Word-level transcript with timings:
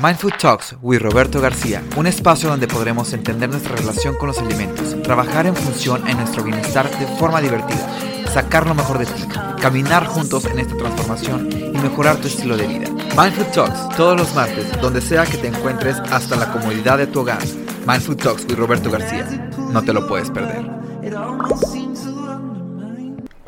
Mindful 0.00 0.32
Talks 0.38 0.76
with 0.80 1.00
Roberto 1.00 1.40
García, 1.40 1.82
un 1.96 2.06
espacio 2.06 2.48
donde 2.48 2.68
podremos 2.68 3.12
entender 3.12 3.48
nuestra 3.48 3.74
relación 3.74 4.14
con 4.14 4.28
los 4.28 4.38
alimentos, 4.38 4.94
trabajar 5.02 5.46
en 5.46 5.56
función 5.56 6.06
en 6.06 6.18
nuestro 6.18 6.44
bienestar 6.44 6.88
de 7.00 7.06
forma 7.16 7.40
divertida, 7.40 7.88
sacar 8.32 8.64
lo 8.68 8.76
mejor 8.76 8.98
de 8.98 9.06
ti, 9.06 9.24
caminar 9.60 10.06
juntos 10.06 10.44
en 10.44 10.60
esta 10.60 10.76
transformación 10.76 11.48
y 11.50 11.78
mejorar 11.78 12.16
tu 12.18 12.28
estilo 12.28 12.56
de 12.56 12.68
vida. 12.68 12.88
Mindful 13.16 13.50
Talks, 13.50 13.96
todos 13.96 14.16
los 14.16 14.32
martes, 14.36 14.70
donde 14.80 15.00
sea 15.00 15.26
que 15.26 15.36
te 15.36 15.48
encuentres 15.48 15.96
hasta 16.12 16.36
la 16.36 16.52
comodidad 16.52 16.98
de 16.98 17.08
tu 17.08 17.22
hogar. 17.22 17.42
Mindful 17.84 18.16
Talks 18.16 18.44
with 18.44 18.56
Roberto 18.56 18.92
García, 18.92 19.26
no 19.72 19.82
te 19.82 19.92
lo 19.92 20.06
puedes 20.06 20.30
perder. 20.30 20.64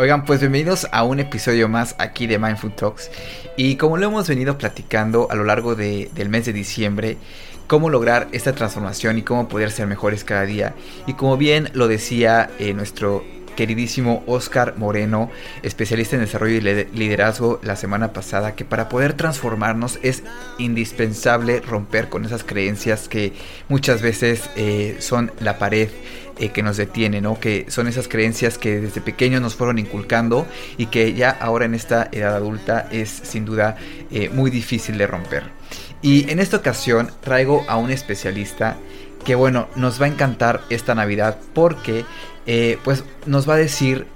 Oigan, 0.00 0.24
pues 0.24 0.40
bienvenidos 0.40 0.88
a 0.92 1.04
un 1.04 1.20
episodio 1.20 1.68
más 1.68 1.94
aquí 1.98 2.26
de 2.26 2.38
Mindful 2.38 2.74
Talks. 2.74 3.10
Y 3.56 3.76
como 3.76 3.96
lo 3.96 4.06
hemos 4.06 4.28
venido 4.28 4.56
platicando 4.56 5.28
a 5.30 5.34
lo 5.34 5.44
largo 5.44 5.74
del 5.74 6.28
mes 6.28 6.46
de 6.46 6.52
diciembre, 6.52 7.16
cómo 7.66 7.88
lograr 7.88 8.28
esta 8.32 8.52
transformación 8.52 9.18
y 9.18 9.22
cómo 9.22 9.48
poder 9.48 9.70
ser 9.70 9.86
mejores 9.86 10.24
cada 10.24 10.44
día. 10.44 10.74
Y 11.06 11.14
como 11.14 11.36
bien 11.36 11.70
lo 11.72 11.88
decía 11.88 12.50
eh, 12.58 12.72
nuestro 12.74 13.22
queridísimo 13.54 14.24
Oscar 14.26 14.74
Moreno, 14.78 15.30
especialista 15.62 16.16
en 16.16 16.22
desarrollo 16.22 16.56
y 16.56 16.60
liderazgo 16.96 17.60
la 17.62 17.76
semana 17.76 18.12
pasada, 18.12 18.56
que 18.56 18.64
para 18.64 18.88
poder 18.88 19.12
transformarnos 19.12 19.98
es 20.02 20.22
indispensable 20.58 21.60
romper 21.60 22.08
con 22.08 22.24
esas 22.24 22.42
creencias 22.42 23.08
que 23.08 23.34
muchas 23.68 24.00
veces 24.00 24.48
eh, 24.56 24.96
son 25.00 25.30
la 25.40 25.58
pared 25.58 25.90
eh, 26.40 26.48
que 26.48 26.62
nos 26.62 26.78
detiene, 26.78 27.20
¿no? 27.20 27.38
Que 27.38 27.66
son 27.68 27.86
esas 27.86 28.08
creencias 28.08 28.56
que 28.56 28.80
desde 28.80 29.02
pequeños 29.02 29.42
nos 29.42 29.56
fueron 29.56 29.78
inculcando 29.78 30.46
y 30.78 30.86
que 30.86 31.12
ya 31.12 31.28
ahora 31.28 31.66
en 31.66 31.74
esta 31.74 32.08
edad 32.12 32.34
adulta 32.34 32.88
es 32.90 33.10
sin 33.10 33.44
duda 33.44 33.76
eh, 34.10 34.30
muy 34.30 34.50
difícil 34.50 34.96
de 34.96 35.06
romper. 35.06 35.42
Y 36.00 36.30
en 36.30 36.40
esta 36.40 36.56
ocasión 36.56 37.10
traigo 37.20 37.66
a 37.68 37.76
un 37.76 37.90
especialista 37.90 38.78
que 39.22 39.34
bueno, 39.34 39.68
nos 39.76 40.00
va 40.00 40.06
a 40.06 40.08
encantar 40.08 40.62
esta 40.70 40.94
Navidad 40.94 41.36
porque 41.52 42.06
eh, 42.46 42.78
pues 42.84 43.04
nos 43.26 43.46
va 43.46 43.54
a 43.54 43.58
decir 43.58 44.06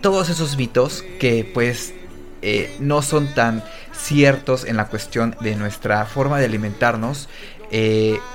todos 0.00 0.30
esos 0.30 0.56
mitos 0.56 1.04
que 1.20 1.48
pues 1.54 1.94
no 2.80 3.02
son 3.02 3.34
tan 3.34 3.62
ciertos 3.98 4.64
en 4.64 4.76
la 4.76 4.86
cuestión 4.86 5.36
de 5.40 5.56
nuestra 5.56 6.04
forma 6.06 6.38
de 6.38 6.46
alimentarnos 6.46 7.28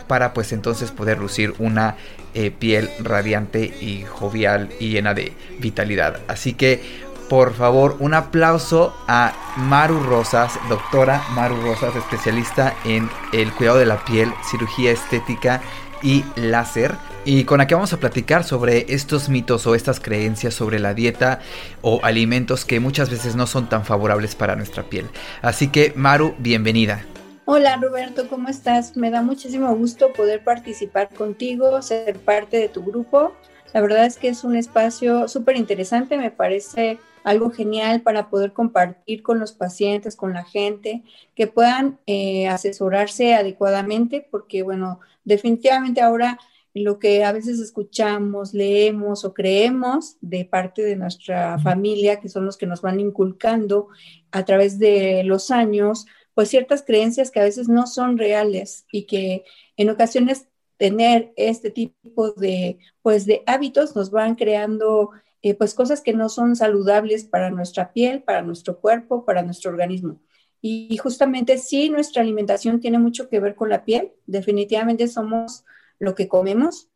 para 0.08 0.34
pues 0.34 0.52
entonces 0.52 0.92
poder 0.92 1.18
lucir 1.18 1.56
una 1.58 1.96
eh, 2.36 2.50
piel 2.50 2.90
radiante 3.00 3.64
y 3.80 4.06
jovial 4.10 4.70
y 4.80 4.90
llena 4.90 5.14
de 5.14 5.34
vitalidad. 5.60 6.20
Así 6.28 6.54
que, 6.54 6.82
por 7.30 7.54
favor, 7.54 7.98
un 8.00 8.16
aplauso 8.16 8.92
a 9.08 9.34
Maru 9.56 10.02
Rosas, 10.02 10.60
doctora 10.68 11.24
Maru 11.36 11.62
Rosas, 11.62 11.96
especialista 11.96 12.74
en 12.86 13.08
el 13.34 13.54
cuidado 13.54 13.78
de 13.78 13.86
la 13.86 14.04
piel, 14.04 14.34
cirugía 14.50 14.90
estética 14.90 15.62
y 16.02 16.26
láser. 16.36 16.96
Y 17.26 17.46
con 17.46 17.60
la 17.60 17.68
que 17.68 17.76
vamos 17.76 17.94
a 17.94 18.02
platicar 18.02 18.44
sobre 18.44 18.94
estos 18.94 19.30
mitos 19.30 19.66
o 19.66 19.76
estas 19.76 20.02
creencias 20.02 20.54
sobre 20.54 20.78
la 20.80 20.94
dieta 20.94 21.40
o 21.82 22.02
alimentos 22.04 22.66
que 22.66 22.82
muchas 22.82 23.10
veces 23.10 23.38
no 23.38 23.48
son 23.48 23.70
tan 23.70 23.86
favorables 23.86 24.36
para 24.36 24.58
nuestra 24.58 24.84
piel. 24.84 25.08
Así 25.42 25.70
que, 25.70 25.94
Maru, 25.96 26.36
bienvenida. 26.40 27.06
Hola 27.46 27.78
Roberto, 27.78 28.28
¿cómo 28.28 28.50
estás? 28.50 28.98
Me 28.98 29.10
da 29.10 29.22
muchísimo 29.22 29.74
gusto 29.74 30.12
poder 30.12 30.44
participar 30.44 31.10
contigo, 31.14 31.82
ser 31.82 32.18
parte 32.20 32.58
de 32.58 32.68
tu 32.68 32.84
grupo. 32.84 33.34
La 33.74 33.80
verdad 33.80 34.06
es 34.06 34.18
que 34.18 34.28
es 34.28 34.44
un 34.44 34.58
espacio 34.58 35.30
súper 35.30 35.56
interesante, 35.56 36.18
me 36.18 36.30
parece 36.30 37.00
algo 37.24 37.52
genial 37.52 38.02
para 38.02 38.30
poder 38.30 38.52
compartir 38.52 39.24
con 39.24 39.40
los 39.40 39.54
pacientes, 39.54 40.18
con 40.18 40.34
la 40.34 40.44
gente, 40.44 41.04
que 41.36 41.48
puedan 41.48 42.00
eh, 42.06 42.50
asesorarse 42.50 43.34
adecuadamente, 43.34 44.28
porque 44.30 44.62
bueno, 44.62 45.00
definitivamente 45.24 46.02
ahora 46.02 46.38
lo 46.74 47.00
que 47.00 47.24
a 47.24 47.32
veces 47.32 47.60
escuchamos, 47.60 48.54
leemos 48.54 49.26
o 49.26 49.34
creemos 49.34 50.18
de 50.22 50.46
parte 50.46 50.82
de 50.82 50.96
nuestra 50.96 51.60
familia, 51.60 52.20
que 52.20 52.30
son 52.30 52.46
los 52.46 52.58
que 52.58 52.66
nos 52.66 52.82
van 52.82 53.00
inculcando 53.00 53.90
a 54.32 54.44
través 54.46 54.80
de 54.80 55.24
los 55.24 55.52
años, 55.52 56.06
pues 56.34 56.50
ciertas 56.50 56.84
creencias 56.84 57.30
que 57.30 57.40
a 57.40 57.44
veces 57.44 57.70
no 57.70 57.86
son 57.86 58.18
reales 58.18 58.86
y 58.92 59.06
que 59.06 59.44
en 59.78 59.90
ocasiones 59.90 60.48
tener 60.78 61.32
este 61.36 61.70
tipo 61.70 62.32
de, 62.32 62.80
pues, 63.02 63.26
de 63.26 63.44
hábitos 63.46 63.96
nos 63.96 64.10
van 64.10 64.36
creando 64.36 65.12
eh, 65.44 65.56
pues 65.56 65.74
cosas 65.74 66.02
que 66.02 66.14
no 66.14 66.30
son 66.30 66.56
saludables 66.56 67.26
para 67.26 67.52
nuestra 67.52 67.92
piel, 67.92 68.24
para 68.24 68.42
nuestro 68.42 68.80
cuerpo, 68.80 69.26
para 69.26 69.44
nuestro 69.44 69.72
organismo. 69.72 70.20
Y, 70.62 70.96
justamente 70.98 71.58
sí, 71.58 71.90
nuestra 71.90 72.22
alimentación 72.22 72.80
tiene 72.80 72.98
mucho 72.98 73.28
que 73.28 73.42
ver 73.42 73.54
con 73.54 73.68
la 73.68 73.84
piel. 73.84 74.14
Definitivamente 74.26 75.10
somos 75.10 75.66
lo 76.04 76.16
que 76.16 76.28
comemos. 76.28 76.90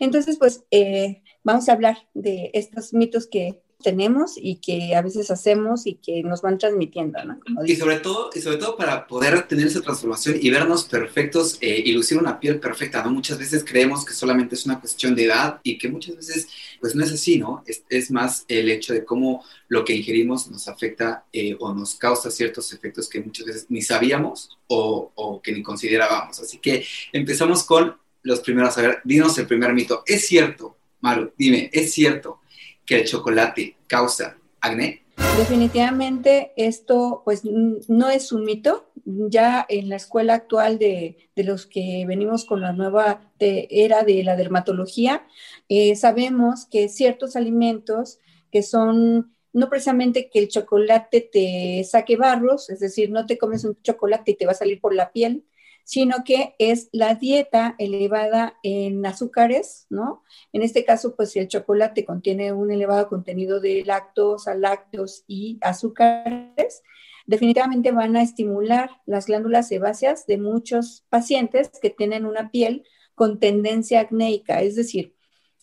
Entonces, 0.00 0.38
pues 0.38 0.64
eh, 0.70 1.22
vamos 1.42 1.68
a 1.68 1.72
hablar 1.72 1.98
de 2.14 2.50
estos 2.54 2.92
mitos 2.92 3.26
que, 3.26 3.62
tenemos 3.84 4.32
y 4.36 4.56
que 4.56 4.96
a 4.96 5.02
veces 5.02 5.30
hacemos 5.30 5.86
y 5.86 5.96
que 5.96 6.22
nos 6.22 6.42
van 6.42 6.58
transmitiendo, 6.58 7.22
¿no? 7.24 7.38
y 7.66 7.76
sobre 7.76 7.98
todo, 7.98 8.30
y 8.34 8.40
sobre 8.40 8.56
todo 8.56 8.76
para 8.76 9.06
poder 9.06 9.46
tener 9.46 9.66
esa 9.66 9.82
transformación 9.82 10.36
y 10.40 10.50
vernos 10.50 10.84
perfectos 10.84 11.58
eh, 11.60 11.82
y 11.84 11.92
lucir 11.92 12.18
una 12.18 12.40
piel 12.40 12.58
perfecta, 12.58 13.04
¿no? 13.04 13.10
Muchas 13.10 13.38
veces 13.38 13.62
creemos 13.62 14.04
que 14.04 14.14
solamente 14.14 14.54
es 14.54 14.64
una 14.64 14.80
cuestión 14.80 15.14
de 15.14 15.26
edad 15.26 15.60
y 15.62 15.76
que 15.76 15.88
muchas 15.88 16.16
veces, 16.16 16.48
pues 16.80 16.94
no 16.94 17.04
es 17.04 17.12
así, 17.12 17.38
¿no? 17.38 17.62
Es, 17.66 17.84
es 17.90 18.10
más 18.10 18.44
el 18.48 18.70
hecho 18.70 18.94
de 18.94 19.04
cómo 19.04 19.44
lo 19.68 19.84
que 19.84 19.94
ingerimos 19.94 20.50
nos 20.50 20.66
afecta 20.66 21.26
eh, 21.32 21.54
o 21.60 21.74
nos 21.74 21.94
causa 21.96 22.30
ciertos 22.30 22.72
efectos 22.72 23.08
que 23.08 23.20
muchas 23.20 23.46
veces 23.46 23.66
ni 23.68 23.82
sabíamos 23.82 24.58
o, 24.66 25.12
o 25.14 25.42
que 25.42 25.52
ni 25.52 25.62
considerábamos. 25.62 26.40
Así 26.40 26.58
que 26.58 26.84
empezamos 27.12 27.64
con 27.64 27.96
los 28.24 28.40
primeros. 28.40 28.76
A 28.76 28.82
ver, 28.82 28.98
dinos 29.04 29.38
el 29.38 29.46
primer 29.46 29.72
mito. 29.72 30.02
¿Es 30.06 30.26
cierto, 30.26 30.76
Maru? 31.00 31.32
Dime, 31.38 31.70
¿es 31.72 31.92
cierto 31.92 32.40
que 32.84 33.00
el 33.00 33.04
chocolate 33.06 33.76
causa 33.86 34.36
acné? 34.60 35.04
Definitivamente 35.38 36.52
esto 36.56 37.22
pues 37.24 37.42
no 37.44 38.08
es 38.08 38.32
un 38.32 38.44
mito. 38.44 38.90
Ya 39.04 39.64
en 39.68 39.88
la 39.88 39.96
escuela 39.96 40.34
actual 40.34 40.78
de, 40.78 41.28
los 41.36 41.66
que 41.66 42.04
venimos 42.06 42.44
con 42.44 42.60
la 42.60 42.72
nueva 42.72 43.30
era 43.38 44.02
de 44.02 44.24
la 44.24 44.36
dermatología, 44.36 45.26
eh, 45.68 45.94
sabemos 45.94 46.66
que 46.66 46.88
ciertos 46.88 47.36
alimentos 47.36 48.18
que 48.50 48.62
son 48.62 49.34
no 49.52 49.68
precisamente 49.68 50.30
que 50.30 50.40
el 50.40 50.48
chocolate 50.48 51.20
te 51.32 51.84
saque 51.84 52.16
barros, 52.16 52.70
es 52.70 52.80
decir, 52.80 53.10
no 53.10 53.24
te 53.24 53.38
comes 53.38 53.64
un 53.64 53.80
chocolate 53.82 54.32
y 54.32 54.34
te 54.36 54.46
va 54.46 54.52
a 54.52 54.56
salir 54.56 54.80
por 54.80 54.94
la 54.94 55.12
piel, 55.12 55.44
sino 55.84 56.24
que 56.24 56.56
es 56.58 56.88
la 56.92 57.14
dieta 57.14 57.74
elevada 57.78 58.58
en 58.62 59.04
azúcares, 59.04 59.86
¿no? 59.90 60.24
En 60.52 60.62
este 60.62 60.84
caso, 60.84 61.14
pues 61.14 61.30
si 61.30 61.38
el 61.38 61.48
chocolate 61.48 62.04
contiene 62.04 62.52
un 62.52 62.72
elevado 62.72 63.08
contenido 63.08 63.60
de 63.60 63.84
lactosa, 63.84 64.54
lácteos 64.54 65.24
y 65.28 65.58
azúcares, 65.60 66.82
definitivamente 67.26 67.92
van 67.92 68.16
a 68.16 68.22
estimular 68.22 68.90
las 69.06 69.26
glándulas 69.26 69.68
sebáceas 69.68 70.26
de 70.26 70.38
muchos 70.38 71.04
pacientes 71.10 71.70
que 71.80 71.90
tienen 71.90 72.26
una 72.26 72.50
piel 72.50 72.84
con 73.14 73.38
tendencia 73.38 74.00
acnéica, 74.00 74.62
es 74.62 74.74
decir, 74.74 75.14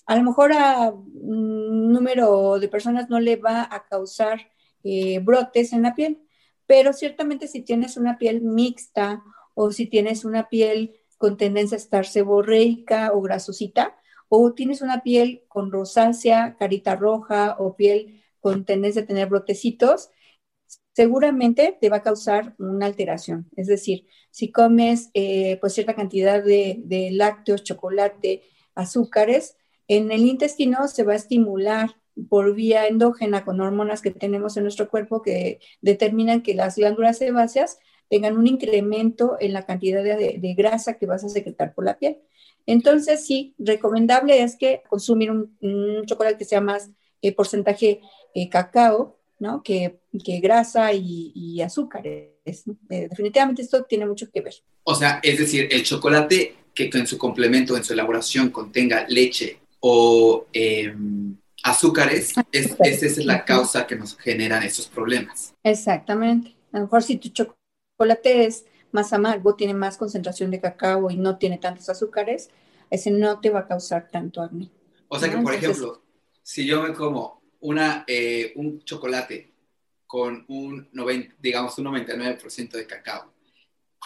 a 0.06 0.16
lo 0.16 0.24
mejor 0.24 0.52
a 0.54 0.92
un 0.92 1.92
número 1.92 2.60
de 2.60 2.68
personas 2.68 3.10
no 3.10 3.20
le 3.20 3.36
va 3.36 3.68
a 3.70 3.86
causar 3.86 4.40
eh, 4.84 5.20
brotes 5.20 5.74
en 5.74 5.84
la 5.84 5.96
piel, 5.96 6.22
pero 6.66 6.94
ciertamente 6.94 7.48
si 7.48 7.62
tienes 7.62 7.98
una 7.98 8.18
piel 8.18 8.42
mixta 8.42 9.24
o 9.53 9.72
si 9.72 9.88
tienes 9.88 10.25
una 10.25 10.50
piel 10.50 10.95
con 11.17 11.38
tendencia 11.38 11.75
a 11.75 11.79
estar 11.79 12.06
seborreica 12.06 13.12
o 13.13 13.22
grasosita, 13.22 13.95
o 14.28 14.53
tienes 14.53 14.81
una 14.81 15.03
piel 15.03 15.44
con 15.47 15.72
rosácea, 15.72 16.56
carita 16.57 16.95
roja 16.95 17.57
o 17.59 17.75
piel 17.75 18.23
con 18.39 18.66
tendencia 18.66 19.03
a 19.03 19.06
tener 19.06 19.28
brotecitos, 19.28 20.09
seguramente 20.94 21.78
te 21.79 21.89
va 21.89 21.97
a 21.97 22.03
causar 22.03 22.56
una 22.57 22.85
alteración. 22.85 23.50
Es 23.56 23.67
decir, 23.67 24.07
si 24.31 24.51
comes 24.51 25.09
eh, 25.13 25.57
pues 25.62 25.73
cierta 25.73 25.95
cantidad 25.95 26.44
de, 26.44 26.81
de 26.86 27.12
lácteos, 27.12 27.63
chocolate, 27.63 28.44
azúcares, 28.75 29.57
en 29.88 30.12
el 30.12 30.25
intestino 30.25 30.88
se 30.88 31.04
va 31.04 31.13
a 31.13 31.18
estimular 31.18 31.97
por 32.30 32.54
vía 32.54 32.88
endógena 32.88 33.45
con 33.45 33.62
hormonas 33.62 34.01
que 34.01 34.12
tenemos 34.12 34.57
en 34.57 34.63
nuestro 34.63 34.89
cuerpo 34.89 35.21
que 35.21 35.59
determinan 35.81 36.42
que 36.42 36.54
las 36.56 36.75
glándulas 36.75 37.18
sebáceas 37.18 37.80
tengan 38.12 38.38
un 38.38 38.46
incremento 38.46 39.38
en 39.40 39.54
la 39.54 39.66
cantidad 39.66 40.04
de, 40.04 40.54
grasa 40.56 40.98
que 40.98 41.06
vas 41.06 41.24
a 41.24 41.30
secretar 41.30 41.74
por 41.74 41.86
la 41.86 41.98
piel. 41.98 42.18
Entonces, 42.66 43.25
sí, 43.25 43.56
recomendable 43.58 44.44
es 44.44 44.58
que 44.58 44.84
consumir 44.90 45.31
un, 45.31 46.06
chocolate 46.06 46.38
que 46.38 46.44
sea 46.44 46.60
más 46.60 46.90
eh, 47.22 47.34
porcentaje 47.34 48.02
eh, 48.36 48.50
cacao, 48.50 49.18
¿no? 49.40 49.63
Que, 49.63 50.02
grasa 50.12 50.92
y, 50.92 51.62
azúcares. 51.62 52.31
Eh, 52.90 53.08
definitivamente 53.10 53.62
esto 53.62 53.86
tiene 53.86 54.06
mucho 54.06 54.30
que 54.30 54.42
ver. 54.42 54.56
O 54.84 54.94
sea, 54.94 55.22
es 55.24 55.40
decir, 55.40 55.69
el 55.72 55.84
chocolate 55.84 56.56
que 56.74 56.90
en 56.94 57.07
su 57.07 57.18
complemento, 57.18 57.78
en 57.78 57.84
su 57.86 57.94
elaboración, 57.94 58.50
contenga 58.50 59.06
leche 59.07 59.60
o 59.80 60.48
em, 60.52 61.38
azúcares, 61.64 62.34
es, 62.52 62.75
esa 62.78 63.06
es 63.06 63.25
la 63.25 63.46
causa 63.46 63.88
que 63.88 63.96
nos 63.96 64.18
generan 64.18 64.64
esos 64.64 64.88
problemas. 64.88 65.54
Exactamente. 65.64 66.54
A 66.74 66.80
lo 66.80 66.84
mejor 66.86 67.04
si 67.04 67.16
tu 67.16 67.30
chocolate 67.30 67.61
chocolate 68.01 68.45
es 68.45 68.65
más 68.92 69.13
amargo, 69.13 69.56
tiene 69.56 69.74
más 69.74 69.98
concentración 69.98 70.50
de 70.51 70.59
cacao 70.59 71.12
y 71.12 71.18
no 71.18 71.38
tiene 71.38 71.57
tantos 71.57 71.88
azúcares, 71.88 72.50
ese 72.89 73.12
no 73.12 73.39
te 73.39 73.50
va 73.50 73.59
a 73.59 73.68
causar 73.68 74.09
tanto 74.09 74.42
acné. 74.42 74.69
O 75.07 75.19
sea 75.19 75.30
que, 75.30 75.38
por 75.38 75.53
ejemplo, 75.53 76.01
si 76.42 76.65
yo 76.65 76.81
me 76.81 76.94
como 76.94 77.42
una, 77.59 78.03
eh, 78.07 78.53
un 78.56 78.83
chocolate 78.83 79.53
con 80.07 80.45
un 80.48 80.89
90, 80.92 81.36
digamos 81.39 81.77
un 81.77 81.86
99% 81.86 82.71
de 82.71 82.88
cacao 82.88 83.31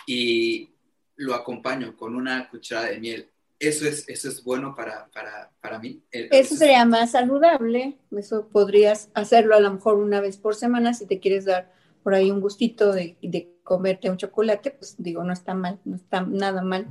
y 0.05 0.69
lo 1.15 1.33
acompaño 1.33 1.95
con 1.95 2.15
una 2.15 2.49
cucharada 2.49 2.89
de 2.89 2.99
miel, 2.99 3.29
¿eso 3.57 3.87
es, 3.87 4.07
eso 4.09 4.27
es 4.27 4.43
bueno 4.43 4.75
para, 4.75 5.07
para, 5.07 5.51
para 5.61 5.79
mí? 5.79 6.03
Eso 6.11 6.55
sería 6.55 6.85
más 6.85 7.11
saludable, 7.11 7.97
eso 8.11 8.49
podrías 8.49 9.09
hacerlo 9.13 9.55
a 9.55 9.61
lo 9.61 9.71
mejor 9.71 9.95
una 9.95 10.19
vez 10.19 10.37
por 10.37 10.53
semana 10.53 10.93
si 10.93 11.07
te 11.07 11.19
quieres 11.19 11.45
dar 11.45 11.73
por 12.03 12.13
ahí 12.13 12.29
un 12.29 12.41
gustito 12.41 12.91
de, 12.91 13.17
de 13.23 13.54
comerte 13.65 14.11
un 14.11 14.17
chocolate, 14.17 14.71
pues 14.71 14.95
digo, 14.97 15.23
no 15.23 15.33
está 15.33 15.55
mal, 15.55 15.81
no 15.85 15.95
está 15.95 16.21
nada 16.21 16.61
mal 16.61 16.87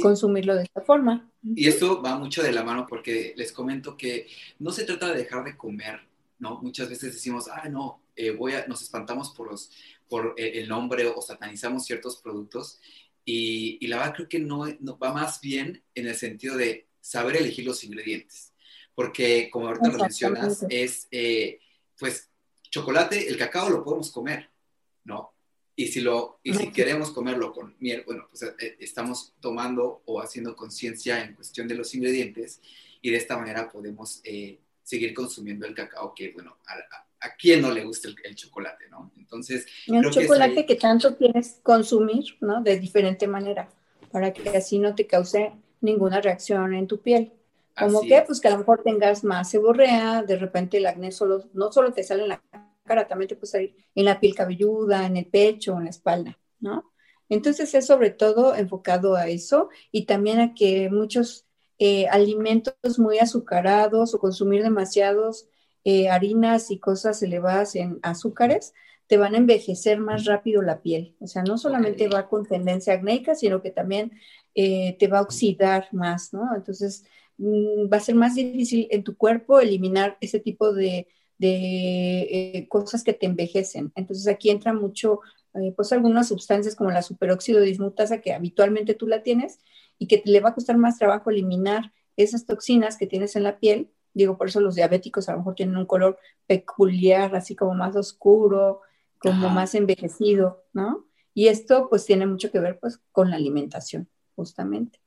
consumirlo 0.00 0.56
de 0.56 0.64
esta 0.64 0.80
forma. 0.80 1.30
Y 1.42 1.68
esto 1.68 2.02
va 2.02 2.18
mucho 2.18 2.42
de 2.42 2.50
la 2.50 2.64
mano 2.64 2.86
porque 2.88 3.34
les 3.36 3.52
comento 3.52 3.96
que 3.96 4.26
no 4.58 4.72
se 4.72 4.84
trata 4.84 5.12
de 5.12 5.18
dejar 5.18 5.44
de 5.44 5.56
comer, 5.56 6.00
¿no? 6.38 6.60
Muchas 6.62 6.88
veces 6.88 7.12
decimos, 7.12 7.46
ah, 7.52 7.68
no, 7.68 8.00
eh, 8.16 8.30
voy 8.30 8.54
a, 8.54 8.66
nos 8.66 8.80
espantamos 8.80 9.32
por, 9.32 9.50
los, 9.50 9.70
por 10.08 10.34
eh, 10.38 10.52
el 10.60 10.68
nombre 10.68 11.06
o 11.06 11.20
satanizamos 11.20 11.84
ciertos 11.84 12.16
productos 12.16 12.80
y, 13.22 13.76
y 13.84 13.86
la 13.88 13.98
verdad 13.98 14.14
creo 14.14 14.28
que 14.28 14.38
no, 14.38 14.64
no, 14.80 14.98
va 14.98 15.12
más 15.12 15.42
bien 15.42 15.82
en 15.94 16.06
el 16.06 16.14
sentido 16.14 16.56
de 16.56 16.88
saber 17.02 17.36
elegir 17.36 17.66
los 17.66 17.84
ingredientes. 17.84 18.54
Porque 18.94 19.50
como 19.52 19.68
ahorita 19.68 19.88
lo 19.88 19.98
mencionas, 19.98 20.64
es, 20.70 21.06
eh, 21.10 21.60
pues, 21.98 22.30
chocolate, 22.70 23.28
el 23.28 23.36
cacao 23.36 23.68
lo 23.68 23.84
podemos 23.84 24.10
comer, 24.10 24.48
¿no? 25.04 25.33
Y 25.76 25.88
si, 25.88 26.00
lo, 26.00 26.38
y 26.42 26.54
si 26.54 26.70
queremos 26.70 27.10
comerlo 27.10 27.52
con 27.52 27.74
miel, 27.80 28.04
bueno, 28.06 28.26
pues 28.30 28.42
eh, 28.42 28.76
estamos 28.78 29.34
tomando 29.40 30.02
o 30.04 30.20
haciendo 30.20 30.54
conciencia 30.54 31.24
en 31.24 31.34
cuestión 31.34 31.66
de 31.66 31.74
los 31.74 31.94
ingredientes 31.94 32.60
y 33.02 33.10
de 33.10 33.16
esta 33.16 33.36
manera 33.36 33.70
podemos 33.70 34.20
eh, 34.22 34.60
seguir 34.84 35.12
consumiendo 35.14 35.66
el 35.66 35.74
cacao 35.74 36.14
que, 36.14 36.30
bueno, 36.30 36.58
a, 36.66 37.04
a 37.24 37.34
quién 37.36 37.62
no 37.62 37.70
le 37.70 37.84
gusta 37.84 38.08
el, 38.22 38.34
chocolate, 38.34 38.88
¿no? 38.90 39.10
Entonces... 39.16 39.66
El 39.86 40.10
chocolate 40.10 40.66
que, 40.66 40.76
tanto 40.76 41.16
quieres 41.16 41.58
consumir, 41.62 42.36
¿no? 42.40 42.62
De 42.62 42.78
diferente 42.78 43.26
manera, 43.26 43.68
para 44.12 44.32
que 44.32 44.48
así 44.50 44.78
no 44.78 44.94
te 44.94 45.06
cause 45.06 45.52
ninguna 45.80 46.20
reacción 46.20 46.74
en 46.74 46.86
tu 46.86 47.00
piel. 47.00 47.32
Como 47.76 48.02
que, 48.02 48.22
pues 48.26 48.40
que 48.40 48.48
a 48.48 48.52
lo 48.52 48.58
mejor 48.58 48.82
tengas 48.84 49.24
más 49.24 49.50
seborrea, 49.50 50.22
de 50.22 50.36
repente 50.36 50.76
el 50.76 50.86
acné 50.86 51.10
solo, 51.10 51.44
no 51.54 51.72
solo 51.72 51.92
te 51.92 52.04
sale 52.04 52.22
en 52.22 52.28
la 52.28 52.42
cara, 52.84 53.08
también 53.08 53.28
te 53.28 53.36
puede 53.36 53.50
salir 53.50 53.76
en 53.94 54.04
la 54.04 54.20
piel 54.20 54.34
cabelluda, 54.34 55.06
en 55.06 55.16
el 55.16 55.26
pecho, 55.26 55.76
en 55.78 55.84
la 55.84 55.90
espalda, 55.90 56.38
¿no? 56.60 56.92
Entonces 57.28 57.74
es 57.74 57.86
sobre 57.86 58.10
todo 58.10 58.54
enfocado 58.54 59.16
a 59.16 59.28
eso 59.28 59.70
y 59.90 60.04
también 60.06 60.40
a 60.40 60.54
que 60.54 60.90
muchos 60.90 61.46
eh, 61.78 62.06
alimentos 62.08 62.98
muy 62.98 63.18
azucarados 63.18 64.14
o 64.14 64.18
consumir 64.18 64.62
demasiados 64.62 65.48
eh, 65.84 66.08
harinas 66.08 66.70
y 66.70 66.78
cosas 66.78 67.22
elevadas 67.22 67.74
en 67.76 67.98
azúcares 68.02 68.74
te 69.06 69.18
van 69.18 69.34
a 69.34 69.38
envejecer 69.38 69.98
más 69.98 70.24
rápido 70.24 70.62
la 70.62 70.80
piel. 70.80 71.16
O 71.20 71.26
sea, 71.26 71.42
no 71.42 71.58
solamente 71.58 72.08
va 72.08 72.28
con 72.28 72.46
tendencia 72.46 72.94
acnéica, 72.94 73.34
sino 73.34 73.60
que 73.62 73.70
también 73.70 74.12
eh, 74.54 74.96
te 74.98 75.08
va 75.08 75.18
a 75.18 75.22
oxidar 75.22 75.88
más, 75.92 76.32
¿no? 76.32 76.54
Entonces 76.54 77.04
mm, 77.38 77.92
va 77.92 77.98
a 77.98 78.00
ser 78.00 78.14
más 78.14 78.34
difícil 78.34 78.86
en 78.90 79.04
tu 79.04 79.16
cuerpo 79.16 79.60
eliminar 79.60 80.16
ese 80.20 80.40
tipo 80.40 80.72
de 80.72 81.08
de 81.38 82.20
eh, 82.22 82.66
cosas 82.68 83.02
que 83.02 83.12
te 83.12 83.26
envejecen. 83.26 83.92
Entonces 83.94 84.26
aquí 84.28 84.50
entra 84.50 84.72
mucho, 84.72 85.20
eh, 85.54 85.72
pues 85.76 85.92
algunas 85.92 86.28
sustancias 86.28 86.76
como 86.76 86.90
la 86.90 87.02
superóxido 87.02 87.60
dismutasa 87.60 88.20
que 88.20 88.32
habitualmente 88.32 88.94
tú 88.94 89.06
la 89.06 89.22
tienes 89.22 89.58
y 89.98 90.06
que 90.06 90.22
le 90.24 90.40
va 90.40 90.50
a 90.50 90.54
costar 90.54 90.76
más 90.76 90.98
trabajo 90.98 91.30
eliminar 91.30 91.92
esas 92.16 92.46
toxinas 92.46 92.96
que 92.96 93.06
tienes 93.06 93.36
en 93.36 93.42
la 93.42 93.58
piel. 93.58 93.90
Digo, 94.12 94.38
por 94.38 94.48
eso 94.48 94.60
los 94.60 94.76
diabéticos 94.76 95.28
a 95.28 95.32
lo 95.32 95.38
mejor 95.38 95.54
tienen 95.54 95.76
un 95.76 95.86
color 95.86 96.18
peculiar, 96.46 97.34
así 97.34 97.56
como 97.56 97.74
más 97.74 97.96
oscuro, 97.96 98.80
como 99.18 99.48
más 99.48 99.74
envejecido, 99.74 100.64
¿no? 100.72 101.06
Y 101.32 101.48
esto 101.48 101.88
pues 101.88 102.04
tiene 102.04 102.26
mucho 102.26 102.52
que 102.52 102.60
ver 102.60 102.78
pues 102.78 103.00
con 103.10 103.30
la 103.30 103.36
alimentación, 103.36 104.08
justamente. 104.36 105.00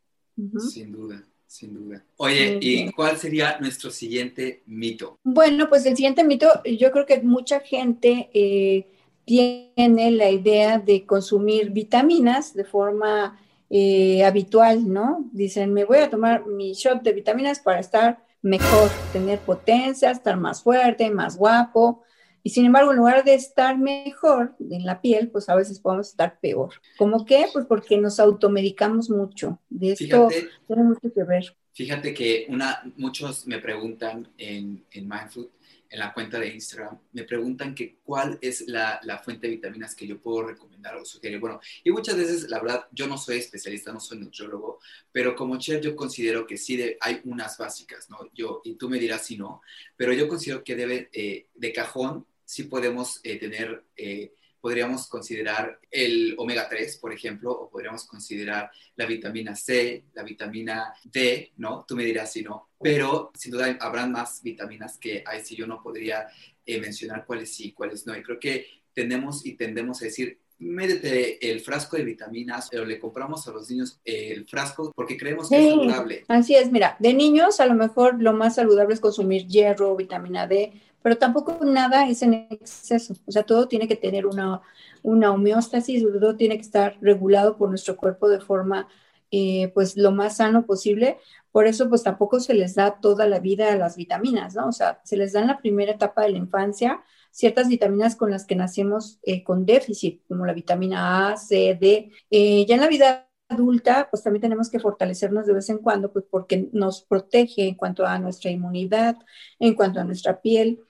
Sin 0.59 0.91
duda. 0.91 1.23
Sin 1.47 1.73
duda. 1.73 2.03
Oye, 2.17 2.59
¿y 2.61 2.91
cuál 2.91 3.17
sería 3.17 3.57
nuestro 3.59 3.89
siguiente 3.89 4.63
mito? 4.65 5.17
Bueno, 5.23 5.69
pues 5.69 5.85
el 5.85 5.95
siguiente 5.95 6.23
mito, 6.25 6.61
yo 6.65 6.91
creo 6.91 7.05
que 7.05 7.21
mucha 7.21 7.61
gente 7.61 8.29
eh, 8.33 8.85
tiene 9.23 10.11
la 10.11 10.29
idea 10.29 10.77
de 10.77 11.05
consumir 11.05 11.71
vitaminas 11.71 12.53
de 12.53 12.65
forma 12.65 13.39
eh, 13.69 14.25
habitual, 14.25 14.91
¿no? 14.91 15.29
Dicen, 15.31 15.73
me 15.73 15.85
voy 15.85 15.99
a 15.99 16.09
tomar 16.09 16.45
mi 16.45 16.73
shot 16.73 17.01
de 17.01 17.13
vitaminas 17.13 17.59
para 17.59 17.79
estar 17.79 18.23
mejor, 18.41 18.89
tener 19.11 19.39
potencia, 19.39 20.11
estar 20.11 20.37
más 20.37 20.61
fuerte, 20.63 21.09
más 21.09 21.37
guapo. 21.37 22.03
Y 22.47 22.49
sin 22.49 22.65
embargo, 22.65 22.91
en 22.91 22.97
lugar 22.99 23.25
de 23.25 23.33
estar 23.33 23.77
mejor 23.77 24.55
en 24.57 24.85
la 24.85 25.01
piel, 25.01 25.29
pues 25.29 25.49
a 25.49 25.55
veces 25.55 25.81
podemos 25.81 26.07
estar 26.07 26.39
peor. 26.39 26.75
¿Cómo 26.97 27.25
qué? 27.25 27.47
Pues 27.51 27.65
porque 27.65 27.97
nos 27.97 28.21
automedicamos 28.21 29.09
mucho. 29.09 29.59
De 29.69 29.91
esto 29.91 30.29
tiene 30.65 30.83
mucho 30.83 31.11
que 31.13 31.25
ver. 31.25 31.57
Fíjate 31.73 32.13
que 32.13 32.45
una, 32.47 32.89
muchos 32.95 33.45
me 33.47 33.59
preguntan 33.59 34.29
en, 34.37 34.85
en 34.91 35.09
Mindfood, 35.09 35.47
en 35.89 35.99
la 35.99 36.13
cuenta 36.13 36.39
de 36.39 36.47
Instagram, 36.53 36.97
me 37.11 37.25
preguntan 37.25 37.75
que 37.75 37.97
cuál 38.01 38.39
es 38.41 38.65
la, 38.65 39.01
la, 39.03 39.17
fuente 39.17 39.47
de 39.47 39.55
vitaminas 39.55 39.93
que 39.93 40.07
yo 40.07 40.17
puedo 40.21 40.47
recomendar 40.47 40.95
o 40.95 41.03
sugerir. 41.03 41.39
Bueno, 41.41 41.59
y 41.83 41.91
muchas 41.91 42.15
veces, 42.15 42.49
la 42.49 42.61
verdad, 42.61 42.87
yo 42.93 43.07
no 43.07 43.17
soy 43.17 43.39
especialista, 43.39 43.91
no 43.91 43.99
soy 43.99 44.19
nutriólogo, 44.19 44.79
pero 45.11 45.35
como 45.35 45.57
chef 45.57 45.81
yo 45.81 45.97
considero 45.97 46.47
que 46.47 46.55
sí 46.55 46.77
de, 46.77 46.97
hay 47.01 47.19
unas 47.25 47.57
básicas, 47.57 48.09
¿no? 48.09 48.19
Yo, 48.33 48.61
y 48.63 48.75
tú 48.75 48.89
me 48.89 48.99
dirás 48.99 49.25
si 49.25 49.37
no, 49.37 49.61
pero 49.97 50.13
yo 50.13 50.29
considero 50.29 50.63
que 50.63 50.77
debe 50.77 51.09
eh, 51.11 51.47
de 51.53 51.73
cajón 51.73 52.25
sí 52.47 52.63
podemos 52.63 53.19
eh, 53.23 53.37
tener, 53.37 53.83
eh, 53.97 54.33
podríamos 54.61 55.07
considerar 55.07 55.79
el 55.91 56.33
omega 56.37 56.69
3, 56.69 56.97
por 56.97 57.11
ejemplo, 57.11 57.51
o 57.51 57.69
podríamos 57.69 58.07
considerar 58.07 58.71
la 58.95 59.05
vitamina 59.05 59.53
C, 59.53 60.05
la 60.13 60.23
vitamina 60.23 60.93
D, 61.03 61.51
¿no? 61.57 61.83
Tú 61.85 61.97
me 61.97 62.05
dirás 62.05 62.31
si 62.31 62.43
no, 62.43 62.69
pero 62.79 63.31
sin 63.37 63.51
duda 63.51 63.77
habrán 63.81 64.13
más 64.13 64.41
vitaminas 64.41 64.97
que 64.97 65.23
ahí 65.27 65.41
sí 65.43 65.57
yo 65.57 65.67
no 65.67 65.83
podría 65.83 66.27
eh, 66.65 66.79
mencionar 66.79 67.25
cuáles 67.25 67.53
sí, 67.53 67.73
cuáles 67.73 68.07
no. 68.07 68.17
Y 68.17 68.23
creo 68.23 68.39
que 68.39 68.65
tenemos 68.93 69.45
y 69.45 69.57
tendemos 69.57 70.01
a 70.01 70.05
decir, 70.05 70.39
médete 70.59 71.51
el 71.51 71.59
frasco 71.59 71.97
de 71.97 72.03
vitaminas, 72.03 72.69
pero 72.71 72.85
le 72.85 72.97
compramos 72.97 73.45
a 73.47 73.51
los 73.51 73.69
niños 73.69 73.99
el 74.05 74.47
frasco 74.47 74.91
porque 74.95 75.17
creemos 75.17 75.49
que 75.49 75.57
es 75.57 75.69
saludable. 75.69 76.23
Así 76.29 76.55
es, 76.55 76.71
mira, 76.71 76.95
de 76.99 77.13
niños 77.13 77.59
a 77.59 77.65
lo 77.65 77.75
mejor 77.75 78.21
lo 78.21 78.33
más 78.33 78.55
saludable 78.55 78.93
es 78.93 78.99
consumir 78.99 79.45
hierro, 79.47 79.95
vitamina 79.95 80.47
D, 80.47 80.73
pero 81.07 81.19
tampoco 81.19 81.63
nada 81.63 82.09
es 82.09 82.21
en 82.21 82.33
exceso. 82.33 83.13
O 83.25 83.31
sea, 83.31 83.43
todo 83.43 83.69
tiene 83.69 83.87
que 83.87 83.95
tener 83.95 84.25
una, 84.25 84.61
una 85.03 85.31
homeostasis, 85.31 86.03
todo 86.03 86.35
tiene 86.35 86.55
que 86.55 86.63
estar 86.63 86.97
regulado 86.99 87.55
por 87.55 87.69
nuestro 87.69 87.95
cuerpo 87.95 88.27
de 88.27 88.41
forma, 88.41 88.89
eh, 89.31 89.71
pues, 89.73 89.95
lo 89.95 90.11
más 90.11 90.35
sano 90.35 90.65
posible. 90.65 91.17
Por 91.53 91.65
eso, 91.65 91.87
pues, 91.87 92.03
tampoco 92.03 92.41
se 92.41 92.53
les 92.53 92.75
da 92.75 92.99
toda 92.99 93.25
la 93.25 93.39
vida 93.39 93.71
a 93.71 93.77
las 93.77 93.95
vitaminas, 93.95 94.53
¿no? 94.53 94.67
O 94.67 94.73
sea, 94.73 94.99
se 95.05 95.15
les 95.15 95.31
da 95.31 95.39
en 95.39 95.47
la 95.47 95.59
primera 95.59 95.93
etapa 95.93 96.23
de 96.23 96.31
la 96.31 96.39
infancia 96.39 97.01
ciertas 97.31 97.69
vitaminas 97.69 98.17
con 98.17 98.29
las 98.29 98.45
que 98.45 98.57
nacemos 98.57 99.19
eh, 99.23 99.45
con 99.45 99.65
déficit, 99.65 100.23
como 100.27 100.45
la 100.45 100.51
vitamina 100.51 101.29
A, 101.29 101.37
C, 101.37 101.77
D. 101.79 102.11
Eh, 102.29 102.65
ya 102.67 102.75
en 102.75 102.81
la 102.81 102.89
vida 102.89 103.29
adulta, 103.47 104.09
pues 104.11 104.23
también 104.23 104.41
tenemos 104.41 104.69
que 104.69 104.79
fortalecernos 104.79 105.45
de 105.45 105.53
vez 105.53 105.69
en 105.69 105.77
cuando, 105.77 106.11
pues 106.11 106.25
porque 106.29 106.67
nos 106.73 107.03
protege 107.03 107.65
en 107.69 107.75
cuanto 107.75 108.05
a 108.05 108.19
nuestra 108.19 108.51
inmunidad, 108.51 109.15
en 109.57 109.73
cuanto 109.73 110.01
a 110.01 110.03
nuestra 110.03 110.41
piel. 110.41 110.81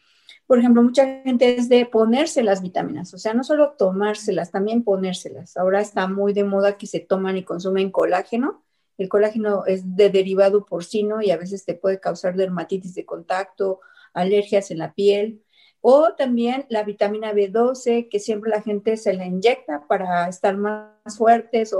Por 0.47 0.59
ejemplo, 0.59 0.81
mucha 0.81 1.21
gente 1.23 1.57
es 1.57 1.67
de 1.67 1.85
ponerse 1.85 2.41
las 2.41 2.61
vitaminas, 2.61 3.13
o 3.13 3.17
sea, 3.17 3.33
no 3.33 3.43
solo 3.43 3.75
tomárselas, 3.77 4.49
también 4.49 4.81
ponérselas. 4.81 5.57
Ahora 5.57 5.81
está 5.81 6.07
muy 6.07 6.31
de 6.31 6.45
moda 6.45 6.77
que 6.77 6.87
se 6.87 7.01
toman 7.01 7.35
y 7.35 7.43
consumen 7.43 7.91
colágeno. 7.91 8.63
El 8.97 9.09
colágeno 9.09 9.65
es 9.65 9.97
de 9.97 10.09
derivado 10.09 10.65
porcino 10.65 11.21
y 11.21 11.31
a 11.31 11.37
veces 11.37 11.65
te 11.65 11.73
puede 11.75 11.99
causar 11.99 12.35
dermatitis 12.35 12.95
de 12.95 13.05
contacto, 13.05 13.81
alergias 14.13 14.71
en 14.71 14.77
la 14.77 14.93
piel. 14.93 15.43
O 15.81 16.13
también 16.15 16.65
la 16.69 16.83
vitamina 16.83 17.33
B12, 17.33 18.07
que 18.09 18.19
siempre 18.19 18.49
la 18.49 18.61
gente 18.61 18.95
se 18.95 19.13
la 19.13 19.25
inyecta 19.25 19.85
para 19.87 20.29
estar 20.29 20.55
más 20.55 21.17
fuertes 21.17 21.73
o, 21.73 21.79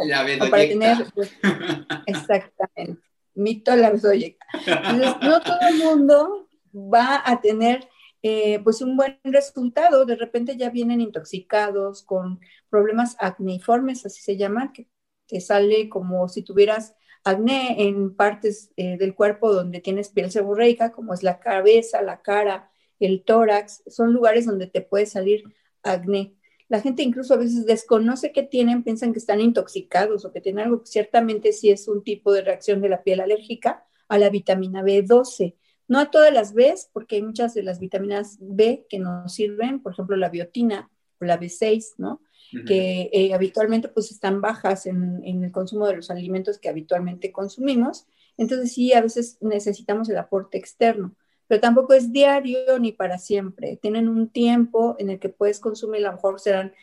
para 0.50 0.64
tener. 0.68 0.98
Pues, 1.16 1.32
exactamente. 2.06 3.02
Mito 3.34 3.74
la 3.78 3.94
B12. 3.94 4.38
Entonces, 4.66 5.16
no 5.22 5.42
todo 5.42 5.60
el 5.70 5.78
mundo 5.78 6.48
va 6.74 7.24
a 7.26 7.40
tener 7.40 7.88
eh, 8.24 8.60
pues 8.64 8.82
un 8.82 8.98
buen 8.98 9.20
resultado. 9.24 10.06
De 10.06 10.16
repente 10.16 10.58
ya 10.58 10.70
vienen 10.70 11.02
intoxicados 11.02 12.04
con 12.04 12.40
problemas 12.70 13.16
acneiformes, 13.20 14.06
así 14.06 14.22
se 14.22 14.38
llama, 14.38 14.74
que 14.74 14.88
te 15.28 15.42
sale 15.42 15.90
como 15.90 16.28
si 16.30 16.44
tuvieras 16.44 16.96
acné 17.24 17.88
en 17.88 18.16
partes 18.16 18.72
eh, 18.78 18.98
del 18.98 19.14
cuerpo 19.16 19.54
donde 19.54 19.82
tienes 19.82 20.10
piel 20.10 20.32
seborreica, 20.32 20.92
como 20.92 21.14
es 21.14 21.24
la 21.24 21.40
cabeza, 21.40 22.02
la 22.02 22.22
cara, 22.22 22.72
el 23.00 23.24
tórax, 23.24 23.84
son 23.88 24.14
lugares 24.14 24.46
donde 24.46 24.68
te 24.68 24.82
puede 24.82 25.06
salir 25.06 25.44
acné. 25.84 26.34
la 26.70 26.82
gente 26.82 27.04
incluso 27.04 27.34
a 27.34 27.38
veces 27.38 27.66
desconoce 27.66 28.32
que 28.32 28.44
tienen, 28.44 28.84
piensan 28.84 29.14
que 29.14 29.20
están 29.20 29.42
intoxicados 29.42 30.26
o 30.26 30.32
que 30.34 30.42
tienen 30.42 30.66
algo, 30.66 30.82
ciertamente 30.86 31.54
sí 31.54 31.70
es 31.70 31.88
un 31.88 32.04
tipo 32.04 32.32
de 32.34 32.42
reacción 32.42 32.82
de 32.82 32.90
la 32.90 33.04
piel 33.04 33.20
alérgica 33.22 33.86
a 34.10 34.18
la 34.18 34.30
vitamina 34.30 34.84
B12. 34.84 35.56
No 35.88 36.00
a 36.00 36.12
todas 36.12 36.34
las 36.34 36.54
B, 36.54 36.74
porque 36.94 37.18
hay 37.18 37.22
muchas 37.22 37.54
de 37.54 37.64
las 37.64 37.80
vitaminas 37.80 38.38
B 38.42 38.86
que 38.90 39.00
nos 39.00 39.34
sirven, 39.34 39.82
por 39.82 39.94
ejemplo, 39.94 40.18
la 40.18 40.30
biotina 40.30 40.90
o 41.20 41.26
la 41.26 41.40
B6, 41.40 41.94
¿no? 41.98 42.22
Que 42.66 43.10
eh, 43.12 43.34
habitualmente 43.34 43.90
pues 43.90 44.10
están 44.10 44.40
bajas 44.40 44.86
en, 44.86 45.22
en, 45.26 45.44
el 45.44 45.52
consumo 45.52 45.86
de 45.86 45.98
los 45.98 46.10
alimentos 46.10 46.60
que 46.60 46.70
habitualmente 46.70 47.34
consumimos. 47.34 48.08
Entonces 48.38 48.72
sí, 48.72 48.94
a 48.94 49.02
veces 49.02 49.38
necesitamos 49.42 50.08
el 50.08 50.18
aporte 50.18 50.58
externo, 50.58 51.14
pero 51.48 51.60
tampoco 51.60 51.94
es 51.94 52.14
diario 52.14 52.80
ni 52.80 52.94
para 52.94 53.18
siempre. 53.18 53.78
Tienen 53.82 54.08
un 54.08 54.30
tiempo 54.30 54.96
en 54.98 55.10
el 55.10 55.20
que 55.20 55.28
puedes 55.28 55.60
consumir, 55.60 56.06
a 56.06 56.12
lo 56.12 56.14
mejor 56.14 56.40
serán 56.40 56.74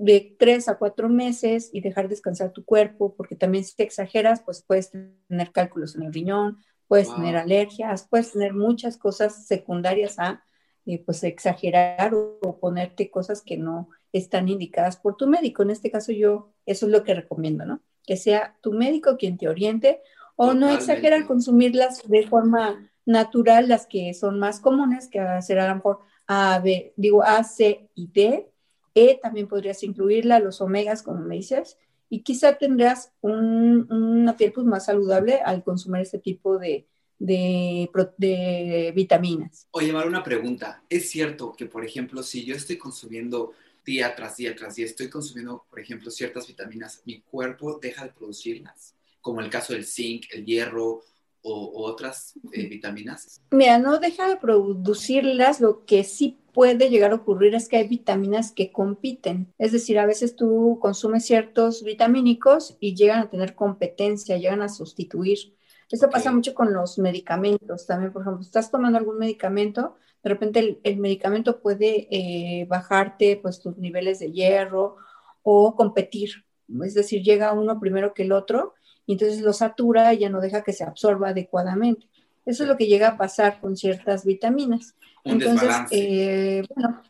de 0.00 0.34
tres 0.38 0.66
a 0.68 0.78
cuatro 0.78 1.10
meses 1.10 1.68
y 1.74 1.82
dejar 1.82 2.08
descansar 2.08 2.52
tu 2.52 2.64
cuerpo, 2.64 3.14
porque 3.16 3.36
también 3.36 3.64
si 3.64 3.76
te 3.76 3.82
exageras, 3.82 4.40
pues 4.40 4.62
puedes 4.66 4.90
tener 4.90 5.52
cálculos 5.52 5.94
en 5.94 6.04
el 6.04 6.12
riñón, 6.12 6.56
puedes 6.90 7.14
tener 7.14 7.36
alergias, 7.36 8.08
puedes 8.10 8.32
tener 8.32 8.52
muchas 8.52 8.96
cosas 8.96 9.46
secundarias 9.46 10.18
a 10.18 10.42
eh, 10.86 11.00
pues 11.06 11.22
exagerar 11.22 12.12
o, 12.14 12.58
ponerte 12.58 13.12
cosas 13.12 13.42
que 13.42 13.56
no 13.56 13.90
están 14.12 14.48
indicadas 14.48 14.96
por 14.96 15.16
tu 15.16 15.28
médico. 15.28 15.62
En 15.62 15.70
este 15.70 15.92
caso 15.92 16.10
yo, 16.10 16.50
eso 16.66 16.86
es 16.86 16.92
lo 16.92 17.04
que 17.04 17.14
recomiendo, 17.14 17.64
¿no? 17.64 17.80
Que 18.04 18.16
sea 18.16 18.56
tu 18.60 18.72
médico 18.72 19.16
quien 19.16 19.38
te 19.38 19.48
oriente 19.48 20.00
o 20.34 20.52
no 20.52 20.68
exagerar 20.68 21.28
consumirlas 21.28 22.02
de 22.08 22.26
forma 22.26 22.90
natural, 23.06 23.68
las 23.68 23.86
que 23.86 24.12
son 24.12 24.40
más 24.40 24.58
comunes, 24.58 25.06
que 25.06 25.24
será 25.42 25.66
a 25.66 25.68
lo 25.68 25.76
mejor 25.76 26.00
A, 26.26 26.58
B, 26.58 26.92
digo 26.96 27.22
A, 27.22 27.44
C 27.44 27.88
y 27.94 28.08
D. 28.08 28.50
E 28.96 29.20
también 29.22 29.46
podrías 29.46 29.84
incluirla, 29.84 30.40
los 30.40 30.60
omegas, 30.60 31.04
como 31.04 31.20
me 31.20 31.36
dices, 31.36 31.78
y 32.10 32.22
quizá 32.22 32.58
tendrás 32.58 33.12
una 33.22 34.36
piel 34.36 34.52
pues, 34.52 34.66
más 34.66 34.86
saludable 34.86 35.40
al 35.42 35.62
consumir 35.62 36.02
este 36.02 36.18
tipo 36.18 36.58
de, 36.58 36.86
de, 37.20 38.92
vitaminas. 38.94 39.68
Oye, 39.70 39.92
Mar, 39.92 40.08
una 40.08 40.24
pregunta. 40.24 40.82
¿Es 40.90 41.08
cierto 41.08 41.52
que, 41.52 41.66
por 41.66 41.84
ejemplo, 41.84 42.24
si 42.24 42.44
yo 42.44 42.56
estoy 42.56 42.76
consumiendo 42.76 43.52
día 43.86 44.14
tras 44.16 44.36
día 44.36 44.56
tras 44.56 44.74
día, 44.74 44.86
estoy 44.86 45.08
consumiendo, 45.08 45.64
por 45.70 45.78
ejemplo, 45.78 46.10
ciertas 46.10 46.48
vitaminas, 46.48 47.00
mi 47.04 47.20
cuerpo 47.20 47.78
deja 47.80 48.04
de 48.04 48.12
producirlas? 48.12 48.96
Como 49.20 49.40
el 49.40 49.48
caso 49.48 49.72
del 49.72 49.86
zinc, 49.86 50.26
el 50.32 50.44
hierro 50.44 51.02
o, 51.42 51.84
otras 51.84 52.34
eh, 52.52 52.66
vitaminas? 52.66 53.42
Mira, 53.50 53.78
no 53.78 53.98
deja 53.98 54.28
de 54.28 54.36
producirlas, 54.36 55.60
lo 55.60 55.84
que 55.84 56.04
sí 56.04 56.38
puede 56.52 56.90
llegar 56.90 57.12
a 57.12 57.16
ocurrir 57.16 57.54
es 57.54 57.68
que 57.68 57.76
hay 57.76 57.88
vitaminas 57.88 58.52
que 58.52 58.72
compiten. 58.72 59.52
Es 59.58 59.72
decir, 59.72 59.98
a 59.98 60.06
veces 60.06 60.36
tú 60.36 60.78
consumes 60.80 61.24
ciertos 61.24 61.82
vitamínicos 61.84 62.76
y 62.80 62.94
llegan 62.94 63.20
a 63.20 63.30
tener 63.30 63.54
competencia, 63.54 64.36
llegan 64.36 64.62
a 64.62 64.68
sustituir. 64.68 65.54
Esto 65.90 66.08
pasa 66.08 66.30
mucho 66.30 66.54
con 66.54 66.72
los 66.72 66.98
medicamentos 66.98 67.86
también. 67.86 68.12
Por 68.12 68.22
ejemplo, 68.22 68.42
estás 68.42 68.70
tomando 68.70 68.98
algún 68.98 69.18
medicamento, 69.18 69.96
de 70.22 70.30
repente 70.30 70.80
el, 70.82 70.96
medicamento 70.98 71.60
puede 71.60 72.06
eh, 72.10 72.66
bajarte 72.66 73.38
pues 73.40 73.60
tus 73.60 73.76
niveles 73.78 74.18
de 74.18 74.30
hierro 74.32 74.96
o 75.42 75.74
competir. 75.74 76.44
Es 76.84 76.94
decir, 76.94 77.22
llega 77.22 77.52
uno 77.52 77.80
primero 77.80 78.14
que 78.14 78.22
el 78.22 78.32
otro 78.32 78.74
y 79.10 79.14
entonces 79.14 79.40
lo 79.40 79.52
satura 79.52 80.14
y 80.14 80.18
ya 80.18 80.28
no 80.28 80.40
deja 80.40 80.62
que 80.62 80.72
se 80.72 80.84
absorba 80.84 81.30
adecuadamente. 81.30 82.06
Eso 82.46 82.62
es 82.62 82.68
lo 82.68 82.76
que 82.76 82.86
llega 82.86 83.08
a 83.08 83.16
pasar 83.16 83.60
con 83.60 83.76
ciertas 83.76 84.24
vitaminas. 84.24 84.94
entonces, 85.24 85.68
eh, 85.90 86.62
bueno, 86.72 87.02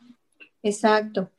exacto. 0.63 1.29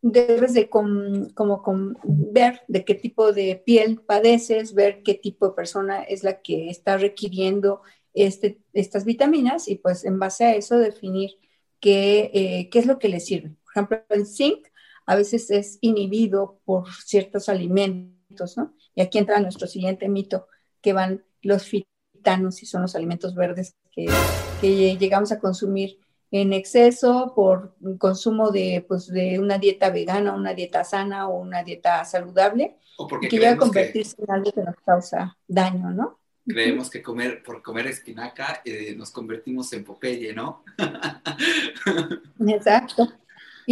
Debes 0.00 0.54
de 0.54 0.68
como 0.68 1.62
ver 2.02 2.62
de 2.66 2.84
qué 2.84 2.96
tipo 2.96 3.32
de 3.32 3.62
piel 3.64 4.00
padeces, 4.00 4.74
ver 4.74 5.04
qué 5.04 5.14
tipo 5.14 5.46
de 5.46 5.54
persona 5.54 6.02
es 6.02 6.24
la 6.24 6.42
que 6.42 6.68
está 6.68 6.96
requiriendo 6.96 7.82
este, 8.12 8.58
estas 8.72 9.04
vitaminas 9.04 9.68
y 9.68 9.76
pues 9.76 10.04
en 10.04 10.18
base 10.18 10.46
a 10.46 10.56
eso 10.56 10.78
definir 10.78 11.30
qué, 11.78 12.28
eh, 12.34 12.68
qué 12.72 12.80
es 12.80 12.86
lo 12.86 12.98
que 12.98 13.08
le 13.08 13.20
sirve. 13.20 13.54
Por 13.62 13.70
ejemplo, 13.70 14.02
el 14.08 14.26
zinc 14.26 14.66
a 15.06 15.14
veces 15.14 15.48
es 15.52 15.78
inhibido 15.80 16.58
por 16.64 16.92
ciertos 16.92 17.48
alimentos, 17.48 18.56
¿no? 18.56 18.74
Y 18.94 19.02
aquí 19.02 19.18
entra 19.18 19.40
nuestro 19.40 19.66
siguiente 19.66 20.08
mito, 20.08 20.46
que 20.80 20.92
van 20.92 21.24
los 21.42 21.66
fitanos 21.66 22.62
y 22.62 22.66
son 22.66 22.82
los 22.82 22.94
alimentos 22.94 23.34
verdes 23.34 23.74
que, 23.90 24.06
llegamos 24.98 25.32
a 25.32 25.38
consumir 25.38 25.98
en 26.30 26.52
exceso 26.52 27.32
por 27.34 27.74
consumo 27.98 28.50
de, 28.50 28.84
pues, 28.86 29.08
de 29.08 29.38
una 29.38 29.58
dieta 29.58 29.90
vegana, 29.90 30.34
una 30.34 30.54
dieta 30.54 30.84
sana 30.84 31.28
o 31.28 31.40
una 31.40 31.62
dieta 31.62 32.04
saludable, 32.04 32.76
o 32.96 33.06
porque 33.06 33.28
que 33.28 33.36
llega 33.36 33.52
a 33.52 33.56
convertirse 33.56 34.16
en 34.22 34.30
algo 34.30 34.52
que 34.52 34.62
nos 34.62 34.76
causa 34.84 35.36
daño, 35.46 35.90
¿no? 35.90 36.18
Creemos 36.46 36.90
que 36.90 37.02
comer, 37.02 37.42
por 37.42 37.62
comer 37.62 37.86
espinaca 37.86 38.62
eh, 38.64 38.94
nos 38.96 39.10
convertimos 39.10 39.72
en 39.72 39.84
Popeye, 39.84 40.32
¿no? 40.32 40.64
Exacto. 42.48 43.12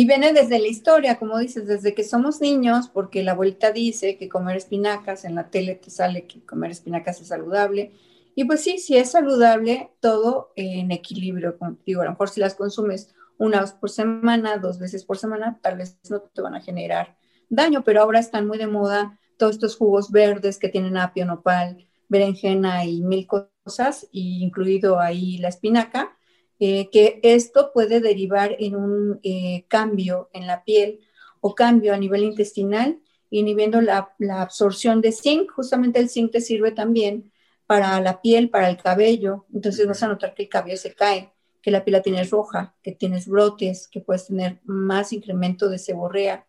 Y 0.00 0.07
viene 0.07 0.33
desde 0.33 0.59
la 0.59 0.66
historia, 0.66 1.19
como 1.19 1.37
dices, 1.38 1.66
desde 1.66 1.95
que 1.95 2.04
somos 2.04 2.40
niños, 2.40 2.88
porque 2.88 3.23
la 3.23 3.33
abuelita 3.33 3.71
dice 3.71 4.16
que 4.16 4.30
comer 4.30 4.57
espinacas, 4.57 5.26
en 5.26 5.35
la 5.35 5.50
tele 5.50 5.75
te 5.75 5.90
sale 5.90 6.26
que 6.26 6.42
comer 6.47 6.71
espinacas 6.71 7.21
es 7.21 7.28
saludable. 7.28 7.92
Y 8.35 8.45
pues 8.45 8.62
sí, 8.62 8.78
si 8.78 8.97
es 8.97 9.11
saludable, 9.11 9.90
todo 10.00 10.54
en 10.57 10.90
equilibrio. 10.90 11.59
Como 11.59 11.76
digo, 11.85 12.00
a 12.00 12.07
lo 12.07 12.12
mejor 12.12 12.30
si 12.30 12.40
las 12.40 12.54
consumes 12.54 13.14
una 13.37 13.61
vez 13.61 13.73
por 13.73 13.90
semana, 13.90 14.57
dos 14.57 14.78
veces 14.78 15.04
por 15.04 15.19
semana, 15.19 15.59
tal 15.61 15.76
vez 15.76 15.99
no 16.09 16.23
te 16.23 16.40
van 16.40 16.54
a 16.54 16.62
generar 16.62 17.19
daño, 17.50 17.85
pero 17.85 18.00
ahora 18.00 18.21
están 18.21 18.47
muy 18.47 18.57
de 18.57 18.69
moda 18.69 19.19
todos 19.37 19.57
estos 19.57 19.76
jugos 19.76 20.11
verdes 20.11 20.59
que 20.59 20.71
tienen 20.71 20.97
apio, 20.97 21.26
nopal, 21.26 21.87
berenjena 22.09 22.87
y 22.87 23.02
mil 23.02 23.26
cosas, 23.26 24.09
incluido 24.12 24.99
ahí 24.99 25.37
la 25.37 25.49
espinaca 25.49 26.16
eh, 26.62 26.90
que 26.90 27.21
esto 27.23 27.73
puede 27.73 28.00
derivar 28.00 28.55
en 28.59 28.76
un 28.76 29.19
eh, 29.23 29.64
cambio 29.67 30.29
en 30.35 30.47
la 30.47 30.62
piel 30.62 31.00
o 31.40 31.55
cambio 31.55 31.95
a 31.95 31.97
nivel 31.97 32.23
intestinal, 32.23 33.00
inhibiendo 33.31 33.81
la, 33.81 34.12
absorción 34.31 35.00
de 35.00 35.12
zinc. 35.12 35.50
Justamente 35.50 36.00
el 36.00 36.11
zinc 36.11 36.33
te 36.33 36.43
sirve 36.43 36.73
también 36.73 37.33
para 37.67 37.99
la 38.02 38.21
piel, 38.21 38.50
para 38.50 38.69
el 38.69 38.76
cabello. 38.76 39.47
Entonces 39.55 39.87
vas 39.87 40.02
a 40.02 40.09
notar 40.09 40.35
que 40.35 40.43
el 40.43 40.49
cabello 40.50 40.76
se 40.76 40.95
cae, 40.95 41.33
que 41.62 41.71
la 41.71 41.83
piel 41.83 41.93
la 41.93 42.02
tienes 42.02 42.29
roja, 42.29 42.75
que 42.83 42.93
tienes 42.93 43.26
brotes, 43.26 43.88
que 43.88 44.02
puedes 44.02 44.26
tener 44.26 44.61
más 44.64 45.14
incremento 45.14 45.71
de 45.71 45.79
seborrea. 45.79 46.47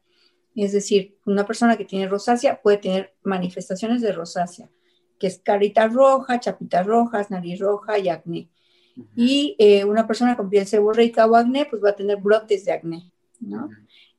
Es 0.58 0.74
decir, 0.74 1.18
una 1.26 1.46
persona 1.48 1.78
que 1.78 1.86
tiene 1.86 2.10
rosácea 2.10 2.62
puede 2.62 2.80
tener 2.80 3.16
manifestaciones 3.24 4.02
de 4.02 4.12
rosácea, 4.12 4.70
que 5.18 5.28
es 5.28 5.40
carita 5.40 5.88
roja, 5.88 6.42
chapitas 6.42 6.86
rojas, 6.86 7.32
nariz 7.32 7.60
roja 7.62 7.98
y 7.98 8.10
acné. 8.10 8.50
Y 9.16 9.56
eh, 9.58 9.86
una 9.86 10.08
persona 10.08 10.36
con 10.36 10.50
piel 10.50 10.68
seborreica 10.68 11.26
o 11.26 11.36
acné, 11.36 11.66
pues 11.66 11.84
va 11.84 11.90
a 11.90 11.96
tener 11.96 12.18
brotes 12.18 12.66
de 12.66 12.72
acné, 12.72 13.12
¿no? 13.40 13.70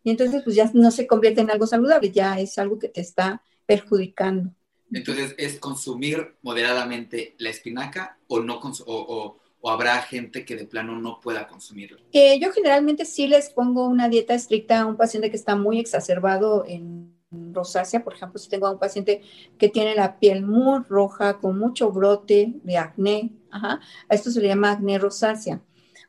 Y 0.05 0.11
entonces, 0.11 0.43
pues 0.43 0.57
ya 0.57 0.71
no 0.75 0.91
se 0.91 1.07
convierte 1.07 1.41
en 1.41 1.51
algo 1.51 1.67
saludable, 1.67 2.11
ya 2.11 2.39
es 2.41 2.59
algo 2.59 2.79
que 2.79 2.89
te 2.89 3.01
está 3.01 3.43
perjudicando. 3.67 4.51
Entonces, 4.93 5.35
¿es 5.39 5.59
consumir 5.59 6.35
moderadamente 6.43 7.35
la 7.39 7.51
espinaca 7.51 8.19
o 8.27 8.41
no 8.41 8.61
o, 8.87 9.39
o, 9.61 9.71
habrá 9.71 10.03
gente 10.03 10.45
que 10.45 10.57
de 10.57 10.67
plano 10.67 11.01
no 11.01 11.21
pueda 11.21 11.47
consumirla? 11.47 11.99
Eh, 12.13 12.39
yo 12.41 12.53
generalmente 12.53 13.05
sí 13.05 13.27
les 13.29 13.51
pongo 13.51 13.87
una 13.87 14.09
dieta 14.09 14.35
estricta 14.35 14.81
a 14.81 14.87
un 14.87 14.97
paciente 14.97 15.31
que 15.31 15.37
está 15.37 15.57
muy 15.57 15.79
exacerbado 15.79 16.65
en 16.67 17.15
rosácea, 17.53 18.05
por 18.05 18.15
ejemplo, 18.15 18.39
si 18.39 18.49
tengo 18.49 18.67
a 18.67 18.73
un 18.73 18.79
paciente 18.79 19.23
que 19.59 19.69
tiene 19.69 19.95
la 19.95 20.19
piel 20.19 20.43
muy 20.43 20.81
roja, 20.89 21.39
con 21.39 21.59
mucho 21.59 21.91
brote 21.91 22.55
de 22.63 22.77
acné, 22.77 23.31
ajá, 23.51 23.81
a 24.09 24.15
esto 24.15 24.31
se 24.31 24.41
le 24.41 24.49
llama 24.49 24.73
acné 24.73 24.99
rosácea, 24.99 25.61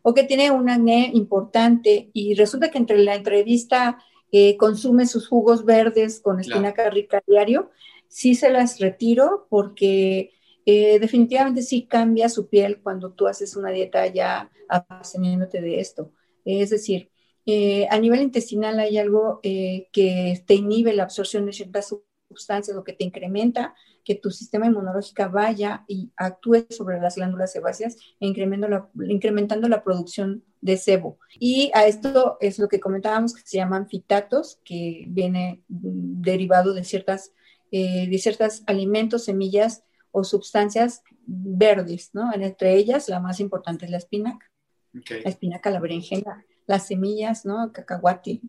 o 0.01 0.13
que 0.13 0.23
tiene 0.23 0.51
un 0.51 0.69
acné 0.69 1.11
importante 1.13 2.09
y 2.13 2.35
resulta 2.35 2.69
que 2.69 2.77
entre 2.77 2.97
la 2.97 3.15
entrevista 3.15 3.97
eh, 4.31 4.57
consume 4.57 5.05
sus 5.05 5.27
jugos 5.27 5.63
verdes 5.63 6.19
con 6.19 6.39
espinaca 6.39 6.89
rica 6.89 7.23
diario, 7.25 7.71
sí 8.07 8.35
se 8.35 8.49
las 8.49 8.79
retiro 8.79 9.47
porque 9.49 10.31
eh, 10.65 10.99
definitivamente 10.99 11.61
sí 11.61 11.83
cambia 11.83 12.29
su 12.29 12.47
piel 12.47 12.81
cuando 12.81 13.11
tú 13.11 13.27
haces 13.27 13.55
una 13.55 13.69
dieta 13.69 14.07
ya 14.07 14.49
absteniéndote 14.67 15.61
de 15.61 15.79
esto. 15.79 16.11
Es 16.45 16.69
decir, 16.69 17.09
eh, 17.45 17.87
a 17.89 17.99
nivel 17.99 18.21
intestinal 18.21 18.79
hay 18.79 18.97
algo 18.97 19.39
eh, 19.43 19.89
que 19.91 20.43
te 20.45 20.55
inhibe 20.55 20.93
la 20.93 21.03
absorción 21.03 21.45
de 21.45 21.53
ciertas 21.53 21.95
sustancias, 22.29 22.75
lo 22.75 22.83
que 22.83 22.93
te 22.93 23.03
incrementa 23.03 23.75
que 24.03 24.15
tu 24.15 24.31
sistema 24.31 24.65
inmunológico 24.65 25.29
vaya 25.29 25.85
y 25.87 26.11
actúe 26.17 26.65
sobre 26.69 26.99
las 26.99 27.15
glándulas 27.15 27.53
sebáceas 27.53 27.97
incrementando 28.19 28.67
la, 28.67 28.89
incrementando 29.07 29.67
la 29.69 29.83
producción 29.83 30.43
de 30.61 30.77
sebo. 30.77 31.19
Y 31.39 31.71
a 31.73 31.87
esto 31.87 32.37
es 32.41 32.59
lo 32.59 32.67
que 32.67 32.79
comentábamos 32.79 33.33
que 33.33 33.41
se 33.45 33.57
llaman 33.57 33.87
fitatos, 33.87 34.59
que 34.63 35.05
viene 35.07 35.63
derivado 35.67 36.73
de 36.73 36.83
ciertas, 36.83 37.33
eh, 37.71 38.07
de 38.09 38.17
ciertos 38.17 38.63
alimentos, 38.67 39.25
semillas 39.25 39.83
o 40.11 40.23
sustancias 40.23 41.01
verdes, 41.25 42.11
¿no? 42.13 42.33
Entre 42.33 42.75
ellas, 42.75 43.09
la 43.09 43.19
más 43.19 43.39
importante 43.39 43.85
es 43.85 43.91
la 43.91 43.97
espinaca. 43.97 44.49
La 44.93 45.29
espinaca, 45.29 45.71
la 45.71 45.79
berenjena, 45.79 46.45
las 46.67 46.87
semillas, 46.87 47.45
¿no? 47.45 47.71
Cacahuate, 47.71 48.41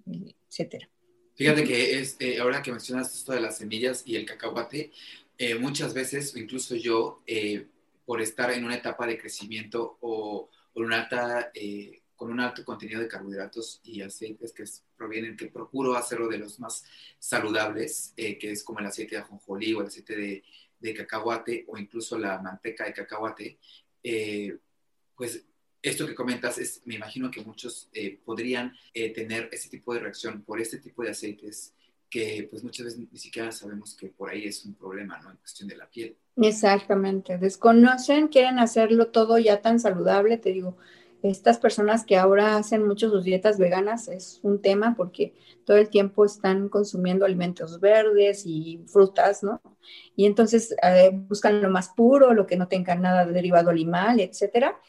etcétera. 0.49 0.89
Fíjate 1.35 1.65
que 1.65 1.99
es, 1.99 2.17
eh, 2.21 2.39
ahora 2.39 2.63
que 2.63 2.71
mencionas 2.71 3.13
esto 3.13 3.33
de 3.33 3.41
las 3.41 3.59
semillas 3.59 4.03
y 4.07 4.15
el 4.15 4.25
cacahuate, 4.25 4.93
eh, 5.37 5.57
muchas 5.57 5.93
veces, 5.93 6.37
incluso 6.37 6.77
yo, 6.77 7.23
eh, 7.27 7.67
por 8.07 8.21
estar 8.21 8.53
en 8.53 8.65
una 8.65 8.77
etapa 8.77 9.07
de 9.07 9.19
crecimiento 9.19 9.99
o, 10.01 10.49
con 10.73 12.31
un 12.31 12.41
alto 12.41 12.65
contenido 12.65 13.01
de 13.01 13.09
carbohidratos 13.09 13.81
y 13.83 14.03
aceites 14.03 14.53
que 14.53 14.65
provienen, 14.97 15.37
que 15.37 15.47
procuro 15.47 15.97
hacerlo 15.97 16.29
de 16.29 16.39
los 16.39 16.61
más 16.61 16.85
saludables, 17.19 18.13
que 18.17 18.39
es 18.41 18.63
como 18.63 18.81
el 18.81 18.87
aceite 18.87 19.17
de 19.17 19.23
ajonjolí 19.23 19.73
o 19.75 19.81
el 19.81 19.89
aceite 19.89 20.17
de, 20.17 20.45
de 20.79 20.95
cacahuate 20.95 21.65
o 21.69 21.79
incluso 21.79 22.19
la 22.19 22.41
manteca 22.41 22.85
de 22.85 22.93
cacahuate, 22.93 23.59
pues 25.17 25.45
esto 25.85 26.07
que 26.07 26.15
comentas 26.15 26.57
es, 26.57 26.81
me 26.87 26.95
imagino 26.95 27.31
que 27.31 27.43
muchos 27.43 27.91
eh, 27.93 28.19
podrían 28.25 28.73
eh, 28.95 29.13
tener 29.13 29.51
ese 29.53 29.69
tipo 29.69 29.93
de 29.93 30.01
reacción 30.01 30.43
por 30.43 30.59
este 30.59 30.79
tipo 30.79 31.03
de 31.03 31.11
aceites 31.11 31.75
que 32.09 32.49
pues 32.51 32.65
muchas 32.65 32.87
veces 32.87 33.01
ni 33.13 33.19
siquiera 33.19 33.53
sabemos 33.53 33.95
que 33.95 34.07
por 34.07 34.31
ahí 34.31 34.47
es 34.47 34.65
un 34.65 34.75
problema, 34.75 35.21
¿no? 35.21 35.31
En 35.31 35.37
cuestión 35.37 35.69
de 35.69 35.77
la 35.77 35.87
piel. 35.87 36.17
Exactamente, 36.37 37.37
desconocen, 37.37 38.29
quieren 38.29 38.59
hacerlo 38.59 39.09
todo 39.09 39.39
ya 39.39 39.61
tan 39.61 39.79
saludable, 39.79 40.39
te 40.39 40.53
digo, 40.53 40.79
estas 41.23 41.59
personas 41.59 42.05
que 42.05 42.17
ahora 42.17 42.57
hacen 42.57 42.87
mucho 42.87 43.11
sus 43.11 43.25
dietas 43.25 43.59
veganas 43.59 44.09
es 44.09 44.41
un 44.43 44.63
tema 44.63 44.95
porque 44.97 45.35
todo 45.67 45.77
el 45.77 45.91
tiempo 45.91 46.25
están 46.25 46.69
consumiendo 46.71 47.27
alimentos 47.27 47.79
verdes 47.81 48.45
y 48.47 48.83
frutas, 48.87 49.43
¿no? 49.43 49.61
Y 50.17 50.25
entonces 50.25 50.75
eh, 50.83 51.11
buscan 51.13 51.61
lo 51.61 51.69
más 51.69 51.91
puro, 51.91 52.33
lo 52.33 52.47
que 52.47 52.57
no 52.57 52.69
tenga 52.69 52.95
nada 52.95 53.27
de 53.27 53.33
derivado 53.33 53.69
animal, 53.69 54.21
etcétera 54.21 54.81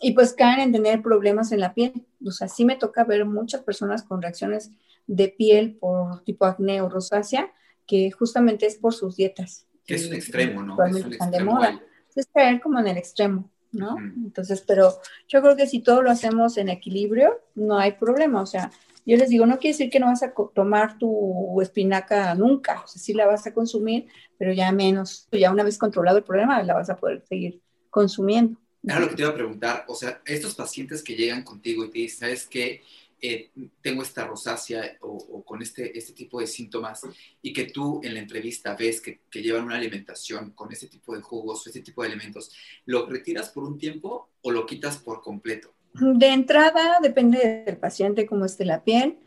y 0.00 0.12
pues 0.12 0.32
caen 0.32 0.60
en 0.60 0.72
tener 0.72 1.02
problemas 1.02 1.52
en 1.52 1.60
la 1.60 1.74
piel. 1.74 2.06
O 2.24 2.30
sea, 2.30 2.48
sí 2.48 2.64
me 2.64 2.76
toca 2.76 3.04
ver 3.04 3.24
muchas 3.26 3.62
personas 3.62 4.02
con 4.02 4.22
reacciones 4.22 4.70
de 5.06 5.28
piel 5.28 5.76
por 5.76 6.24
tipo 6.24 6.46
acné 6.46 6.80
o 6.80 6.88
rosácea, 6.88 7.52
que 7.86 8.10
justamente 8.10 8.66
es 8.66 8.76
por 8.76 8.94
sus 8.94 9.16
dietas. 9.16 9.66
Que 9.84 9.96
es 9.96 10.06
un 10.06 10.14
extremo, 10.14 10.62
¿no? 10.62 10.82
Es 10.84 10.94
un 10.94 11.12
extremo 11.12 11.30
de 11.30 11.44
moda. 11.44 11.80
Es 12.14 12.26
caer 12.32 12.60
como 12.60 12.78
en 12.80 12.88
el 12.88 12.96
extremo, 12.96 13.50
¿no? 13.72 13.96
Entonces, 13.98 14.62
pero 14.66 14.94
yo 15.28 15.42
creo 15.42 15.56
que 15.56 15.66
si 15.66 15.80
todo 15.80 16.02
lo 16.02 16.10
hacemos 16.10 16.56
en 16.56 16.68
equilibrio, 16.68 17.40
no 17.54 17.78
hay 17.78 17.92
problema. 17.92 18.42
O 18.42 18.46
sea, 18.46 18.70
yo 19.04 19.16
les 19.16 19.28
digo, 19.28 19.46
no 19.46 19.58
quiere 19.58 19.74
decir 19.74 19.90
que 19.90 20.00
no 20.00 20.06
vas 20.06 20.22
a 20.22 20.32
tomar 20.54 20.98
tu 20.98 21.60
espinaca 21.60 22.34
nunca. 22.34 22.82
O 22.84 22.88
sea, 22.88 23.00
sí 23.00 23.12
la 23.12 23.26
vas 23.26 23.46
a 23.46 23.54
consumir, 23.54 24.06
pero 24.38 24.52
ya 24.52 24.70
menos. 24.72 25.28
Ya 25.32 25.50
una 25.50 25.64
vez 25.64 25.78
controlado 25.78 26.18
el 26.18 26.24
problema, 26.24 26.62
la 26.62 26.74
vas 26.74 26.90
a 26.90 26.96
poder 26.96 27.24
seguir 27.28 27.60
consumiendo. 27.90 28.59
Era 28.82 29.00
lo 29.00 29.08
que 29.08 29.16
te 29.16 29.22
iba 29.22 29.30
a 29.30 29.34
preguntar, 29.34 29.84
o 29.88 29.94
sea, 29.94 30.22
estos 30.24 30.54
pacientes 30.54 31.02
que 31.02 31.14
llegan 31.14 31.42
contigo 31.42 31.84
y 31.84 31.90
te 31.90 31.98
dicen, 31.98 32.20
¿sabes 32.20 32.46
qué? 32.46 32.82
Eh, 33.22 33.50
tengo 33.82 34.02
esta 34.02 34.26
rosácea 34.26 34.96
o, 35.02 35.44
con 35.44 35.60
este, 35.60 35.96
este 35.98 36.14
tipo 36.14 36.40
de 36.40 36.46
síntomas 36.46 37.02
y 37.42 37.52
que 37.52 37.64
tú 37.64 38.00
en 38.02 38.14
la 38.14 38.20
entrevista 38.20 38.74
ves 38.74 39.02
que, 39.02 39.20
que, 39.30 39.42
llevan 39.42 39.64
una 39.64 39.76
alimentación 39.76 40.52
con 40.52 40.72
este 40.72 40.86
tipo 40.86 41.14
de 41.14 41.20
jugos 41.20 41.66
o 41.66 41.68
este 41.68 41.82
tipo 41.82 42.00
de 42.00 42.08
elementos, 42.08 42.50
¿lo 42.86 43.04
retiras 43.04 43.50
por 43.50 43.64
un 43.64 43.76
tiempo 43.76 44.30
o 44.40 44.50
lo 44.50 44.64
quitas 44.64 44.96
por 44.96 45.20
completo? 45.20 45.74
De 45.92 46.28
entrada 46.28 46.98
depende 47.02 47.64
del 47.66 47.76
paciente, 47.76 48.24
cómo 48.24 48.46
esté 48.46 48.64
la 48.64 48.84
piel, 48.84 49.18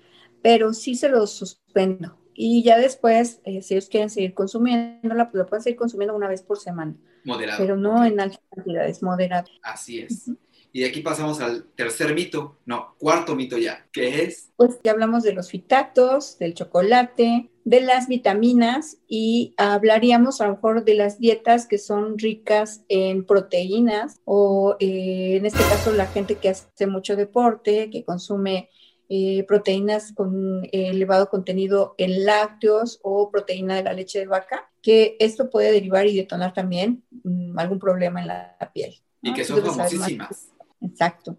pero 0.41 0.73
sí 0.73 0.95
se 0.95 1.09
lo 1.09 1.27
suspendo. 1.27 2.22
Y 2.35 2.63
ya 2.63 2.77
después, 2.77 3.39
eh, 3.43 3.61
si 3.61 3.75
ellos 3.75 3.89
quieren 3.89 4.09
seguir 4.09 4.33
consumiéndola, 4.33 5.29
pues 5.29 5.43
la 5.43 5.47
pueden 5.47 5.63
seguir 5.63 5.77
consumiendo 5.77 6.15
una 6.15 6.27
vez 6.27 6.41
por 6.41 6.59
semana. 6.59 6.95
Moderado. 7.23 7.59
Pero 7.59 7.77
no 7.77 8.03
en 8.05 8.19
altas 8.19 8.41
cantidades, 8.53 9.01
moderado. 9.03 9.49
Así 9.61 9.99
es. 9.99 10.29
Y 10.75 10.81
de 10.81 10.87
aquí 10.87 11.01
pasamos 11.01 11.39
al 11.39 11.65
tercer 11.75 12.15
mito, 12.15 12.57
no, 12.65 12.95
cuarto 12.97 13.35
mito 13.35 13.59
ya, 13.59 13.85
que 13.91 14.23
es... 14.23 14.49
Pues 14.55 14.79
ya 14.83 14.91
hablamos 14.91 15.21
de 15.21 15.33
los 15.33 15.51
fitatos, 15.51 16.39
del 16.39 16.55
chocolate, 16.55 17.51
de 17.63 17.81
las 17.81 18.07
vitaminas 18.07 18.97
y 19.07 19.53
hablaríamos 19.57 20.41
a 20.41 20.47
lo 20.47 20.55
mejor 20.55 20.83
de 20.83 20.95
las 20.95 21.19
dietas 21.19 21.67
que 21.67 21.77
son 21.77 22.17
ricas 22.17 22.81
en 22.89 23.23
proteínas 23.23 24.19
o 24.25 24.75
eh, 24.79 25.37
en 25.37 25.45
este 25.45 25.59
caso 25.59 25.93
la 25.93 26.07
gente 26.07 26.35
que 26.35 26.49
hace 26.49 26.87
mucho 26.87 27.15
deporte, 27.15 27.91
que 27.91 28.03
consume 28.03 28.71
eh, 29.09 29.43
proteínas 29.47 30.13
con 30.13 30.67
elevado 30.71 31.29
contenido 31.29 31.95
en 31.97 32.25
lácteos 32.25 32.99
o 33.03 33.29
proteína 33.31 33.75
de 33.75 33.83
la 33.83 33.93
leche 33.93 34.19
de 34.19 34.25
vaca, 34.25 34.71
que 34.81 35.15
esto 35.19 35.49
puede 35.49 35.71
derivar 35.71 36.07
y 36.07 36.15
detonar 36.15 36.53
también 36.53 37.03
mm, 37.23 37.57
algún 37.57 37.79
problema 37.79 38.21
en 38.21 38.27
la, 38.27 38.71
piel. 38.73 38.95
Y 39.21 39.33
que 39.33 39.43
son 39.43 39.63
famosísimas. 39.63 40.49
Exacto. 40.81 41.37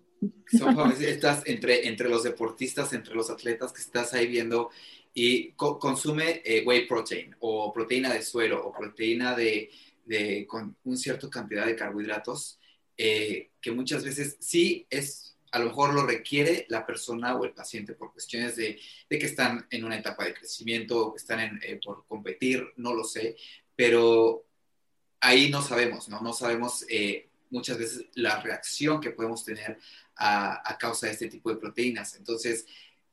Son 0.50 0.74
famosísimas 0.74 1.42
entre, 1.46 1.88
entre 1.88 2.09
los 2.09 2.22
deportistas, 2.22 2.92
entre 2.92 3.14
los 3.14 3.31
atletas 3.31 3.72
que 3.72 3.81
estás 3.81 4.14
ahí 4.14 4.27
viendo 4.27 4.70
y 5.14 5.53
consume 5.53 6.42
eh, 6.44 6.64
whey 6.66 6.87
protein 6.88 7.37
o 7.38 7.72
proteína 7.72 8.12
de 8.12 8.22
suero 8.22 8.66
o 8.66 8.72
proteína 8.72 9.37
de, 9.37 9.70
de 10.05 10.44
con 10.46 10.77
un 10.85 10.96
cierto 10.96 11.31
cantidad 11.31 11.66
de 11.66 11.77
carbohidratos 11.77 12.59
eh, 12.96 13.50
que 13.61 13.72
muchas 13.72 14.05
veces 14.05 14.37
sí 14.40 14.87
es 14.90 15.34
a 15.55 15.61
lo 15.61 15.67
mejor 15.67 15.95
lo 15.95 16.05
requiere 16.05 16.67
la 16.69 16.85
persona 16.85 17.37
o 17.37 17.45
el 17.45 17.53
paciente 17.53 17.95
por 17.95 18.12
cuestiones 18.12 18.57
de, 18.57 18.77
que 19.09 19.25
están 19.25 19.64
en 19.71 19.85
una 19.85 19.97
etapa 19.97 20.25
de 20.25 20.35
crecimiento 20.35 20.99
o 20.99 21.12
que 21.12 21.19
están 21.19 21.38
en, 21.38 21.61
eh, 21.62 21.79
por 21.83 22.05
competir, 22.09 22.73
no 22.77 22.93
lo 22.93 23.05
sé, 23.05 23.37
pero 23.77 24.45
ahí 25.21 25.51
no 25.51 25.62
sabemos, 25.62 26.09
¿no? 26.09 26.21
No 26.21 26.33
sabemos 26.33 26.85
eh, 26.88 27.29
muchas 27.51 27.79
veces 27.79 28.07
la 28.14 28.40
reacción 28.40 29.01
que 29.01 29.12
podemos 29.12 29.45
tener 29.45 29.79
a, 30.17 30.77
causa 30.77 31.07
de 31.07 31.12
este 31.12 31.29
tipo 31.29 31.51
de 31.51 31.57
proteínas. 31.57 32.17
Entonces, 32.17 32.67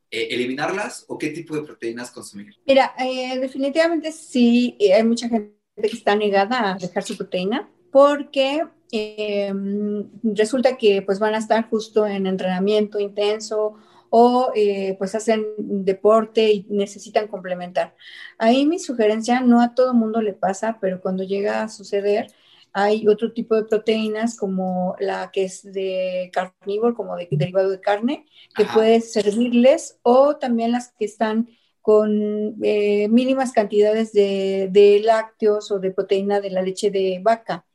eh, 0.09 0.29
¿eliminarlas 0.31 1.05
o 1.09 1.19
qué 1.19 1.29
tipo 1.29 1.55
de 1.55 1.61
proteínas 1.61 2.09
consumir? 2.09 2.55
Mira, 2.65 2.95
definitivamente 3.39 4.11
sí, 4.11 4.79
hay 4.91 5.03
mucha 5.03 5.29
gente 5.29 5.53
que 5.75 5.95
está 5.95 6.15
negada 6.15 6.71
a 6.71 6.75
dejar 6.75 7.03
su 7.03 7.15
proteína 7.15 7.69
porque 7.91 8.63
Em, 8.91 10.09
resulta 10.23 10.77
que 10.77 11.01
pues 11.01 11.19
van 11.19 11.35
a 11.35 11.37
estar 11.37 11.69
justo 11.69 12.05
en 12.05 12.27
entrenamiento 12.27 12.99
intenso 12.99 13.75
o 14.09 14.51
eh, 14.55 14.95
pues 14.97 15.15
hacen 15.15 15.45
deporte 15.57 16.51
y 16.51 16.65
necesitan 16.69 17.27
complementar. 17.27 17.95
Ahí 18.37 18.65
mi 18.65 18.79
sugerencia, 18.79 19.39
no 19.41 19.61
a 19.61 19.73
todo 19.73 19.93
mundo 19.93 20.21
le 20.21 20.33
pasa, 20.33 20.77
pero 20.81 21.01
cuando 21.01 21.23
llega 21.23 21.63
a 21.63 21.69
suceder, 21.69 22.27
hay 22.73 23.07
otro 23.07 23.33
tipo 23.33 23.55
de 23.55 23.63
proteínas 23.63 24.37
como 24.37 24.95
la 24.99 25.31
que 25.31 25.45
es 25.45 25.63
de 25.63 26.29
carnívoro, 26.33 26.93
como 26.93 27.15
de 27.15 27.27
derivado 27.31 27.69
de 27.69 27.81
carne, 27.81 28.25
que 28.55 28.65
puede 28.65 29.01
servirles, 29.01 29.99
o 30.03 30.37
también 30.37 30.71
las 30.71 30.93
que 30.97 31.05
están 31.05 31.49
con 31.81 32.55
eh, 32.63 33.07
mínimas 33.09 33.51
cantidades 33.53 34.13
de, 34.13 34.69
de, 34.71 35.01
lácteos 35.03 35.71
o 35.71 35.79
de 35.79 35.91
proteína 35.91 36.39
de 36.39 36.51
la 36.51 36.61
leche 36.61 36.91
de 36.91 37.19
vaca. 37.23 37.65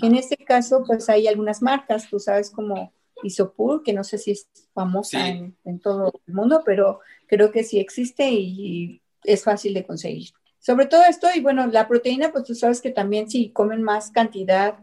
En 0.00 0.14
este 0.14 0.36
caso, 0.36 0.84
pues 0.86 1.08
hay 1.08 1.26
algunas 1.26 1.62
marcas, 1.62 2.08
tú 2.08 2.18
sabes, 2.18 2.50
como 2.50 2.92
Isopur, 3.22 3.82
que 3.82 3.92
no 3.92 4.04
sé 4.04 4.18
si 4.18 4.32
es 4.32 4.48
famosa 4.74 5.28
en, 5.28 5.80
todo 5.80 6.12
el 6.26 6.34
mundo, 6.34 6.62
pero 6.64 7.00
creo 7.26 7.50
que 7.50 7.64
sí 7.64 7.78
existe 7.78 8.30
y, 8.30 9.00
es 9.24 9.44
fácil 9.44 9.72
de 9.74 9.86
conseguir. 9.86 10.30
Sobre 10.58 10.86
todo 10.86 11.02
esto, 11.08 11.28
y 11.32 11.40
bueno, 11.40 11.66
la 11.68 11.86
proteína, 11.86 12.32
pues 12.32 12.44
tú 12.44 12.56
sabes 12.56 12.80
que 12.80 12.90
también 12.90 13.30
si 13.30 13.50
comen 13.50 13.82
más 13.82 14.10
cantidad 14.10 14.78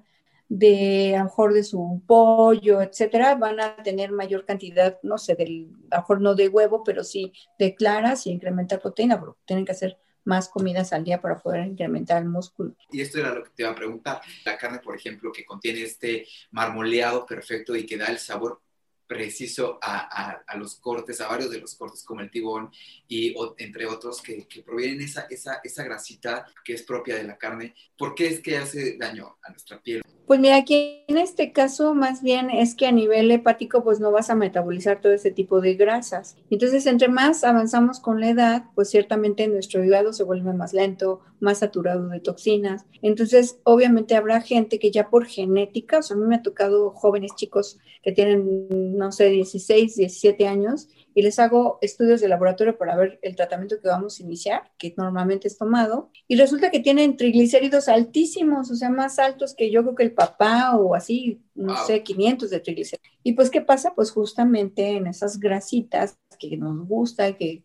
de, 0.48 1.16
a 1.16 1.20
lo 1.20 1.26
mejor 1.26 1.54
de 1.54 1.64
su 1.64 2.02
pollo, 2.08 2.82
etcétera, 2.82 3.36
van 3.36 3.60
a 3.60 3.76
tener 3.84 4.14
mayor 4.14 4.46
cantidad, 4.46 4.98
no 5.04 5.18
sé, 5.18 5.36
del, 5.36 5.72
a 5.92 5.98
lo 5.98 6.02
mejor 6.02 6.22
no 6.22 6.36
de 6.36 6.48
huevo, 6.48 6.84
pero 6.86 7.04
sí 7.04 7.34
de 7.58 7.76
claras 7.76 8.28
y 8.28 8.32
incrementar 8.32 8.80
proteína, 8.80 9.20
porque 9.20 9.40
tienen 9.46 9.66
que 9.66 9.74
hacer 9.74 9.98
más 10.24 10.50
comidas 10.50 10.94
al 10.94 11.04
día 11.04 11.22
para 11.22 11.40
poder 11.40 11.66
incrementar 11.66 12.22
el 12.22 12.30
músculo. 12.30 12.76
Y 12.92 13.02
esto 13.02 13.20
era 13.20 13.34
lo 13.34 13.44
que 13.44 13.50
te 13.52 13.64
iba 13.64 13.72
a 13.72 13.76
preguntar. 13.76 14.22
La 14.46 14.58
carne, 14.58 14.80
por 14.80 14.96
ejemplo, 14.96 15.32
que 15.32 15.46
contiene 15.46 15.82
este 15.84 16.28
marmoleado 16.52 17.26
perfecto 17.26 17.76
y 17.76 17.86
que 17.86 17.98
da 17.98 18.08
el 18.08 18.20
sabor 18.20 18.62
preciso 19.10 19.80
a, 19.82 20.39
los 20.56 20.76
cortes, 20.76 21.19
a 21.19 21.28
varios 21.28 21.50
de 21.50 21.60
los 21.60 21.74
cortes 21.74 22.04
como 22.04 22.22
el 22.22 22.30
tibón 22.30 22.69
y 23.08 23.36
entre 23.58 23.88
otros 23.88 24.22
que, 24.22 24.48
que 24.48 24.62
provienen 24.62 25.02
esa, 25.02 25.26
esa, 25.32 25.60
esa 25.63 25.84
grasita 25.84 26.45
que 26.63 26.74
es 26.74 26.84
propia 26.84 27.15
de 27.15 27.24
la 27.24 27.36
carne. 27.36 27.74
¿Por 27.98 28.13
qué 28.13 28.28
es 28.28 28.39
que 28.39 28.58
hace 28.58 28.98
daño 28.98 29.38
a 29.41 29.50
nuestra 29.50 29.82
piel? 29.82 30.04
Pues 30.28 30.39
mira, 30.39 30.58
aquí 30.58 31.06
en 31.08 31.17
este 31.17 31.52
caso 31.54 31.95
más 31.95 32.22
bien 32.22 32.52
es 32.52 32.76
que 32.76 32.86
a 32.86 32.91
nivel 32.91 33.32
hepático 33.32 33.84
pues 33.84 34.00
no 34.00 34.12
vas 34.12 34.30
a 34.30 34.36
metabolizar 34.36 35.02
todo 35.02 35.12
ese 35.12 35.32
tipo 35.32 35.60
de 35.60 35.74
grasas. 35.74 36.38
Entonces, 36.52 36.86
entre 36.86 37.08
más 37.08 37.43
avanzamos 37.43 38.00
con 38.00 38.19
la 38.19 38.30
edad, 38.30 38.65
pues 38.76 38.91
ciertamente 38.91 39.48
nuestro 39.48 39.84
hígado 39.84 40.13
se 40.13 40.24
vuelve 40.24 40.54
más 40.54 40.72
lento, 40.72 41.22
más 41.39 41.60
saturado 41.60 42.08
de 42.08 42.19
toxinas. 42.19 42.86
Entonces, 43.02 43.60
obviamente 43.63 44.15
habrá 44.15 44.41
gente 44.41 44.80
que 44.80 44.91
ya 44.91 45.10
por 45.10 45.25
genética, 45.25 45.99
o 45.99 46.02
sea, 46.02 46.15
a 46.15 46.19
mí 46.19 46.25
me 46.25 46.36
ha 46.36 46.41
tocado 46.41 46.91
jóvenes 46.91 47.32
chicos 47.36 47.80
que 48.04 48.12
tienen, 48.12 48.97
no 48.97 49.12
sé, 49.12 49.30
16, 49.30 49.95
17 49.95 50.47
años 50.47 50.88
y 51.13 51.21
les 51.21 51.39
hago 51.39 51.80
estudios 51.82 52.21
de 52.21 52.28
laboratorio 52.28 52.78
para 52.78 52.95
ver 52.95 53.19
el 53.21 53.36
tratamiento 53.36 53.80
que 53.82 53.88
vamos 53.89 54.19
a 54.19 54.23
iniciar, 54.23 54.71
que 54.78 54.93
normalmente 54.95 55.47
es 55.47 55.58
tomado, 55.58 56.12
y 56.28 56.36
resulta 56.38 56.71
que 56.71 56.80
tienen 56.80 57.17
triglicéridos 57.17 57.89
altísimos, 57.89 58.71
o 58.71 58.75
sea, 58.75 58.89
más 58.89 59.19
altos 59.19 59.54
que 59.56 59.71
yo 59.71 59.82
creo 59.84 59.95
que 59.95 60.04
el 60.04 60.13
papá 60.13 60.78
o 60.78 60.95
así, 60.95 61.41
no 61.56 61.75
sé, 61.86 62.04
500 62.04 62.49
de 62.49 62.60
triglicéridos. 62.60 63.12
Y 63.23 63.34
pues, 63.34 63.49
¿qué 63.49 63.62
pasa? 63.62 63.93
Pues 63.95 64.12
justamente 64.12 64.91
en 64.91 65.08
esas 65.08 65.39
grasitas 65.39 66.17
que 66.39 66.58
nos 66.58 66.88
gusta, 66.88 67.34
que, 67.38 67.63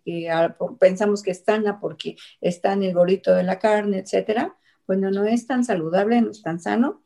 pensamos 0.78 1.22
que 1.22 1.30
es 1.30 1.44
sana 1.44 1.80
porque 1.80 2.16
está 2.40 2.74
en 2.74 2.82
el 2.82 2.94
gorrito 2.94 3.34
de 3.34 3.44
la 3.44 3.58
carne, 3.58 3.98
etcétera, 4.00 4.56
bueno, 4.86 5.10
no 5.10 5.24
es 5.24 5.46
tan 5.46 5.64
saludable, 5.64 6.20
no 6.20 6.30
es 6.30 6.42
tan 6.42 6.60
sano. 6.60 7.02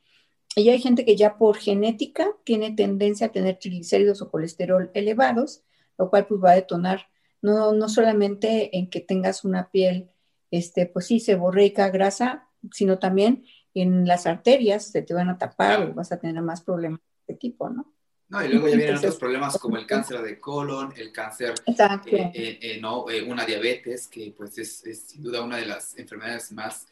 Y 0.57 0.71
hay 0.71 0.81
gente 0.81 1.05
que 1.05 1.17
ya 1.17 1.37
por 1.37 1.57
genética 1.57 2.27
tiene 2.45 2.73
tendencia 2.73 3.29
a 3.29 3.33
tener 3.33 3.59
triglicéridos 3.59 4.23
o 4.23 4.31
colesterol 4.31 4.91
elevados, 4.95 5.63
lo 5.99 6.11
cual 6.11 6.27
pues 6.27 6.43
va 6.43 6.53
a 6.53 6.57
detonar 6.57 7.07
no, 7.41 7.73
no 7.73 7.89
solamente 7.89 8.77
en 8.77 8.91
que 8.91 9.01
tengas 9.01 9.45
una 9.45 9.71
piel, 9.71 10.11
este, 10.51 10.87
pues 10.87 11.07
sí, 11.07 11.21
seborreica, 11.21 11.91
grasa, 11.91 12.49
sino 12.73 12.99
también 12.99 13.45
en 13.75 14.07
las 14.07 14.27
arterias 14.27 14.87
se 14.91 15.03
te 15.03 15.15
van 15.15 15.29
a 15.29 15.39
tapar 15.39 15.83
o 15.83 15.95
vas 15.95 16.11
a 16.11 16.19
tener 16.19 16.43
más 16.43 16.63
problemas 16.63 17.01
de 17.01 17.35
este 17.35 17.35
tipo, 17.35 17.71
¿no? 17.71 17.93
No, 18.29 18.45
y 18.45 18.49
luego 18.49 18.69
ya 18.69 18.77
vienen 18.77 18.97
otros 18.97 19.17
problemas 19.17 19.59
como 19.59 19.77
el 19.77 19.87
cáncer 19.87 20.21
de 20.23 20.39
colon, 20.39 20.93
el 20.97 21.13
cáncer, 21.13 21.55
eh, 21.67 22.31
eh, 22.35 22.59
eh, 22.61 22.79
no, 22.81 23.07
una 23.27 23.45
diabetes, 23.45 24.07
que 24.07 24.35
pues 24.37 24.59
es, 24.59 24.85
es, 24.85 25.03
sin 25.09 25.23
duda 25.23 25.43
una 25.43 25.57
de 25.57 25.67
las 25.67 25.99
enfermedades 25.99 26.53
más 26.53 26.87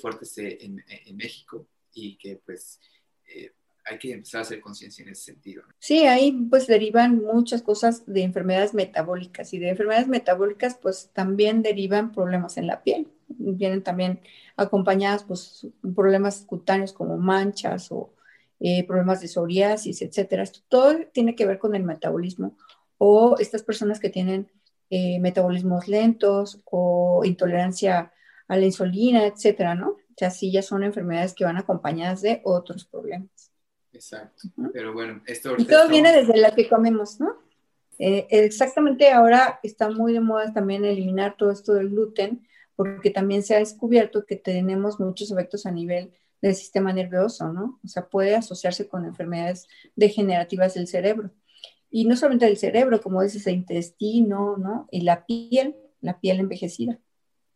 fuertes 0.00 0.38
en, 0.38 0.82
en, 0.88 1.16
México 1.18 1.66
y 1.92 2.16
que 2.16 2.36
pues 2.36 2.80
hay 3.84 3.98
que 3.98 4.12
empezar 4.12 4.38
a 4.38 4.42
hacer 4.42 4.60
conciencia 4.60 5.02
en 5.02 5.10
ese 5.10 5.24
sentido. 5.24 5.62
Sí, 5.78 6.06
ahí 6.06 6.32
pues 6.50 6.66
derivan 6.66 7.22
muchas 7.22 7.62
cosas 7.62 8.04
de 8.06 8.22
enfermedades 8.22 8.72
metabólicas 8.72 9.52
y 9.52 9.58
de 9.58 9.68
enfermedades 9.68 10.08
metabólicas 10.08 10.78
pues 10.80 11.10
también 11.12 11.62
derivan 11.62 12.10
problemas 12.10 12.56
en 12.56 12.66
la 12.66 12.82
piel. 12.82 13.08
Vienen 13.28 13.82
también 13.82 14.20
acompañadas 14.56 15.24
pues 15.24 15.66
problemas 15.94 16.44
cutáneos 16.46 16.94
como 16.94 17.18
manchas 17.18 17.92
o 17.92 18.15
eh, 18.60 18.86
problemas 18.86 19.20
de 19.20 19.28
psoriasis, 19.28 20.02
etcétera. 20.02 20.42
Esto 20.42 20.60
todo 20.68 20.94
tiene 21.12 21.34
que 21.34 21.46
ver 21.46 21.58
con 21.58 21.74
el 21.74 21.82
metabolismo 21.82 22.56
o 22.98 23.36
estas 23.38 23.62
personas 23.62 24.00
que 24.00 24.10
tienen 24.10 24.50
eh, 24.90 25.18
metabolismos 25.20 25.88
lentos 25.88 26.60
o 26.64 27.22
intolerancia 27.24 28.12
a 28.48 28.56
la 28.56 28.64
insulina, 28.64 29.26
etcétera, 29.26 29.74
¿no? 29.74 29.90
O 29.90 30.14
sea, 30.16 30.30
sí 30.30 30.50
ya 30.50 30.62
son 30.62 30.84
enfermedades 30.84 31.34
que 31.34 31.44
van 31.44 31.56
acompañadas 31.56 32.22
de 32.22 32.40
otros 32.44 32.86
problemas. 32.86 33.52
Exacto. 33.92 34.48
Pero 34.72 34.92
bueno, 34.92 35.22
esto... 35.26 35.54
Y 35.58 35.64
todo 35.64 35.88
viene 35.88 36.12
desde 36.12 36.36
la 36.36 36.54
que 36.54 36.68
comemos, 36.68 37.20
¿no? 37.20 37.36
Eh, 37.98 38.26
exactamente 38.30 39.10
ahora 39.10 39.58
está 39.62 39.90
muy 39.90 40.12
de 40.12 40.20
moda 40.20 40.52
también 40.52 40.84
eliminar 40.84 41.36
todo 41.36 41.50
esto 41.50 41.74
del 41.74 41.90
gluten, 41.90 42.46
porque 42.76 43.10
también 43.10 43.42
se 43.42 43.54
ha 43.54 43.58
descubierto 43.58 44.26
que 44.26 44.36
tenemos 44.36 45.00
muchos 45.00 45.30
efectos 45.30 45.66
a 45.66 45.72
nivel 45.72 46.12
del 46.42 46.54
sistema 46.54 46.92
nervioso, 46.92 47.52
¿no? 47.52 47.80
O 47.84 47.88
sea, 47.88 48.08
puede 48.08 48.34
asociarse 48.36 48.88
con 48.88 49.04
enfermedades 49.04 49.66
degenerativas 49.94 50.74
del 50.74 50.86
cerebro. 50.86 51.30
Y 51.90 52.04
no 52.04 52.16
solamente 52.16 52.46
del 52.46 52.56
cerebro, 52.56 53.00
como 53.00 53.22
dices, 53.22 53.46
el 53.46 53.54
intestino, 53.54 54.56
¿no? 54.56 54.88
Y 54.90 55.02
la 55.02 55.24
piel, 55.26 55.76
la 56.00 56.20
piel 56.20 56.40
envejecida. 56.40 56.98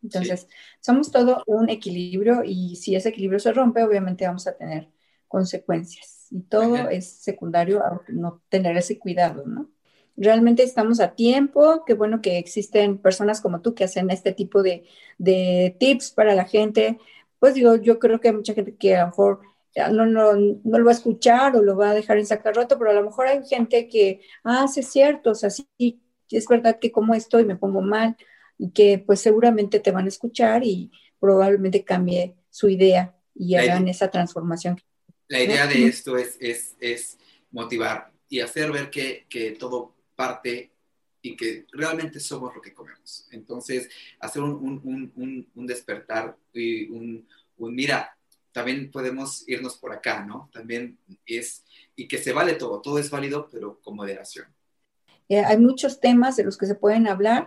Entonces, 0.02 0.48
somos 0.80 1.10
todo 1.10 1.42
un 1.46 1.68
equilibrio 1.68 2.42
y 2.44 2.76
si 2.76 2.94
ese 2.94 3.10
equilibrio 3.10 3.38
se 3.38 3.52
rompe, 3.52 3.82
obviamente 3.82 4.26
vamos 4.26 4.46
a 4.46 4.56
tener 4.56 4.88
consecuencias 5.28 6.26
y 6.30 6.40
todo 6.42 6.88
es 6.88 7.08
secundario 7.08 7.84
a 7.84 8.02
no 8.08 8.42
tener 8.48 8.76
ese 8.76 8.98
cuidado, 8.98 9.44
¿no? 9.46 9.70
Realmente 10.16 10.62
estamos 10.62 11.00
a 11.00 11.14
tiempo, 11.14 11.84
qué 11.86 11.94
bueno 11.94 12.20
que 12.20 12.38
existen 12.38 12.98
personas 12.98 13.40
como 13.40 13.60
tú 13.62 13.74
que 13.74 13.84
hacen 13.84 14.10
este 14.10 14.32
tipo 14.32 14.62
de, 14.62 14.84
de 15.18 15.74
tips 15.78 16.10
para 16.10 16.34
la 16.34 16.44
gente. 16.44 16.98
Pues 17.40 17.54
digo, 17.54 17.74
yo 17.76 17.98
creo 17.98 18.20
que 18.20 18.28
hay 18.28 18.34
mucha 18.34 18.54
gente 18.54 18.76
que 18.76 18.94
a 18.94 19.00
lo 19.00 19.06
mejor 19.08 19.40
no, 19.92 20.06
no, 20.06 20.34
no, 20.34 20.78
lo 20.78 20.84
va 20.84 20.90
a 20.90 20.94
escuchar 20.94 21.56
o 21.56 21.62
lo 21.62 21.76
va 21.76 21.90
a 21.90 21.94
dejar 21.94 22.18
en 22.18 22.26
sacarroto, 22.26 22.78
pero 22.78 22.90
a 22.90 22.94
lo 22.94 23.02
mejor 23.02 23.26
hay 23.26 23.44
gente 23.44 23.88
que, 23.88 24.20
ah, 24.44 24.66
sí 24.68 24.80
es 24.80 24.88
cierto, 24.88 25.30
o 25.30 25.34
sea, 25.34 25.50
sí, 25.50 25.66
es 26.30 26.46
verdad 26.46 26.78
que 26.80 26.92
como 26.92 27.14
estoy 27.14 27.44
me 27.44 27.56
pongo 27.56 27.80
mal 27.80 28.16
y 28.58 28.70
que 28.70 29.02
pues 29.04 29.20
seguramente 29.20 29.80
te 29.80 29.90
van 29.90 30.04
a 30.04 30.08
escuchar 30.08 30.62
y 30.64 30.90
probablemente 31.18 31.84
cambie 31.84 32.36
su 32.50 32.68
idea 32.68 33.16
y 33.34 33.54
hagan 33.54 33.88
esa 33.88 34.10
transformación. 34.10 34.80
La 35.28 35.42
idea 35.42 35.66
de 35.66 35.86
esto 35.86 36.16
es, 36.16 36.36
es, 36.40 36.76
es 36.80 37.18
motivar 37.50 38.12
y 38.28 38.40
hacer 38.40 38.70
ver 38.72 38.90
que, 38.90 39.26
que, 39.28 39.52
todo 39.52 39.94
parte 40.14 40.72
y 41.22 41.36
que 41.36 41.66
realmente 41.72 42.20
somos 42.20 42.54
lo 42.54 42.60
que 42.60 42.72
comemos. 42.72 43.28
Entonces, 43.30 43.88
hacer 44.18 44.42
un, 44.42 44.52
un, 44.84 45.12
un, 45.16 45.48
un 45.54 45.66
despertar 45.66 46.36
y 46.52 46.88
un, 46.90 47.26
mira, 47.58 48.16
también 48.52 48.90
podemos 48.90 49.48
irnos 49.48 49.76
por 49.76 49.92
acá, 49.92 50.24
¿no? 50.24 50.50
También 50.52 50.98
es, 51.26 51.64
y 51.94 52.08
que 52.08 52.18
se 52.18 52.32
vale 52.32 52.54
todo, 52.54 52.80
todo 52.80 52.98
es 52.98 53.10
válido, 53.10 53.48
pero 53.50 53.80
con 53.80 53.96
moderación. 53.96 54.46
Eh, 55.28 55.44
hay 55.44 55.58
muchos 55.58 56.00
temas 56.00 56.36
de 56.36 56.44
los 56.44 56.58
que 56.58 56.66
se 56.66 56.74
pueden 56.74 57.06
hablar. 57.06 57.46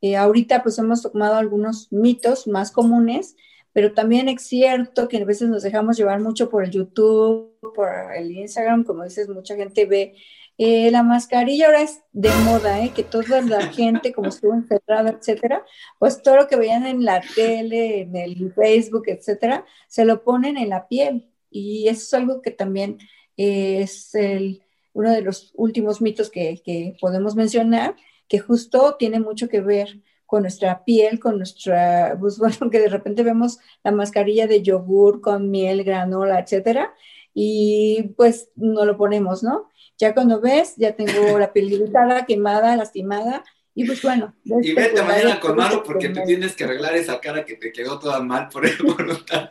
Eh, 0.00 0.16
ahorita 0.16 0.62
pues 0.62 0.78
hemos 0.78 1.02
tomado 1.02 1.36
algunos 1.36 1.90
mitos 1.90 2.46
más 2.46 2.70
comunes 2.70 3.34
pero 3.76 3.92
también 3.92 4.26
es 4.30 4.40
cierto 4.40 5.06
que 5.06 5.18
a 5.18 5.24
veces 5.26 5.50
nos 5.50 5.62
dejamos 5.62 5.98
llevar 5.98 6.18
mucho 6.18 6.48
por 6.48 6.64
el 6.64 6.70
YouTube, 6.70 7.52
por 7.74 7.90
el 8.16 8.30
Instagram, 8.30 8.84
como 8.84 9.04
dices, 9.04 9.28
mucha 9.28 9.54
gente 9.54 9.84
ve. 9.84 10.14
Eh, 10.58 10.90
la 10.90 11.02
mascarilla 11.02 11.66
ahora 11.66 11.82
es 11.82 12.02
de 12.12 12.30
moda, 12.44 12.82
¿eh? 12.82 12.92
que 12.94 13.02
toda 13.02 13.42
la 13.42 13.60
gente, 13.72 14.12
como 14.12 14.28
estuvo 14.28 14.54
encerrada, 14.54 15.10
etcétera, 15.10 15.64
pues 15.98 16.22
todo 16.22 16.36
lo 16.36 16.48
que 16.48 16.56
veían 16.56 16.86
en 16.86 17.04
la 17.04 17.22
tele, 17.34 18.02
en 18.02 18.16
el 18.16 18.52
Facebook, 18.54 19.04
etcétera, 19.06 19.66
se 19.88 20.04
lo 20.04 20.24
ponen 20.24 20.56
en 20.56 20.70
la 20.70 20.88
piel. 20.88 21.28
Y 21.50 21.88
eso 21.88 22.02
es 22.02 22.14
algo 22.14 22.42
que 22.42 22.50
también 22.50 22.98
es 23.36 24.14
el, 24.14 24.62
uno 24.92 25.10
de 25.12 25.22
los 25.22 25.52
últimos 25.56 26.00
mitos 26.00 26.30
que, 26.30 26.62
que 26.64 26.96
podemos 27.00 27.36
mencionar, 27.36 27.96
que 28.28 28.38
justo 28.38 28.96
tiene 28.98 29.20
mucho 29.20 29.48
que 29.48 29.60
ver 29.60 30.00
con 30.26 30.42
nuestra 30.42 30.84
piel, 30.84 31.20
con 31.20 31.38
nuestra, 31.38 32.16
pues 32.18 32.38
bueno, 32.38 32.70
que 32.70 32.80
de 32.80 32.88
repente 32.88 33.22
vemos 33.22 33.58
la 33.84 33.92
mascarilla 33.92 34.46
de 34.46 34.62
yogur 34.62 35.20
con 35.20 35.50
miel, 35.50 35.84
granola, 35.84 36.40
etcétera, 36.40 36.94
y 37.32 38.14
pues 38.16 38.50
no 38.56 38.84
lo 38.84 38.96
ponemos, 38.96 39.42
¿no? 39.42 39.70
Ya 39.98 40.14
cuando 40.14 40.40
ves, 40.40 40.74
ya 40.76 40.94
tengo 40.94 41.12
la 41.38 41.52
piel 41.52 41.72
irritada, 41.72 42.26
quemada, 42.26 42.76
lastimada, 42.76 43.44
y 43.74 43.84
pues 43.84 44.00
bueno. 44.00 44.34
Y 44.44 44.72
vete 44.72 45.02
mañana 45.02 45.38
con 45.38 45.54
Maru 45.54 45.82
porque 45.82 46.08
te 46.08 46.22
tienes 46.22 46.56
que 46.56 46.64
arreglar 46.64 46.96
esa 46.96 47.20
cara 47.20 47.44
que 47.44 47.56
te 47.56 47.72
quedó 47.72 47.98
toda 47.98 48.20
mal 48.22 48.48
por, 48.48 48.64
el, 48.64 48.76
por 48.78 49.02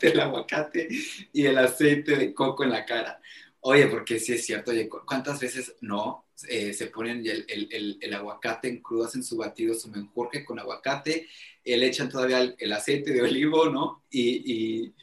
el 0.02 0.20
aguacate 0.20 0.88
y 1.32 1.46
el 1.46 1.58
aceite 1.60 2.16
de 2.16 2.34
coco 2.34 2.64
en 2.64 2.72
la 2.72 2.86
cara. 2.86 3.22
Oye, 3.60 3.86
porque 3.88 4.20
sí 4.20 4.34
es 4.34 4.46
cierto, 4.46 4.72
oye, 4.72 4.90
¿cuántas 4.90 5.40
veces 5.40 5.76
no 5.82 6.26
eh, 6.50 6.74
se 6.74 6.88
ponen 6.88 7.26
el, 7.26 7.46
el, 7.48 7.98
el, 8.02 8.14
aguacate 8.14 8.68
en 8.68 8.82
crudo, 8.82 9.06
hacen 9.06 9.24
su 9.24 9.38
batido, 9.38 9.74
su 9.74 9.90
menjurje 9.90 10.44
con 10.44 10.60
aguacate, 10.60 11.28
eh, 11.64 11.78
le 11.78 11.88
echan 11.88 12.10
todavía 12.10 12.56
el, 12.58 12.74
aceite 12.74 13.14
de 13.14 13.22
olivo, 13.22 13.70
¿no? 13.70 14.04
Y, 14.10 14.44
y, 14.54 14.94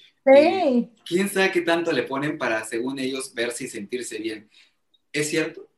quién 1.06 1.28
sabe 1.28 1.50
qué 1.50 1.62
tanto 1.62 1.90
le 1.90 2.02
ponen 2.02 2.38
para, 2.38 2.64
según 2.64 2.98
ellos, 2.98 3.32
verse 3.34 3.64
y 3.64 3.68
sentirse 3.68 4.18
bien. 4.18 4.50
¿Es 5.12 5.28
cierto? 5.28 5.68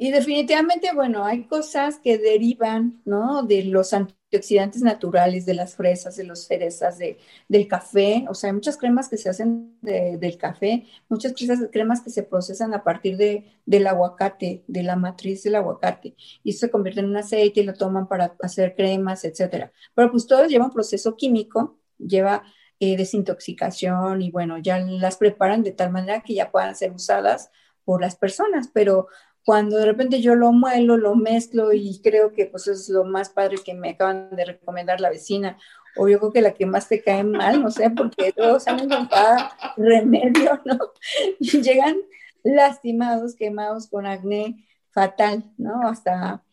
Y 0.00 0.12
definitivamente, 0.12 0.90
bueno, 0.94 1.24
hay 1.24 1.44
cosas 1.48 1.98
que 1.98 2.18
derivan, 2.18 3.02
¿no? 3.04 3.42
De 3.42 3.64
los 3.64 3.92
antioxidantes 3.92 4.80
naturales, 4.80 5.44
de 5.44 5.54
las 5.54 5.74
fresas, 5.74 6.14
de 6.14 6.22
las 6.22 6.46
cerezas, 6.46 6.98
de, 6.98 7.18
del 7.48 7.66
café. 7.66 8.24
O 8.28 8.34
sea, 8.34 8.50
hay 8.50 8.54
muchas 8.54 8.76
cremas 8.76 9.08
que 9.08 9.16
se 9.16 9.28
hacen 9.28 9.76
del 9.82 10.38
café, 10.38 10.86
muchas 11.08 11.34
cremas 11.72 12.00
que 12.00 12.10
se 12.10 12.22
procesan 12.22 12.74
a 12.74 12.84
partir 12.84 13.16
de, 13.16 13.44
del 13.66 13.88
aguacate, 13.88 14.62
de 14.68 14.82
la 14.84 14.94
matriz 14.94 15.42
del 15.42 15.56
aguacate. 15.56 16.14
Y 16.44 16.52
se 16.52 16.70
convierte 16.70 17.00
en 17.00 17.06
un 17.06 17.16
aceite 17.16 17.60
y 17.60 17.64
lo 17.64 17.74
toman 17.74 18.06
para 18.06 18.36
hacer 18.40 18.76
cremas, 18.76 19.24
etcétera. 19.24 19.72
Pero 19.94 20.12
pues 20.12 20.28
todo 20.28 20.46
lleva 20.46 20.66
un 20.66 20.72
proceso 20.72 21.16
químico, 21.16 21.76
lleva 21.98 22.44
eh, 22.80 22.96
desintoxicación 22.96 24.22
y 24.22 24.30
bueno, 24.30 24.58
ya 24.58 24.78
las 24.78 25.16
preparan 25.16 25.62
de 25.62 25.72
tal 25.72 25.90
manera 25.90 26.22
que 26.22 26.34
ya 26.34 26.50
puedan 26.50 26.76
ser 26.76 26.92
usadas 26.92 27.50
por 27.84 28.00
las 28.00 28.16
personas, 28.16 28.68
pero 28.72 29.08
cuando 29.44 29.78
de 29.78 29.86
repente 29.86 30.20
yo 30.20 30.34
lo 30.34 30.52
muelo, 30.52 30.96
lo 30.96 31.14
mezclo 31.14 31.72
y 31.72 32.00
creo 32.02 32.32
que 32.32 32.46
pues 32.46 32.68
es 32.68 32.88
lo 32.88 33.04
más 33.04 33.30
padre 33.30 33.56
que 33.64 33.74
me 33.74 33.90
acaban 33.90 34.28
de 34.36 34.44
recomendar 34.44 35.00
la 35.00 35.10
vecina, 35.10 35.56
o 35.96 36.08
yo 36.08 36.18
creo 36.18 36.32
que 36.32 36.42
la 36.42 36.54
que 36.54 36.66
más 36.66 36.88
te 36.88 37.02
cae 37.02 37.24
mal, 37.24 37.62
no 37.62 37.70
sé, 37.70 37.90
porque 37.90 38.32
todos 38.32 38.68
han 38.68 38.80
encontrado 38.80 39.48
remedio, 39.76 40.60
¿no? 40.64 40.78
Y 41.40 41.62
llegan 41.62 41.96
lastimados, 42.42 43.34
quemados 43.34 43.88
con 43.88 44.06
acné 44.06 44.66
fatal, 44.90 45.44
¿no? 45.56 45.88
Hasta... 45.88 46.44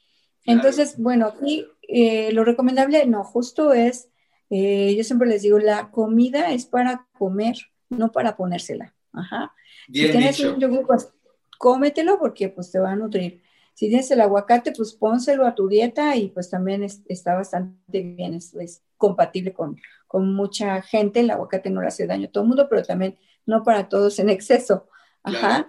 Entonces, 0.46 0.98
bueno, 0.98 1.28
aquí 1.28 1.68
eh, 1.88 2.32
lo 2.32 2.44
recomendable, 2.44 3.06
no, 3.06 3.24
justo 3.24 3.74
es, 3.74 4.10
eh, 4.50 4.96
yo 4.96 5.04
siempre 5.04 5.28
les 5.28 5.42
digo, 5.42 5.60
la 5.60 5.92
comida 5.92 6.52
es 6.52 6.66
para 6.66 7.08
comer, 7.18 7.56
no 7.90 8.12
para 8.12 8.36
ponérsela. 8.36 8.94
Ajá. 9.12 9.54
Bien 9.88 10.08
si 10.08 10.12
tienes 10.12 10.40
un 10.42 10.60
yogur, 10.60 10.86
pues, 10.86 11.14
cómetelo 11.58 12.20
porque 12.20 12.50
pues 12.50 12.72
te 12.72 12.80
va 12.80 12.92
a 12.92 12.96
nutrir. 12.96 13.42
Si 13.74 13.90
tienes 13.90 14.10
el 14.12 14.22
aguacate, 14.22 14.72
pues 14.72 14.94
pónselo 14.94 15.46
a 15.46 15.56
tu 15.56 15.68
dieta 15.68 16.16
y 16.16 16.30
pues 16.30 16.50
también 16.50 16.84
está 16.84 17.36
bastante 17.36 18.02
bien, 18.02 18.34
es, 18.34 18.82
compatible 18.98 19.52
con, 19.52 19.78
con, 20.08 20.34
mucha 20.34 20.82
gente. 20.82 21.20
El 21.20 21.30
aguacate 21.30 21.70
no 21.70 21.82
le 21.82 21.88
hace 21.88 22.08
daño 22.08 22.28
a 22.28 22.32
todo 22.32 22.44
el 22.44 22.48
mundo, 22.50 22.68
pero 22.70 22.84
también 22.84 23.18
no 23.46 23.64
para 23.64 23.90
todos 23.90 24.18
en 24.20 24.30
exceso. 24.30 24.88
Ajá. 25.24 25.68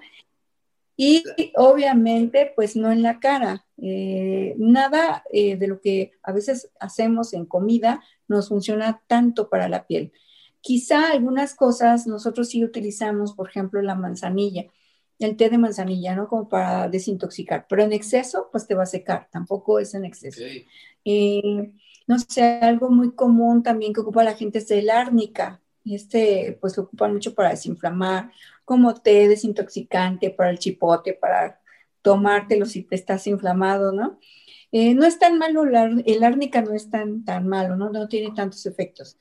Y 0.96 1.24
obviamente, 1.56 2.52
pues 2.56 2.74
no 2.74 2.90
en 2.90 3.02
la 3.02 3.20
cara. 3.20 3.66
Eh, 3.76 4.54
nada 4.56 5.22
eh, 5.30 5.56
de 5.56 5.66
lo 5.66 5.80
que 5.80 6.12
a 6.22 6.32
veces 6.32 6.70
hacemos 6.80 7.34
en 7.34 7.44
comida 7.44 8.02
nos 8.28 8.48
funciona 8.48 9.02
tanto 9.06 9.48
para 9.48 9.68
la 9.68 9.86
piel. 9.86 10.12
Quizá 10.60 11.12
algunas 11.12 11.54
cosas 11.54 12.06
nosotros 12.06 12.48
sí 12.48 12.64
utilizamos, 12.64 13.34
por 13.34 13.48
ejemplo, 13.48 13.80
la 13.82 13.94
manzanilla, 13.94 14.66
el 15.18 15.36
té 15.36 15.48
de 15.48 15.58
manzanilla, 15.58 16.14
¿no? 16.16 16.28
Como 16.28 16.48
para 16.48 16.88
desintoxicar, 16.88 17.66
pero 17.68 17.82
en 17.82 17.92
exceso, 17.92 18.48
pues 18.50 18.66
te 18.66 18.74
va 18.74 18.82
a 18.82 18.86
secar, 18.86 19.28
tampoco 19.30 19.78
es 19.78 19.94
en 19.94 20.04
exceso. 20.04 20.42
Eh, 21.04 21.72
no 22.06 22.18
sé, 22.18 22.42
algo 22.62 22.90
muy 22.90 23.14
común 23.14 23.62
también 23.62 23.92
que 23.92 24.00
ocupa 24.00 24.24
la 24.24 24.34
gente 24.34 24.58
es 24.58 24.70
el 24.70 24.90
árnica, 24.90 25.60
y 25.86 25.94
este 25.94 26.58
pues 26.60 26.76
lo 26.76 26.82
ocupan 26.82 27.12
mucho 27.12 27.34
para 27.34 27.50
desinflamar, 27.50 28.32
como 28.64 28.94
té 28.94 29.28
desintoxicante 29.28 30.30
para 30.30 30.50
el 30.50 30.58
chipote, 30.58 31.14
para 31.14 31.60
tomártelo 32.02 32.66
si 32.66 32.82
te 32.82 32.96
estás 32.96 33.26
inflamado, 33.28 33.92
¿no? 33.92 34.18
Eh, 34.78 34.94
no 34.94 35.06
es 35.06 35.18
tan 35.18 35.38
malo, 35.38 35.62
el 35.64 36.22
árnica 36.22 36.60
no 36.60 36.74
es 36.74 36.90
tan, 36.90 37.24
tan 37.24 37.48
malo, 37.48 37.76
¿no? 37.76 37.88
No 37.88 38.08
tiene 38.08 38.34
tantos 38.34 38.66
efectos. 38.66 39.16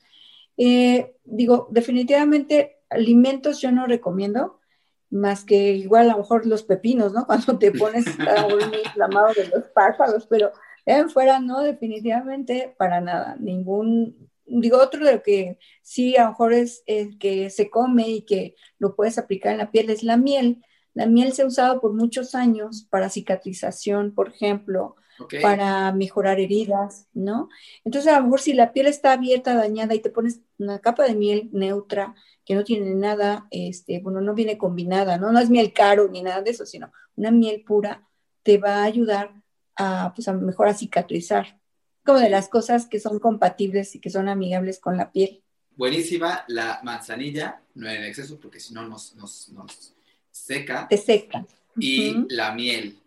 Eh, 0.58 1.16
digo, 1.24 1.68
definitivamente 1.70 2.82
alimentos 2.90 3.62
yo 3.62 3.72
no 3.72 3.86
recomiendo, 3.86 4.60
más 5.08 5.46
que 5.46 5.72
igual 5.72 6.10
a 6.10 6.12
lo 6.12 6.18
mejor 6.18 6.44
los 6.44 6.62
pepinos, 6.62 7.14
¿no? 7.14 7.24
Cuando 7.26 7.58
te 7.58 7.72
pones 7.72 8.04
muy 8.18 8.80
inflamado 8.84 9.28
de 9.34 9.48
los 9.48 9.70
párpados, 9.70 10.26
pero 10.26 10.52
en 10.84 11.08
fuera 11.08 11.40
no, 11.40 11.62
definitivamente 11.62 12.74
para 12.76 13.00
nada, 13.00 13.36
ningún, 13.40 14.28
digo, 14.44 14.76
otro 14.76 15.06
de 15.06 15.14
lo 15.14 15.22
que 15.22 15.58
sí 15.80 16.18
a 16.18 16.24
lo 16.24 16.30
mejor 16.32 16.52
es 16.52 16.84
que 17.18 17.48
se 17.48 17.70
come 17.70 18.06
y 18.10 18.26
que 18.26 18.56
lo 18.78 18.94
puedes 18.94 19.16
aplicar 19.16 19.52
en 19.52 19.58
la 19.58 19.70
piel 19.70 19.88
es 19.88 20.02
la 20.02 20.18
miel. 20.18 20.62
La 20.92 21.06
miel 21.06 21.32
se 21.32 21.40
ha 21.40 21.46
usado 21.46 21.80
por 21.80 21.94
muchos 21.94 22.34
años 22.34 22.86
para 22.90 23.08
cicatrización, 23.08 24.14
por 24.14 24.28
ejemplo, 24.28 24.96
para 25.42 25.92
mejorar 25.92 26.40
heridas, 26.40 27.08
¿no? 27.12 27.48
Entonces, 27.84 28.12
a 28.12 28.18
lo 28.18 28.24
mejor 28.24 28.40
si 28.40 28.52
la 28.52 28.72
piel 28.72 28.86
está 28.86 29.12
abierta, 29.12 29.54
dañada 29.54 29.94
y 29.94 30.00
te 30.00 30.10
pones 30.10 30.40
una 30.58 30.78
capa 30.80 31.04
de 31.04 31.14
miel 31.14 31.48
neutra, 31.52 32.14
que 32.44 32.54
no 32.54 32.64
tiene 32.64 32.94
nada, 32.94 33.48
este, 33.50 34.00
bueno, 34.00 34.20
no 34.20 34.34
viene 34.34 34.56
combinada, 34.56 35.18
¿no? 35.18 35.32
No 35.32 35.40
es 35.40 35.50
miel 35.50 35.72
caro 35.72 36.08
ni 36.08 36.22
nada 36.22 36.42
de 36.42 36.50
eso, 36.50 36.64
sino 36.64 36.92
una 37.16 37.30
miel 37.30 37.64
pura, 37.64 38.08
te 38.42 38.58
va 38.58 38.76
a 38.76 38.84
ayudar 38.84 39.34
a, 39.74 40.12
pues, 40.14 40.28
a 40.28 40.32
mejor 40.32 40.68
a 40.68 40.74
cicatrizar, 40.74 41.60
como 42.04 42.20
de 42.20 42.30
las 42.30 42.48
cosas 42.48 42.86
que 42.86 43.00
son 43.00 43.18
compatibles 43.18 43.94
y 43.96 44.00
que 44.00 44.10
son 44.10 44.28
amigables 44.28 44.78
con 44.78 44.96
la 44.96 45.10
piel. 45.10 45.42
Buenísima 45.76 46.44
la 46.48 46.80
manzanilla, 46.84 47.60
no 47.74 47.90
en 47.90 48.04
exceso 48.04 48.38
porque 48.40 48.60
si 48.60 48.72
no 48.72 48.86
nos, 48.86 49.14
nos, 49.16 49.48
nos, 49.50 49.94
seca. 50.30 50.86
Te 50.88 50.96
seca. 50.96 51.44
Y 51.78 52.32
la 52.32 52.52
miel, 52.52 52.98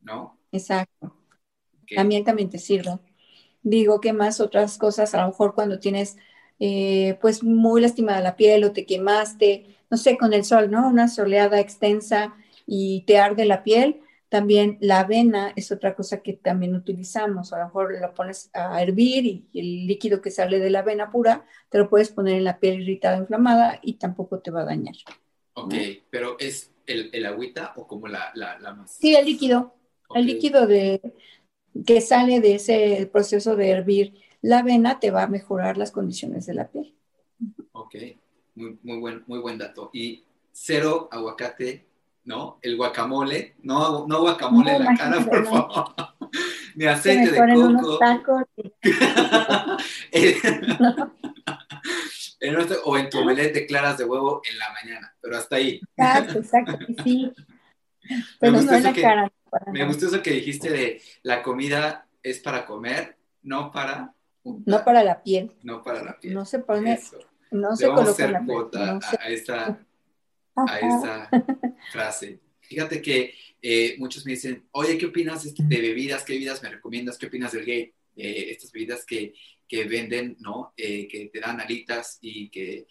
¿no? 0.00 0.38
Exacto. 0.50 1.14
Miel 2.04 2.24
también 2.24 2.50
te 2.50 2.58
sirve. 2.58 2.98
Digo, 3.62 4.00
¿qué 4.00 4.12
más 4.12 4.40
otras 4.40 4.78
cosas? 4.78 5.14
A 5.14 5.22
lo 5.22 5.28
mejor 5.28 5.54
cuando 5.54 5.78
tienes 5.78 6.16
eh, 6.58 7.18
pues 7.20 7.42
muy 7.42 7.80
lastimada 7.80 8.20
la 8.20 8.36
piel 8.36 8.64
o 8.64 8.72
te 8.72 8.86
quemaste, 8.86 9.76
no 9.90 9.96
sé, 9.96 10.16
con 10.16 10.32
el 10.32 10.44
sol, 10.44 10.70
¿no? 10.70 10.88
Una 10.88 11.08
soleada 11.08 11.60
extensa 11.60 12.34
y 12.66 13.02
te 13.02 13.18
arde 13.18 13.44
la 13.44 13.62
piel, 13.62 14.00
también 14.28 14.76
la 14.80 15.00
avena 15.00 15.52
es 15.54 15.70
otra 15.70 15.94
cosa 15.94 16.20
que 16.22 16.32
también 16.32 16.74
utilizamos. 16.74 17.52
A 17.52 17.58
lo 17.58 17.64
mejor 17.66 18.00
lo 18.00 18.14
pones 18.14 18.50
a 18.54 18.82
hervir 18.82 19.24
y 19.24 19.46
el 19.54 19.86
líquido 19.86 20.20
que 20.20 20.30
sale 20.30 20.58
de 20.58 20.70
la 20.70 20.80
avena 20.80 21.10
pura 21.10 21.46
te 21.68 21.78
lo 21.78 21.88
puedes 21.88 22.10
poner 22.10 22.34
en 22.34 22.44
la 22.44 22.58
piel 22.58 22.80
irritada, 22.80 23.18
inflamada 23.18 23.78
y 23.82 23.94
tampoco 23.94 24.40
te 24.40 24.50
va 24.50 24.62
a 24.62 24.64
dañar. 24.64 24.94
Ok, 25.54 25.74
pero 26.10 26.36
¿es 26.38 26.72
el, 26.86 27.24
agüita 27.24 27.72
o 27.76 27.86
como 27.86 28.08
la, 28.08 28.32
la, 28.34 28.74
más? 28.74 28.96
Sí, 28.96 29.14
el 29.14 29.26
líquido. 29.26 29.74
El 30.14 30.26
líquido 30.26 30.66
de, 30.66 31.00
que 31.84 32.00
sale 32.00 32.40
de 32.40 32.54
ese 32.54 33.08
proceso 33.12 33.56
de 33.56 33.70
hervir 33.70 34.14
la 34.42 34.60
avena 34.60 35.00
te 35.00 35.10
va 35.10 35.24
a 35.24 35.28
mejorar 35.28 35.76
las 35.76 35.90
condiciones 35.90 36.46
de 36.46 36.54
la 36.54 36.68
piel. 36.68 36.94
Ok, 37.72 37.94
muy, 38.54 38.78
muy, 38.82 38.98
buen, 38.98 39.24
muy 39.26 39.38
buen 39.40 39.58
dato. 39.58 39.90
Y 39.92 40.22
cero 40.52 41.08
aguacate 41.10 41.86
¿no? 42.26 42.58
El 42.60 42.76
guacamole, 42.76 43.54
no, 43.62 44.06
no 44.06 44.20
guacamole 44.20 44.76
en 44.76 44.84
la 44.84 44.96
cara, 44.96 45.24
por 45.24 45.46
favor. 45.46 45.94
Ni 46.74 46.84
aceite 46.84 47.30
de 47.30 47.38
coco. 47.54 47.98
o 52.84 52.98
en 52.98 53.08
tu 53.08 53.18
omelette 53.18 53.66
claras 53.66 53.96
de 53.96 54.04
huevo 54.04 54.42
en 54.50 54.58
la 54.58 54.72
mañana, 54.72 55.14
pero 55.22 55.38
hasta 55.38 55.56
ahí. 55.56 55.80
Exacto, 55.96 56.38
exacto, 56.38 56.86
sí. 57.02 57.32
Pero 58.38 58.52
no 58.52 58.72
en 58.72 58.82
la 58.84 58.92
cara. 58.92 59.32
Me 59.72 59.86
gustó 59.86 60.06
eso 60.06 60.22
que 60.22 60.30
dijiste 60.30 60.70
de 60.70 61.02
la 61.22 61.42
comida 61.42 62.06
es 62.22 62.40
para 62.40 62.66
comer, 62.66 63.16
no 63.42 63.70
para... 63.70 64.14
No 64.44 64.84
para 64.84 65.02
la 65.02 65.22
piel. 65.22 65.52
No 65.62 65.82
para 65.82 66.02
la 66.02 66.18
piel. 66.18 66.34
No 66.34 66.44
se 66.44 66.60
pone... 66.60 66.98
No 67.50 67.76
se 67.76 67.86
coloca 67.86 68.28
la 68.28 68.44
piel. 68.44 68.68
No 68.72 69.00
a, 69.20 69.28
esta 69.28 69.86
a 70.56 70.78
esa 70.78 71.28
frase. 71.92 72.40
Fíjate 72.60 73.00
que 73.00 73.34
eh, 73.62 73.94
muchos 73.98 74.24
me 74.26 74.32
dicen, 74.32 74.66
oye, 74.72 74.98
¿qué 74.98 75.06
opinas 75.06 75.44
de 75.44 75.80
bebidas? 75.80 76.24
¿Qué 76.24 76.32
bebidas 76.32 76.62
me 76.62 76.70
recomiendas? 76.70 77.18
¿Qué 77.18 77.26
opinas 77.26 77.52
del 77.52 77.64
gay? 77.64 77.92
Eh, 78.16 78.46
estas 78.50 78.72
bebidas 78.72 79.04
que, 79.04 79.34
que 79.68 79.84
venden, 79.84 80.36
¿no? 80.40 80.72
Eh, 80.76 81.06
que 81.06 81.26
te 81.26 81.40
dan 81.40 81.60
alitas 81.60 82.18
y 82.20 82.48
que 82.48 82.86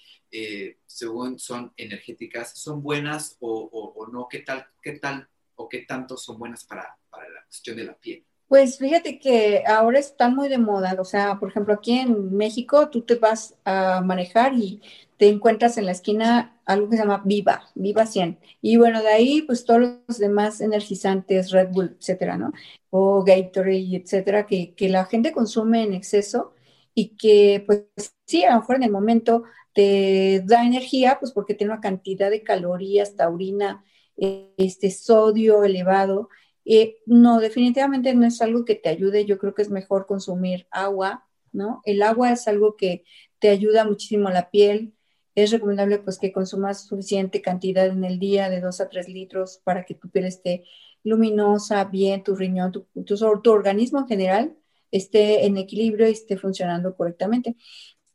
según 0.85 1.39
son 1.39 1.71
energéticas, 1.77 2.59
¿son 2.59 2.81
buenas 2.83 3.37
o, 3.39 3.93
o, 3.95 4.07
no? 4.07 4.27
¿Qué 4.29 4.39
tal, 4.39 4.67
qué 4.81 4.93
tal 4.93 5.29
o 5.55 5.67
qué 5.69 5.85
tanto 5.87 6.17
son 6.17 6.37
buenas 6.39 6.65
para, 6.65 6.97
para 7.09 7.29
la 7.29 7.43
cuestión 7.45 7.77
de 7.77 7.83
la 7.85 7.95
piel? 7.95 8.25
Pues 8.47 8.77
fíjate 8.77 9.17
que 9.17 9.63
ahora 9.65 9.97
están 9.97 10.35
muy 10.35 10.49
de 10.49 10.59
moda, 10.59 10.95
o 10.99 11.03
sea, 11.03 11.39
por 11.39 11.49
ejemplo, 11.49 11.73
aquí 11.73 11.97
en 11.97 12.35
México 12.35 12.89
tú 12.89 13.01
te 13.01 13.15
vas 13.15 13.55
a 13.65 14.01
manejar 14.01 14.53
y 14.53 14.81
te 15.17 15.29
encuentras 15.29 15.77
en 15.77 15.87
la 15.87 15.93
esquina 15.93 16.59
algo 16.65 16.87
que 16.87 16.97
se 16.97 17.03
llama 17.03 17.23
Viva, 17.25 17.69
Viva 17.73 18.05
100. 18.05 18.39
Y 18.61 18.77
bueno, 18.77 19.01
de 19.01 19.09
ahí 19.09 19.41
pues 19.41 19.65
todos 19.65 19.99
los 20.07 20.19
demás 20.19 20.61
energizantes, 20.61 21.51
Red 21.51 21.69
Bull, 21.71 21.97
etcétera, 21.99 22.37
¿no? 22.37 22.51
O 22.91 23.23
Gatorade, 23.23 23.95
etcétera, 23.95 24.45
que, 24.45 24.75
que 24.75 24.89
la 24.89 25.05
gente 25.05 25.31
consume 25.31 25.83
en 25.83 25.93
exceso 25.93 26.53
y 26.93 27.15
que 27.17 27.63
pues 27.65 27.85
sí, 28.25 28.43
a 28.43 28.53
lo 28.53 28.59
mejor 28.59 28.75
en 28.77 28.83
el 28.83 28.91
momento 28.91 29.43
te 29.73 30.41
da 30.45 30.65
energía, 30.65 31.17
pues 31.19 31.31
porque 31.31 31.55
tiene 31.55 31.73
una 31.73 31.81
cantidad 31.81 32.29
de 32.29 32.43
calorías, 32.43 33.15
taurina, 33.15 33.83
este 34.17 34.91
sodio 34.91 35.63
elevado. 35.63 36.29
Eh, 36.65 36.97
no, 37.05 37.39
definitivamente 37.39 38.13
no 38.15 38.25
es 38.25 38.41
algo 38.41 38.65
que 38.65 38.75
te 38.75 38.89
ayude, 38.89 39.25
yo 39.25 39.37
creo 39.37 39.53
que 39.53 39.61
es 39.61 39.69
mejor 39.69 40.07
consumir 40.07 40.67
agua, 40.71 41.27
¿no? 41.51 41.81
El 41.85 42.01
agua 42.01 42.31
es 42.31 42.47
algo 42.47 42.75
que 42.75 43.03
te 43.39 43.49
ayuda 43.49 43.85
muchísimo 43.85 44.29
a 44.29 44.33
la 44.33 44.49
piel, 44.49 44.93
es 45.35 45.51
recomendable 45.51 45.99
pues 45.99 46.17
que 46.17 46.31
consumas 46.31 46.87
suficiente 46.87 47.41
cantidad 47.41 47.87
en 47.87 48.03
el 48.03 48.19
día 48.19 48.49
de 48.49 48.61
2 48.61 48.81
a 48.81 48.89
3 48.89 49.09
litros 49.09 49.61
para 49.63 49.85
que 49.85 49.93
tu 49.93 50.09
piel 50.09 50.25
esté 50.25 50.63
luminosa, 51.03 51.83
bien, 51.85 52.23
tu 52.23 52.35
riñón, 52.35 52.71
tu, 52.71 52.87
tu, 53.03 53.51
organismo 53.51 53.99
en 53.99 54.07
general 54.07 54.57
esté 54.91 55.45
en 55.45 55.57
equilibrio 55.57 56.07
y 56.07 56.13
esté 56.13 56.37
funcionando 56.37 56.95
correctamente. 56.95 57.55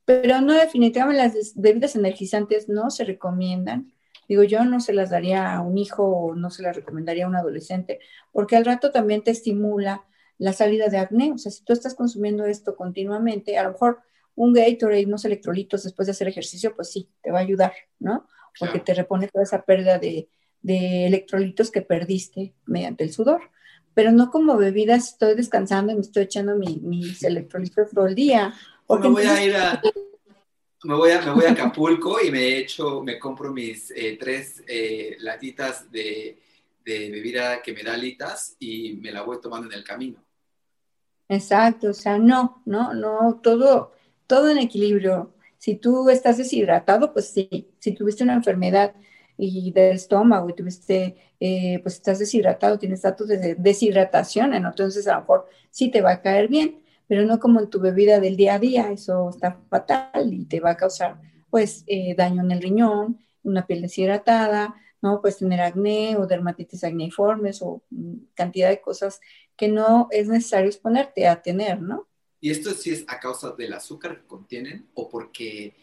Pero 0.05 0.41
no, 0.41 0.55
definitivamente 0.55 1.23
las 1.23 1.53
bebidas 1.55 1.95
energizantes 1.95 2.69
no 2.69 2.91
se 2.91 3.05
recomiendan. 3.05 3.93
Digo, 4.31 4.45
yo 4.45 4.65
no 4.65 4.79
se 4.79 4.93
las 4.93 5.11
daría 5.11 5.57
a 5.57 5.61
un 5.61 5.77
hijo 5.77 6.05
o 6.05 6.37
no 6.37 6.51
se 6.51 6.63
las 6.63 6.77
recomendaría 6.77 7.25
a 7.25 7.29
un 7.29 7.35
adolescente, 7.35 7.99
porque 8.31 8.55
al 8.55 8.65
rato 8.65 8.93
también 8.93 9.25
te 9.25 9.33
estimula 9.33 10.05
la 10.39 10.53
salida 10.53 10.87
de 10.87 10.99
acné. 10.99 11.33
O 11.33 11.39
sea, 11.39 11.51
si 11.51 11.65
tú 11.65 11.73
estás 11.73 11.97
consumiendo 11.97 12.47
esto 12.47 12.77
continuamente, 12.77 13.59
a 13.59 13.65
lo 13.65 13.73
mejor 13.73 14.03
un 14.37 14.53
Gatorade, 14.53 15.05
unos 15.05 15.25
electrolitos 15.25 15.83
después 15.83 16.07
de 16.07 16.13
hacer 16.13 16.29
ejercicio, 16.29 16.77
pues 16.77 16.93
sí, 16.93 17.11
te 17.25 17.33
va 17.33 17.39
a 17.39 17.43
ayudar, 17.43 17.73
¿no? 17.99 18.29
Porque 18.57 18.79
te 18.79 18.95
repone 18.95 19.27
toda 19.27 19.43
esa 19.43 19.63
pérdida 19.63 19.99
de, 19.99 20.29
electrolitos 20.63 21.73
que 21.73 21.83
perdiste 21.83 22.55
mediante 22.67 23.03
el 23.03 23.13
sudor. 23.13 23.41
Pero 23.95 24.13
no 24.13 24.31
como 24.31 24.57
bebidas, 24.57 25.09
estoy 25.09 25.35
descansando 25.35 25.91
y 25.91 25.97
me 25.97 26.03
estoy 26.03 26.23
echando 26.23 26.55
mis 26.55 27.21
electrolitos 27.25 27.91
todo 27.91 28.07
el 28.07 28.15
día. 28.15 28.55
me 28.89 29.09
voy 29.09 29.25
a 29.25 29.45
ir 29.45 29.57
a... 29.57 29.83
Me 30.83 30.95
voy, 30.95 31.11
a, 31.11 31.21
me 31.21 31.33
voy 31.33 31.45
a 31.45 31.51
Acapulco 31.51 32.19
y 32.25 32.31
me 32.31 32.57
echo, 32.57 33.03
me 33.03 33.19
compro 33.19 33.53
mis 33.53 33.91
eh, 33.91 34.17
tres 34.19 34.63
eh, 34.67 35.17
latitas 35.21 35.91
de, 35.91 36.41
de 36.85 37.11
bebida 37.11 37.61
que 37.61 37.75
me 37.75 37.83
da 37.83 37.95
alitas 37.95 38.57
y 38.59 38.95
me 38.95 39.13
la 39.13 39.23
voy 39.23 39.39
tomando 39.41 39.67
en 39.67 39.75
el 39.75 39.85
camino. 39.85 40.25
Exacto, 41.29 41.91
o 41.91 41.93
sea, 41.93 42.19
no, 42.19 42.63
no, 42.65 42.95
no, 42.95 43.41
todo, 43.43 43.93
todo 44.27 44.49
en 44.51 44.59
equilibrio. 44.59 45.35
Si 45.59 45.77
tú 45.77 46.09
estás 46.09 46.39
deshidratado, 46.39 47.13
pues 47.13 47.29
sí. 47.29 47.69
Si 47.79 47.93
tuviste 47.93 48.25
una 48.25 48.35
enfermedad 48.35 48.95
y 49.37 49.71
del 49.73 49.97
estómago 49.97 50.49
y 50.51 50.55
tuviste, 50.55 51.17
eh, 51.39 51.79
pues 51.83 51.97
estás 51.97 52.19
deshidratado, 52.19 52.79
tienes 52.79 53.03
datos 53.03 53.29
de 53.29 53.55
deshidratación, 53.55 54.55
entonces 54.55 55.07
a 55.07 55.15
lo 55.15 55.21
mejor 55.21 55.49
sí 55.71 55.91
te 55.91 56.01
va 56.01 56.13
a 56.13 56.23
caer 56.23 56.49
bien, 56.49 56.83
pero 57.11 57.27
no 57.27 57.41
como 57.41 57.59
en 57.59 57.69
tu 57.69 57.81
bebida 57.81 58.21
del 58.21 58.37
día 58.37 58.55
a 58.55 58.59
día, 58.61 58.93
eso 58.93 59.31
está 59.31 59.59
fatal 59.69 60.33
y 60.33 60.45
te 60.45 60.61
va 60.61 60.71
a 60.71 60.77
causar 60.77 61.21
pues 61.51 61.83
eh, 61.89 62.15
daño 62.15 62.41
en 62.41 62.53
el 62.53 62.63
riñón, 62.63 63.19
una 63.43 63.67
piel 63.67 63.83
deshidratada, 63.83 64.77
¿no? 65.03 65.21
Pues 65.21 65.39
tener 65.39 65.61
acné 65.61 66.17
o 66.17 66.29
dermatitis 66.29 66.85
acneiformes 66.85 67.63
o 67.63 67.83
mm, 67.91 68.15
cantidad 68.33 68.69
de 68.69 68.81
cosas 68.81 69.21
que 69.57 69.67
no 69.67 70.07
es 70.13 70.29
necesario 70.29 70.69
exponerte 70.69 71.27
a 71.27 71.43
tener, 71.43 71.83
¿no? 71.83 72.07
¿Y 72.41 72.53
esto 72.53 72.71
sí 72.71 72.93
es 72.93 73.05
a 73.09 73.19
causa 73.19 73.57
del 73.59 73.73
azúcar 73.73 74.21
que 74.21 74.29
contienen 74.29 74.87
o 74.95 75.09
porque, 75.09 75.75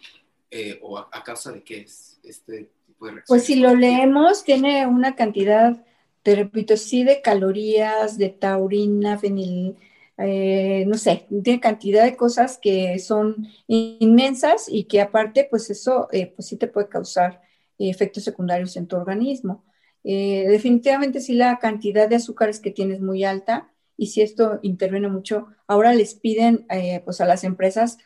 eh, 0.50 0.80
o 0.82 0.98
a, 0.98 1.24
causa 1.26 1.52
de 1.52 1.62
qué 1.62 1.82
es 1.82 2.22
este 2.24 2.70
tipo 2.86 3.06
de 3.06 3.12
reacción? 3.12 3.36
Pues 3.36 3.44
si 3.44 3.56
lo 3.56 3.76
leemos, 3.76 4.46
tiene 4.46 4.88
una 4.88 5.18
cantidad, 5.18 5.86
te 6.24 6.36
repito, 6.36 6.78
sí 6.78 7.04
de 7.04 7.22
calorías, 7.22 8.18
de 8.18 8.30
taurina, 8.30 9.18
fenil, 9.18 9.76
eh, 10.17 10.86
no 10.88 10.97
sé, 10.97 11.27
tiene 11.43 11.60
cantidad 11.60 12.03
de 12.03 12.17
cosas 12.17 12.58
que 12.58 12.97
son 12.99 13.47
inmensas 13.67 14.67
y 14.69 14.86
que 14.86 15.01
aparte, 15.01 15.47
pues 15.49 15.69
eso, 15.69 16.08
eh, 16.12 16.34
pues 16.36 16.47
sí 16.47 16.58
te 16.58 16.67
puede 16.67 16.89
causar 16.89 17.41
efectos 17.80 18.23
secundarios 18.23 18.75
en 18.77 18.88
tu 18.88 18.95
organismo. 18.95 19.63
definitivamente 20.03 21.19
si 21.21 21.34
la 21.34 21.60
cantidad 21.60 22.10
de 22.10 22.15
azúcares 22.15 22.60
que 22.60 22.71
tienes 22.71 23.01
muy 23.01 23.23
alta, 23.23 23.71
y 23.97 24.08
si 24.08 24.21
esto 24.21 24.60
interviene 24.62 25.10
mucho, 25.10 25.47
ahora 25.65 25.93
les 25.93 26.13
piden 26.13 26.65
eh, 26.69 27.01
pues 27.03 27.19
a 27.19 27.25
las 27.25 27.43
empresas 27.43 27.97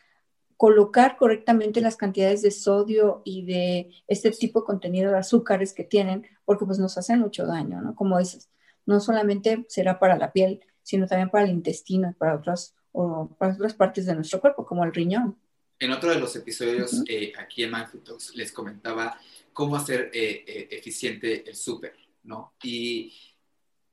colocar 0.56 1.16
correctamente 1.16 1.80
las 1.80 1.96
cantidades 1.96 2.40
de 2.40 2.50
sodio 2.50 3.20
y 3.24 3.44
de 3.44 3.90
este 4.06 4.30
tipo 4.30 4.60
de 4.60 4.66
contenido 4.66 5.12
de 5.12 5.18
azúcares 5.18 5.74
que 5.74 5.84
tienen, 5.84 6.26
porque 6.44 6.64
pues 6.64 6.78
nos 6.78 6.96
hacen 6.96 7.20
mucho 7.20 7.46
daño, 7.46 7.82
¿no? 7.82 7.94
Como 7.94 8.18
dices, 8.18 8.48
no 8.86 9.00
solamente 9.00 9.66
será 9.68 9.98
para 9.98 10.16
la 10.16 10.32
piel, 10.32 10.60
sino 10.82 11.06
también 11.06 11.30
para 11.30 11.44
el 11.44 11.50
intestino 11.50 12.10
y 12.10 12.14
para 12.14 12.36
otras, 12.36 12.74
o 12.92 13.28
para 13.38 13.54
otras 13.54 13.74
partes 13.74 14.06
de 14.06 14.14
nuestro 14.14 14.40
cuerpo, 14.40 14.66
como 14.66 14.84
el 14.84 14.92
riñón. 14.92 15.38
En 15.78 15.92
otro 15.92 16.10
de 16.10 16.20
los 16.20 16.34
episodios 16.36 17.02
eh, 17.08 17.32
aquí 17.38 17.64
en 17.64 17.72
Mindful 17.72 18.02
Talks 18.04 18.34
les 18.36 18.52
comentaba 18.52 19.18
cómo 19.52 19.76
hacer 19.76 20.10
eh, 20.12 20.68
eficiente 20.70 21.48
el 21.48 21.56
súper, 21.56 21.94
¿no? 22.22 22.54
Y 22.62 23.12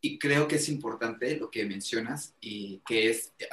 y 0.02 0.18
creo 0.18 0.48
que 0.48 0.56
es 0.56 0.70
importante 0.70 1.36
lo 1.38 1.52
que 1.52 1.66
mencionas 1.66 2.36
y 2.40 2.82
que 2.86 3.10
es 3.10 3.34
eh, 3.38 3.48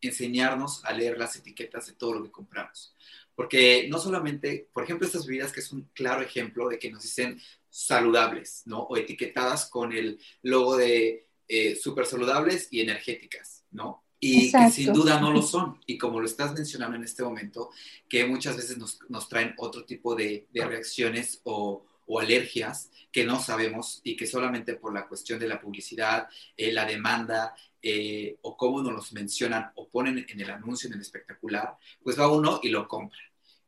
enseñarnos 0.00 0.84
a 0.84 0.92
leer 0.92 1.18
las 1.18 1.36
etiquetas 1.36 1.86
de 1.86 1.94
todo 1.94 2.14
lo 2.14 2.22
que 2.22 2.30
compramos. 2.30 2.94
Porque 3.34 3.86
no 3.88 3.98
solamente, 3.98 4.68
por 4.72 4.84
ejemplo, 4.84 5.06
estas 5.06 5.26
bebidas 5.26 5.52
que 5.52 5.60
es 5.60 5.72
un 5.72 5.88
claro 5.94 6.22
ejemplo 6.22 6.68
de 6.68 6.78
que 6.78 6.90
nos 6.90 7.02
dicen 7.02 7.40
saludables, 7.68 8.62
¿no? 8.66 8.80
O 8.82 8.96
etiquetadas 8.96 9.68
con 9.70 9.92
el 9.92 10.18
logo 10.42 10.76
de 10.76 11.25
eh, 11.48 11.76
súper 11.76 12.06
saludables 12.06 12.68
y 12.70 12.80
energéticas, 12.80 13.64
¿no? 13.70 14.02
Y 14.18 14.50
que 14.50 14.70
sin 14.70 14.92
duda 14.92 15.20
no 15.20 15.30
lo 15.30 15.42
son. 15.42 15.78
Y 15.86 15.98
como 15.98 16.20
lo 16.20 16.26
estás 16.26 16.54
mencionando 16.54 16.96
en 16.96 17.04
este 17.04 17.22
momento, 17.22 17.70
que 18.08 18.24
muchas 18.24 18.56
veces 18.56 18.78
nos, 18.78 18.98
nos 19.08 19.28
traen 19.28 19.54
otro 19.58 19.84
tipo 19.84 20.14
de, 20.14 20.46
de 20.52 20.64
reacciones 20.64 21.40
o, 21.44 21.84
o 22.06 22.20
alergias 22.20 22.90
que 23.12 23.24
no 23.24 23.40
sabemos 23.40 24.00
y 24.04 24.16
que 24.16 24.26
solamente 24.26 24.76
por 24.76 24.94
la 24.94 25.06
cuestión 25.06 25.38
de 25.38 25.48
la 25.48 25.60
publicidad, 25.60 26.28
eh, 26.56 26.72
la 26.72 26.84
demanda 26.84 27.54
eh, 27.82 28.36
o 28.42 28.56
cómo 28.56 28.82
nos 28.82 28.92
los 28.92 29.12
mencionan 29.12 29.70
o 29.74 29.88
ponen 29.88 30.24
en 30.28 30.40
el 30.40 30.50
anuncio, 30.50 30.88
en 30.88 30.94
el 30.94 31.00
espectacular, 31.00 31.76
pues 32.02 32.18
va 32.18 32.30
uno 32.30 32.60
y 32.62 32.68
lo 32.68 32.88
compra. 32.88 33.18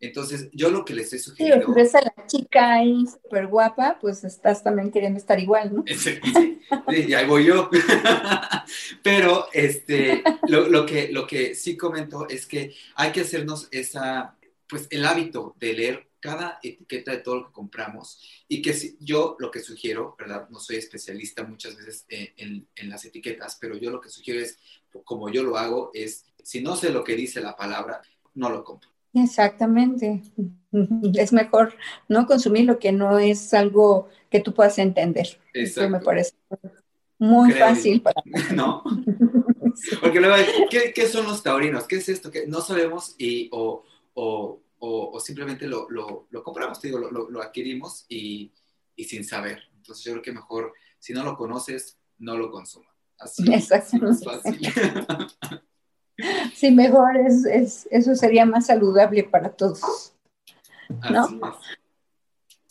Entonces, 0.01 0.49
yo 0.53 0.71
lo 0.71 0.85
que 0.85 0.95
les 0.95 1.07
estoy 1.07 1.19
sugiriendo... 1.19 1.67
Si 1.67 1.73
ves 1.73 1.95
a 1.95 2.03
la 2.03 2.27
chica 2.27 2.75
ahí 2.75 3.05
súper 3.07 3.49
guapa, 3.49 3.99
pues 4.01 4.23
estás 4.23 4.63
también 4.63 4.93
queriendo 4.93 5.19
estar 5.19 5.41
igual, 5.41 5.75
¿no? 5.75 5.85
Sí, 5.87 6.19
sí, 6.89 7.15
ahí 7.15 7.27
voy 7.27 7.47
yo. 7.47 7.69
Pero 9.03 9.49
este, 9.53 10.23
lo, 10.47 10.69
lo, 10.69 10.87
que, 10.87 11.11
lo 11.11 11.27
que 11.27 11.55
sí 11.55 11.77
comento 11.77 12.29
es 12.29 12.47
que 12.47 12.75
hay 12.95 13.11
que 13.11 13.23
hacernos 13.23 13.69
esa, 13.73 14.37
pues 14.69 14.87
el 14.91 15.05
hábito 15.05 15.57
de 15.59 15.73
leer 15.73 16.09
cada 16.21 16.59
etiqueta 16.63 17.13
de 17.13 17.19
todo 17.19 17.37
lo 17.37 17.47
que 17.47 17.53
compramos 17.53 18.21
y 18.49 18.61
que 18.63 18.73
si, 18.73 18.97
yo 19.01 19.37
lo 19.39 19.51
que 19.51 19.61
sugiero, 19.61 20.17
¿verdad? 20.19 20.49
No 20.51 20.59
soy 20.61 20.77
especialista 20.77 21.45
muchas 21.45 21.77
veces 21.77 22.07
en, 22.09 22.67
en, 22.75 22.89
las 22.89 23.05
etiquetas, 23.05 23.57
pero 23.61 23.77
yo 23.77 23.91
lo 23.91 24.01
que 24.01 24.09
sugiero 24.09 24.41
es, 24.41 24.59
como 25.05 25.29
yo 25.29 25.43
lo 25.43 25.57
hago, 25.57 25.91
es, 25.95 26.25
si 26.43 26.61
no 26.61 26.77
sé 26.77 26.91
lo 26.91 27.05
que 27.05 27.15
dice 27.15 27.41
la 27.41 27.57
palabra, 27.57 28.01
no 28.35 28.51
lo 28.51 28.65
compro. 28.65 28.91
Exactamente. 29.25 30.23
Es 31.15 31.33
mejor 31.33 31.75
no 32.09 32.27
consumir 32.27 32.67
lo 32.67 32.79
que 32.79 32.93
no 32.93 33.19
es 33.19 33.55
algo 33.55 34.11
que 34.29 34.41
tú 34.41 34.53
puedas 34.53 34.79
entender. 34.79 35.41
Eso 35.55 35.89
me 35.89 35.99
parece 35.99 36.35
muy 37.19 37.53
fácil 37.53 38.03
para 38.03 38.21
¿No? 38.55 38.85
Porque 40.03 40.21
luego, 40.21 40.37
¿qué, 40.71 40.93
¿qué, 40.95 41.07
son 41.07 41.25
los 41.25 41.43
taurinos? 41.43 41.85
¿Qué 41.85 41.97
es 41.97 42.11
esto? 42.11 42.31
que 42.31 42.47
no 42.47 42.61
sabemos 42.61 43.15
y, 43.17 43.49
o, 43.51 43.83
o 44.13 44.61
o, 44.81 45.21
simplemente 45.21 45.67
lo, 45.67 45.89
lo, 45.91 46.43
compramos, 46.43 46.81
digo, 46.81 46.99
lo, 46.99 47.43
adquirimos 47.43 48.07
y, 48.09 48.53
y, 48.97 49.05
sin 49.05 49.25
saber. 49.25 49.63
Entonces 49.77 50.05
yo 50.05 50.13
creo 50.13 50.23
que 50.23 50.33
mejor, 50.33 50.73
si 50.99 51.13
no 51.13 51.25
lo 51.25 51.37
conoces, 51.37 51.99
no 52.19 52.37
lo 52.37 52.51
consumas. 52.51 52.95
Así 53.19 53.45
es 53.53 53.69
fácil. 53.69 54.01
Sí, 56.55 56.71
mejor 56.71 57.17
es, 57.17 57.45
es, 57.45 57.89
eso 57.91 58.15
sería 58.15 58.45
más 58.45 58.67
saludable 58.67 59.25
para 59.25 59.51
todos. 59.51 60.15
¿no? 61.11 61.59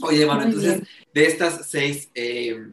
Oye, 0.04 0.26
bueno, 0.26 0.44
entonces, 0.44 0.84
de 1.14 1.26
estas 1.26 1.68
seis 1.68 2.10
eh, 2.14 2.72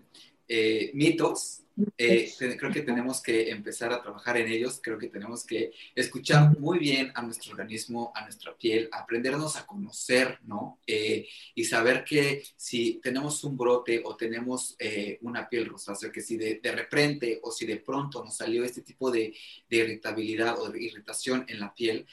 eh, 0.49 0.91
mitos, 0.95 1.64
eh, 1.99 2.33
creo 2.39 2.73
que 2.73 2.83
tenemos 2.83 3.21
que 3.21 3.51
empezar 3.51 3.93
a 3.93 4.01
trabajar 4.01 4.37
en 4.37 4.49
ellos, 4.49 4.81
creo 4.81 4.97
que 4.97 5.09
tenemos 5.09 5.45
que 5.45 5.73
escuchar 5.95 6.57
muy 6.59 6.79
bien 6.79 7.11
a 7.15 7.23
nuestro 7.23 7.51
organismo, 7.51 8.13
a 8.15 8.23
nuestra 8.23 8.57
piel, 8.57 8.89
aprendernos 8.93 9.57
a 9.57 9.67
conocer, 9.67 10.39
¿no? 10.45 10.79
Eh, 10.87 11.27
y 11.55 11.65
saber 11.65 12.05
que 12.05 12.45
si 12.57 13.01
tenemos 13.03 13.43
un 13.43 13.57
brote 13.57 14.03
o 14.05 14.17
tenemos 14.17 14.77
eh, 14.79 15.19
una 15.23 15.49
piel 15.49 15.67
rosácea, 15.67 16.13
que 16.13 16.21
si 16.21 16.37
de, 16.37 16.61
repente 16.63 17.41
o 17.43 17.51
si 17.51 17.67
de 17.67 17.79
pronto 17.79 18.25
nos 18.25 18.37
salió 18.37 18.65
este 18.65 18.83
tipo 18.83 19.11
de, 19.11 19.35
de 19.69 19.77
irritabilidad 19.77 20.61
o 20.61 20.69
de 20.69 20.83
irritación 20.83 21.45
en 21.49 21.61
la 21.61 21.75
piel, 21.75 22.07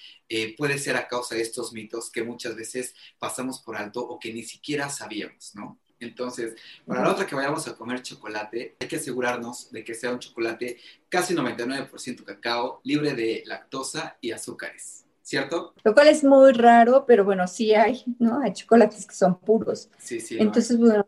puede 0.57 0.77
ser 0.79 0.95
a 0.95 1.09
causa 1.09 1.35
de 1.35 1.41
estos 1.41 1.73
mitos 1.73 2.09
que 2.09 2.23
muchas 2.23 2.55
veces 2.55 2.95
pasamos 3.19 3.59
por 3.59 3.75
alto 3.75 3.99
o 3.99 4.17
que 4.17 4.33
ni 4.33 4.43
siquiera 4.43 4.89
sabíamos, 4.89 5.53
¿no? 5.55 5.77
Entonces, 6.01 6.55
para 6.85 7.01
la 7.01 7.11
otra 7.11 7.25
que 7.25 7.35
vayamos 7.35 7.67
a 7.67 7.75
comer 7.75 8.01
chocolate, 8.01 8.75
hay 8.79 8.87
que 8.87 8.95
asegurarnos 8.95 9.71
de 9.71 9.83
que 9.83 9.93
sea 9.93 10.11
un 10.11 10.19
chocolate 10.19 10.77
casi 11.09 11.33
99% 11.33 12.23
cacao, 12.23 12.81
libre 12.83 13.13
de 13.13 13.43
lactosa 13.45 14.17
y 14.19 14.31
azúcares, 14.31 15.05
¿cierto? 15.21 15.73
Lo 15.83 15.93
cual 15.93 16.07
es 16.07 16.23
muy 16.23 16.51
raro, 16.53 17.05
pero 17.05 17.23
bueno, 17.23 17.47
sí 17.47 17.73
hay, 17.73 18.03
¿no? 18.19 18.41
Hay 18.41 18.53
chocolates 18.53 19.05
que 19.05 19.15
son 19.15 19.39
puros. 19.39 19.89
Sí, 19.97 20.19
sí. 20.19 20.37
Entonces, 20.39 20.77
bueno, 20.77 21.05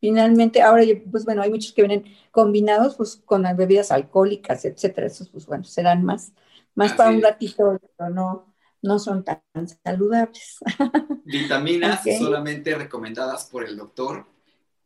finalmente, 0.00 0.62
ahora, 0.62 0.84
pues 1.10 1.24
bueno, 1.24 1.42
hay 1.42 1.50
muchos 1.50 1.72
que 1.72 1.82
vienen 1.82 2.04
combinados 2.30 2.96
pues 2.96 3.16
con 3.24 3.42
las 3.42 3.56
bebidas 3.56 3.90
alcohólicas, 3.90 4.64
etcétera. 4.64 5.06
Esos, 5.06 5.28
pues 5.28 5.46
bueno, 5.46 5.64
serán 5.64 6.04
más, 6.04 6.32
más 6.74 6.92
para 6.92 7.10
un 7.10 7.22
ratito, 7.22 7.80
pero 7.96 8.10
no, 8.10 8.53
no 8.84 8.98
son 8.98 9.24
tan 9.24 9.40
saludables. 9.82 10.58
Vitaminas 11.24 12.02
solamente 12.18 12.74
recomendadas 12.74 13.46
por 13.46 13.64
el 13.64 13.76
doctor. 13.76 14.26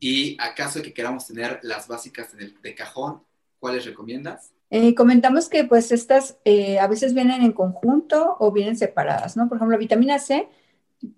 Y 0.01 0.37
acaso 0.41 0.81
que 0.81 0.95
queramos 0.95 1.27
tener 1.27 1.59
las 1.63 1.89
básicas 1.89 2.29
de 2.37 2.75
cajón, 2.77 3.23
¿cuáles 3.59 3.85
recomiendas? 3.85 4.53
Eh, 4.71 4.95
comentamos 4.95 5.49
que 5.49 5.65
pues 5.65 5.91
estas 5.93 6.39
eh, 6.45 6.79
a 6.79 6.87
veces 6.87 7.15
vienen 7.15 7.43
en 7.43 7.53
conjunto 7.53 8.37
o 8.39 8.53
vienen 8.53 8.77
separadas, 8.77 9.37
¿no? 9.37 9.49
Por 9.49 9.57
ejemplo, 9.57 9.73
la 9.77 9.81
vitamina 9.81 10.19
C 10.21 10.49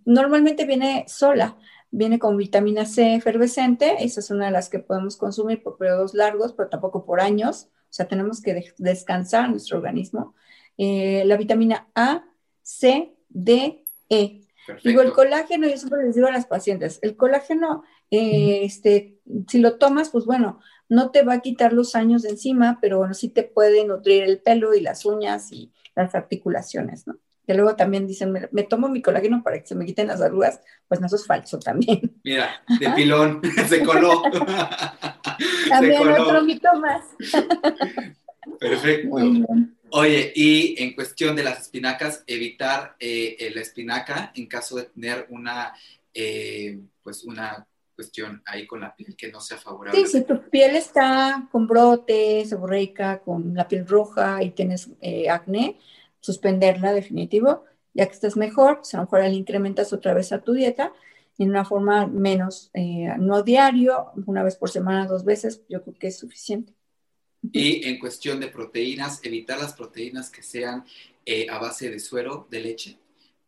normalmente 0.07 0.65
viene 0.65 1.05
sola, 1.09 1.59
viene 1.91 2.19
con 2.19 2.37
vitamina 2.37 2.87
C 2.87 3.15
efervescente, 3.15 4.05
esa 4.05 4.21
es 4.21 4.31
una 4.31 4.47
de 4.47 4.53
las 4.53 4.71
que 4.71 4.79
podemos 4.79 5.17
consumir 5.17 5.63
por 5.63 5.77
periodos 5.77 6.15
largos, 6.15 6.55
pero 6.55 6.71
tampoco 6.71 7.05
por 7.05 7.21
años, 7.21 7.69
o 7.75 7.93
sea, 7.93 8.07
tenemos 8.07 8.41
que 8.41 8.73
descansar 8.79 9.51
nuestro 9.51 9.79
organismo. 9.79 10.35
Eh, 10.79 11.25
la 11.27 11.37
vitamina 11.37 11.89
A 11.95 12.25
C, 12.71 13.17
D, 13.29 13.85
E. 14.09 14.43
Digo, 14.85 15.03
el 15.03 15.13
colágeno, 15.13 15.67
yo 15.67 15.77
siempre 15.77 16.05
les 16.05 16.15
digo 16.15 16.29
a 16.29 16.33
las 16.33 16.47
pacientes, 16.47 17.01
el 17.03 17.17
colágeno, 17.17 17.83
eh, 18.13 18.61
este, 18.63 19.19
si 19.49 19.59
lo 19.59 19.77
tomas, 19.77 20.11
pues 20.11 20.25
bueno, 20.25 20.61
no 20.89 21.11
te 21.11 21.23
va 21.23 21.35
a 21.35 21.41
quitar 21.41 21.73
los 21.73 21.97
años 21.97 22.23
de 22.23 22.31
encima, 22.31 22.79
pero 22.81 22.99
bueno, 22.99 23.15
sí 23.15 23.29
te 23.29 23.43
puede 23.43 23.85
nutrir 23.85 24.23
el 24.23 24.41
pelo 24.41 24.73
y 24.75 24.81
las 24.81 25.05
uñas 25.05 25.51
y 25.51 25.73
las 25.97 26.15
articulaciones, 26.15 27.09
¿no? 27.09 27.19
Que 27.45 27.55
luego 27.55 27.75
también 27.75 28.07
dicen, 28.07 28.33
me, 28.33 28.63
tomo 28.63 28.89
mi 28.89 29.03
colágeno 29.03 29.43
para 29.43 29.59
que 29.59 29.67
se 29.67 29.75
me 29.75 29.85
quiten 29.85 30.07
las 30.07 30.21
arrugas, 30.21 30.61
pues 30.87 31.01
no, 31.01 31.09
eso 31.09 31.17
es 31.17 31.27
falso 31.27 31.59
también. 31.59 32.21
Mira, 32.23 32.63
de 32.79 32.91
pilón, 32.91 33.41
se 33.69 33.83
coló. 33.83 34.23
también 35.69 36.09
otro 36.09 36.43
mito 36.43 36.69
más. 36.79 37.05
Perfecto. 38.61 39.17
Oye, 39.93 40.33
y 40.35 40.83
en 40.83 40.95
cuestión 40.95 41.37
de 41.37 41.45
las 41.45 41.61
espinacas, 41.61 42.25
evitar 42.27 42.97
eh, 42.99 43.51
la 43.55 43.61
espinaca 43.61 44.33
en 44.35 44.47
caso 44.47 44.77
de 44.77 44.85
tener 44.85 45.27
una, 45.31 45.75
eh, 46.15 46.79
pues 47.03 47.25
una 47.25 47.67
cuestión 47.95 48.43
ahí 48.47 48.67
con 48.67 48.81
la 48.81 48.95
piel 48.95 49.15
que 49.17 49.31
no 49.31 49.41
sea 49.41 49.59
favorable. 49.59 50.07
Sí, 50.07 50.19
si 50.19 50.25
tu 50.25 50.41
piel 50.49 50.77
está 50.77 51.49
con 51.53 51.67
brotes, 51.67 52.49
seborreica, 52.49 53.21
con 53.21 53.55
la 53.55 53.69
piel 53.69 53.87
roja 53.87 54.43
y 54.43 54.51
tienes 54.51 54.91
eh, 55.01 55.29
acné, 55.29 55.79
suspenderla 56.21 56.93
definitivo. 56.93 57.65
Ya 57.93 58.07
que 58.07 58.13
estás 58.13 58.37
mejor, 58.37 58.77
pues 58.79 58.95
a 58.95 58.99
lo 58.99 59.03
mejor 59.03 59.21
le 59.25 59.31
incrementas 59.31 59.93
otra 59.93 60.15
vez 60.15 60.33
a 60.33 60.41
tu 60.41 60.53
dieta 60.53 60.93
en 61.41 61.49
una 61.49 61.65
forma 61.65 62.07
menos, 62.07 62.71
eh, 62.75 63.09
no 63.19 63.43
diario, 63.43 64.13
una 64.27 64.43
vez 64.43 64.57
por 64.57 64.69
semana, 64.69 65.07
dos 65.07 65.25
veces, 65.25 65.63
yo 65.71 65.83
creo 65.83 65.95
que 65.99 66.09
es 66.09 66.19
suficiente. 66.19 66.75
Y 67.53 67.89
en 67.89 67.99
cuestión 67.99 68.39
de 68.39 68.49
proteínas, 68.49 69.21
evitar 69.25 69.59
las 69.59 69.73
proteínas 69.73 70.31
que 70.31 70.43
sean 70.43 70.85
eh, 71.25 71.47
a 71.49 71.59
base 71.59 71.91
de 71.91 71.99
suero 71.99 72.47
de 72.51 72.61
leche 72.61 72.99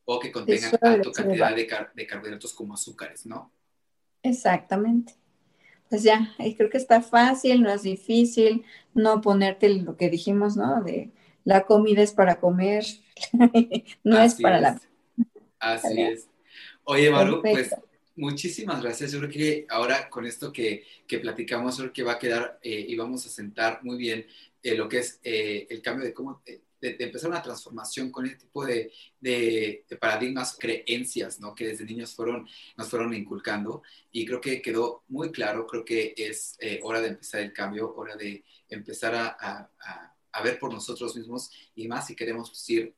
o 0.04 0.18
que 0.18 0.32
contengan 0.32 0.72
alta 0.80 1.12
cantidad 1.12 1.54
de, 1.54 1.68
de, 1.94 2.06
carbohidratos 2.06 2.54
como 2.54 2.74
azúcares, 2.74 3.26
¿no? 3.26 3.52
Exactamente. 4.22 5.14
Pues 5.88 6.02
ya, 6.02 6.34
creo 6.56 6.70
que 6.70 6.78
está 6.78 7.02
fácil, 7.02 7.62
no 7.62 7.70
es 7.70 7.82
difícil, 7.82 8.64
no 8.94 9.20
ponerte 9.20 9.68
lo 9.68 9.96
que 9.96 10.08
dijimos, 10.08 10.56
¿no? 10.56 10.82
De 10.82 11.10
la 11.44 11.64
comida 11.64 12.02
es 12.02 12.12
para 12.12 12.40
comer, 12.40 12.84
no 14.02 14.20
es 14.20 14.34
para 14.36 14.60
la... 14.60 14.80
Así 15.58 16.00
es. 16.00 16.28
Oye, 16.84 17.10
Maru, 17.10 17.42
pues 17.42 17.74
muchísimas 18.16 18.82
gracias. 18.82 19.12
Yo 19.12 19.18
creo 19.20 19.30
que 19.30 19.66
ahora 19.68 20.08
con 20.08 20.26
esto 20.26 20.52
que, 20.52 20.84
que 21.06 21.18
platicamos, 21.18 21.78
creo 21.78 21.92
que 21.92 22.02
va 22.02 22.12
a 22.12 22.18
quedar 22.18 22.58
eh, 22.62 22.84
y 22.88 22.96
vamos 22.96 23.26
a 23.26 23.30
sentar 23.30 23.80
muy 23.82 23.96
bien 23.96 24.26
eh, 24.62 24.74
lo 24.74 24.88
que 24.88 24.98
es 24.98 25.20
eh, 25.22 25.66
el 25.70 25.82
cambio 25.82 26.04
de 26.04 26.14
cómo... 26.14 26.42
De, 26.44 26.62
empezar 26.82 27.30
una 27.30 27.40
transformación 27.40 28.10
con 28.10 28.26
este 28.26 28.38
tipo 28.38 28.66
de, 28.66 28.92
de, 29.20 29.84
paradigmas, 30.00 30.56
creencias, 30.58 31.38
¿no? 31.38 31.54
Que 31.54 31.68
desde 31.68 31.84
niños 31.84 32.12
fueron, 32.12 32.48
nos 32.76 32.88
fueron 32.88 33.14
inculcando 33.14 33.84
y 34.10 34.26
creo 34.26 34.40
que 34.40 34.60
quedó 34.60 35.04
muy 35.06 35.30
claro, 35.30 35.64
creo 35.64 35.84
que 35.84 36.12
es 36.16 36.58
hora 36.82 37.00
de 37.00 37.06
empezar 37.06 37.40
el 37.40 37.52
cambio, 37.52 37.94
hora 37.94 38.16
de 38.16 38.42
empezar 38.68 39.14
a, 39.14 39.36
a, 39.38 39.70
a 40.32 40.42
ver 40.42 40.58
por 40.58 40.72
nosotros 40.72 41.14
mismos 41.14 41.52
y 41.76 41.86
más 41.86 42.08
si 42.08 42.16
queremos 42.16 42.50
decir 42.50 42.92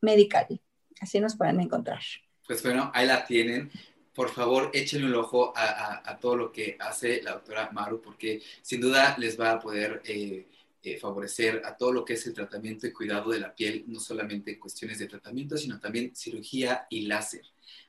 medical. 0.00 0.60
Así 1.00 1.18
nos 1.20 1.36
pueden 1.36 1.60
encontrar 1.60 2.00
pues 2.46 2.62
bueno, 2.62 2.90
ahí 2.94 3.06
la 3.06 3.24
tienen. 3.24 3.70
Por 4.14 4.30
favor, 4.30 4.70
échenle 4.72 5.06
un 5.06 5.14
ojo 5.16 5.52
a, 5.56 6.18
todo 6.20 6.36
lo 6.36 6.52
que 6.52 6.76
hace 6.78 7.20
la 7.22 7.32
doctora 7.32 7.70
Maru, 7.72 8.00
porque 8.00 8.40
sin 8.62 8.80
duda 8.80 9.16
les 9.18 9.38
va 9.38 9.52
a 9.52 9.58
poder 9.58 10.02
eh, 10.04 10.46
eh, 10.84 10.98
favorecer 10.98 11.62
a 11.64 11.76
todo 11.76 11.92
lo 11.92 12.04
que 12.04 12.12
es 12.12 12.26
el 12.26 12.34
tratamiento 12.34 12.86
y 12.86 12.92
cuidado 12.92 13.30
de 13.32 13.40
la 13.40 13.54
piel, 13.54 13.84
no 13.88 13.98
solamente 13.98 14.52
en 14.52 14.60
cuestiones 14.60 15.00
de 15.00 15.08
tratamiento, 15.08 15.56
sino 15.56 15.80
también 15.80 16.14
cirugía 16.14 16.86
y 16.90 17.06
láser. 17.06 17.42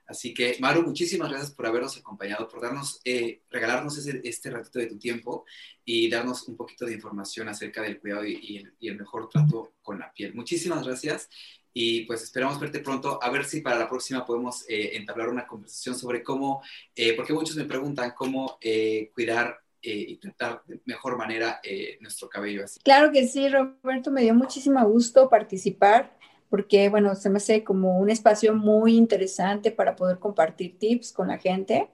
Así 0.07 0.33
que, 0.33 0.57
Maru, 0.59 0.83
muchísimas 0.83 1.29
gracias 1.29 1.51
por 1.51 1.67
habernos 1.67 1.97
acompañado, 1.97 2.47
por 2.47 2.61
darnos, 2.61 3.01
eh, 3.03 3.41
regalarnos 3.49 3.97
este 3.97 4.49
ratito 4.49 4.79
de 4.79 4.87
tu 4.87 4.97
tiempo 4.97 5.45
y 5.83 6.09
darnos 6.09 6.47
un 6.47 6.55
poquito 6.55 6.85
de 6.85 6.93
información 6.93 7.49
acerca 7.49 7.81
del 7.81 7.99
cuidado 7.99 8.25
y, 8.25 8.57
el, 8.57 8.73
y 8.79 8.87
el 8.87 8.97
mejor 8.97 9.29
trato 9.29 9.73
con 9.81 9.99
la 9.99 10.11
piel. 10.13 10.33
Muchísimas 10.33 10.85
gracias 10.85 11.29
y 11.77 12.05
pues 12.05 12.23
esperamos 12.23 12.57
verte 12.57 12.79
pronto, 12.79 13.19
a 13.21 13.29
ver 13.29 13.43
si 13.43 13.59
para 13.59 13.77
la 13.77 13.89
próxima 13.89 14.25
podemos 14.25 14.63
eh, 14.69 14.91
entablar 14.93 15.27
una 15.27 15.45
conversación 15.45 15.93
sobre 15.93 16.23
cómo, 16.23 16.63
eh, 16.95 17.13
porque 17.17 17.33
muchos 17.33 17.57
me 17.57 17.65
preguntan 17.65 18.13
cómo 18.15 18.57
eh, 18.61 19.11
cuidar 19.13 19.59
y 19.87 20.17
tratar 20.17 20.63
de 20.65 20.81
mejor 20.85 21.15
manera 21.15 21.61
nuestro 21.99 22.27
cabello 22.27 22.63
así. 22.63 22.79
Claro 22.79 23.11
que 23.11 23.27
sí, 23.27 23.47
Roberto, 23.49 24.09
me 24.09 24.23
dio 24.23 24.33
muchísimo 24.33 24.83
gusto 24.89 25.29
participar 25.29 26.17
porque, 26.49 26.89
bueno, 26.89 27.13
se 27.13 27.29
me 27.29 27.37
hace 27.37 27.63
como 27.63 27.99
un 27.99 28.09
espacio 28.09 28.55
muy 28.55 28.95
interesante 28.95 29.69
para 29.69 29.95
poder 29.95 30.17
compartir 30.17 30.79
tips 30.79 31.11
con 31.11 31.27
la 31.27 31.37
gente. 31.37 31.87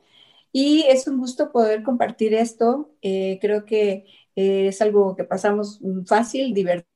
Y 0.53 0.85
es 0.87 1.05
un 1.05 1.17
gusto 1.17 1.51
poder 1.51 1.83
compartir 1.83 2.33
esto. 2.33 2.95
creo 3.01 3.65
que 3.65 4.05
es 4.35 4.81
algo 4.81 5.13
que 5.17 5.25
pasamos 5.25 5.81
fácil, 6.05 6.53
divertido 6.53 6.90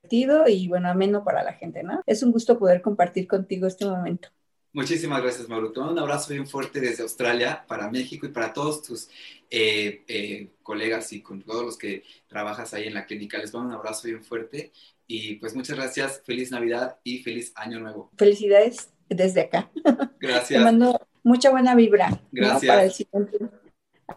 y 0.48 0.68
bueno, 0.68 0.90
ameno 0.90 1.24
para 1.24 1.44
la 1.44 1.54
gente, 1.54 1.84
¿no? 1.84 2.02
Es 2.06 2.24
un 2.24 2.32
gusto 2.32 2.58
poder 2.58 2.82
compartir 2.82 3.28
contigo 3.28 3.68
este 3.68 3.86
momento. 3.86 4.30
Muchísimas 4.76 5.22
gracias, 5.22 5.48
Mauro. 5.48 5.72
Un 5.90 5.98
abrazo 5.98 6.34
bien 6.34 6.46
fuerte 6.46 6.82
desde 6.82 7.04
Australia 7.04 7.64
para 7.66 7.90
México 7.90 8.26
y 8.26 8.30
para 8.30 8.52
todos 8.52 8.82
tus 8.82 9.08
eh, 9.50 10.04
eh, 10.08 10.50
colegas 10.62 11.14
y 11.14 11.22
con 11.22 11.42
todos 11.44 11.64
los 11.64 11.78
que 11.78 12.04
trabajas 12.28 12.74
ahí 12.74 12.88
en 12.88 12.94
la 12.94 13.06
clínica. 13.06 13.38
Les 13.38 13.54
mando 13.54 13.70
un 13.70 13.76
abrazo 13.76 14.08
bien 14.10 14.22
fuerte 14.22 14.74
y 15.08 15.36
pues 15.36 15.56
muchas 15.56 15.78
gracias. 15.78 16.22
Feliz 16.26 16.52
Navidad 16.52 16.98
y 17.06 17.20
feliz 17.20 17.54
Año 17.56 17.80
Nuevo. 17.80 18.12
Felicidades 18.18 18.90
desde 19.08 19.42
acá. 19.42 19.72
Gracias. 20.20 20.60
Te 20.60 20.60
mando 20.60 21.00
mucha 21.24 21.52
buena 21.52 21.74
vibra. 21.74 22.22
Gracias. 22.34 22.70
Para 22.70 22.84
el 22.84 22.92
siguiente. 22.92 23.38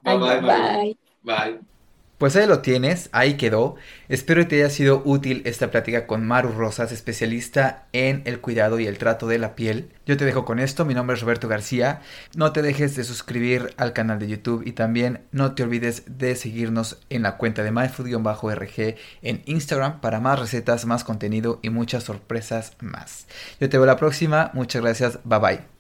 Bye, 0.02 0.18
bye, 0.18 0.40
bye. 0.40 0.98
Bye. 1.22 1.77
Pues 2.18 2.34
ahí 2.34 2.48
lo 2.48 2.62
tienes, 2.62 3.10
ahí 3.12 3.34
quedó. 3.34 3.76
Espero 4.08 4.42
que 4.42 4.48
te 4.48 4.56
haya 4.56 4.70
sido 4.70 5.02
útil 5.04 5.40
esta 5.44 5.70
plática 5.70 6.08
con 6.08 6.26
Maru 6.26 6.50
Rosas, 6.50 6.90
especialista 6.90 7.86
en 7.92 8.22
el 8.24 8.40
cuidado 8.40 8.80
y 8.80 8.88
el 8.88 8.98
trato 8.98 9.28
de 9.28 9.38
la 9.38 9.54
piel. 9.54 9.90
Yo 10.04 10.16
te 10.16 10.24
dejo 10.24 10.44
con 10.44 10.58
esto, 10.58 10.84
mi 10.84 10.94
nombre 10.94 11.14
es 11.14 11.22
Roberto 11.22 11.46
García. 11.46 12.00
No 12.34 12.50
te 12.52 12.60
dejes 12.60 12.96
de 12.96 13.04
suscribir 13.04 13.72
al 13.76 13.92
canal 13.92 14.18
de 14.18 14.26
YouTube 14.26 14.66
y 14.66 14.72
también 14.72 15.20
no 15.30 15.54
te 15.54 15.62
olvides 15.62 16.02
de 16.08 16.34
seguirnos 16.34 16.98
en 17.08 17.22
la 17.22 17.36
cuenta 17.36 17.62
de 17.62 17.70
myfood-rg 17.70 18.96
en 19.22 19.42
Instagram 19.46 20.00
para 20.00 20.18
más 20.18 20.40
recetas, 20.40 20.86
más 20.86 21.04
contenido 21.04 21.60
y 21.62 21.70
muchas 21.70 22.02
sorpresas 22.02 22.72
más. 22.80 23.28
Yo 23.60 23.68
te 23.68 23.78
veo 23.78 23.86
la 23.86 23.96
próxima, 23.96 24.50
muchas 24.54 24.82
gracias, 24.82 25.20
bye 25.22 25.38
bye. 25.38 25.77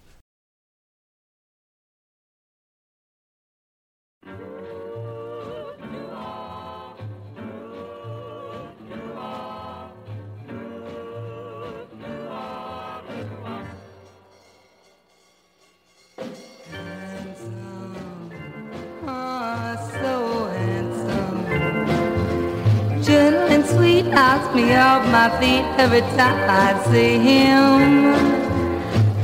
Knocks 24.18 24.54
me 24.54 24.74
off 24.74 25.06
my 25.10 25.28
feet 25.40 25.64
every 25.78 26.00
time 26.18 26.50
I 26.50 26.68
see 26.90 27.18
him. 27.18 28.12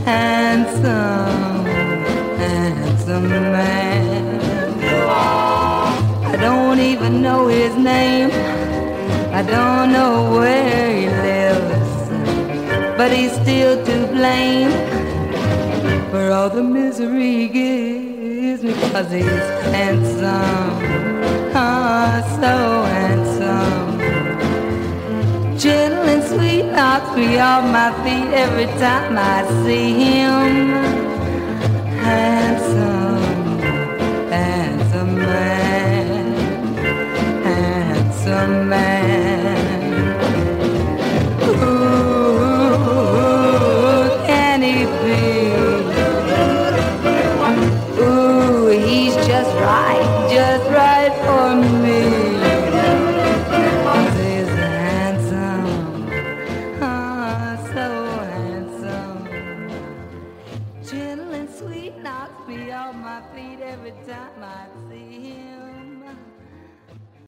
Handsome, 0.04 1.64
handsome 2.42 3.28
man. 3.28 4.40
I 6.32 6.36
don't 6.36 6.80
even 6.80 7.22
know 7.22 7.48
his 7.48 7.74
name. 7.76 8.30
I 9.32 9.42
don't 9.42 9.92
know 9.92 10.38
where 10.38 10.96
he 10.96 11.06
lives, 11.08 12.08
but 12.96 13.10
he's 13.12 13.32
still 13.32 13.84
to 13.84 14.06
blame 14.06 14.70
for 16.10 16.30
all 16.30 16.48
the 16.48 16.62
misery 16.62 17.32
he 17.40 17.48
gives 17.48 18.62
me. 18.62 18.72
Cause 18.92 19.10
he's 19.10 19.46
handsome, 19.74 21.13
so 22.40 22.54
handsome 22.94 23.94
gentle 25.64 26.08
and 26.08 26.22
sweet 26.24 26.64
knocks 26.72 27.16
me 27.16 27.38
off 27.38 27.64
my 27.64 27.90
feet 28.02 28.30
every 28.34 28.66
time 28.78 29.16
I 29.16 29.46
see 29.64 29.92
him. 29.92 30.74
Handsome, 32.04 33.58
handsome 34.28 35.14
man, 35.14 36.34
handsome 37.44 38.68
man. 38.68 39.33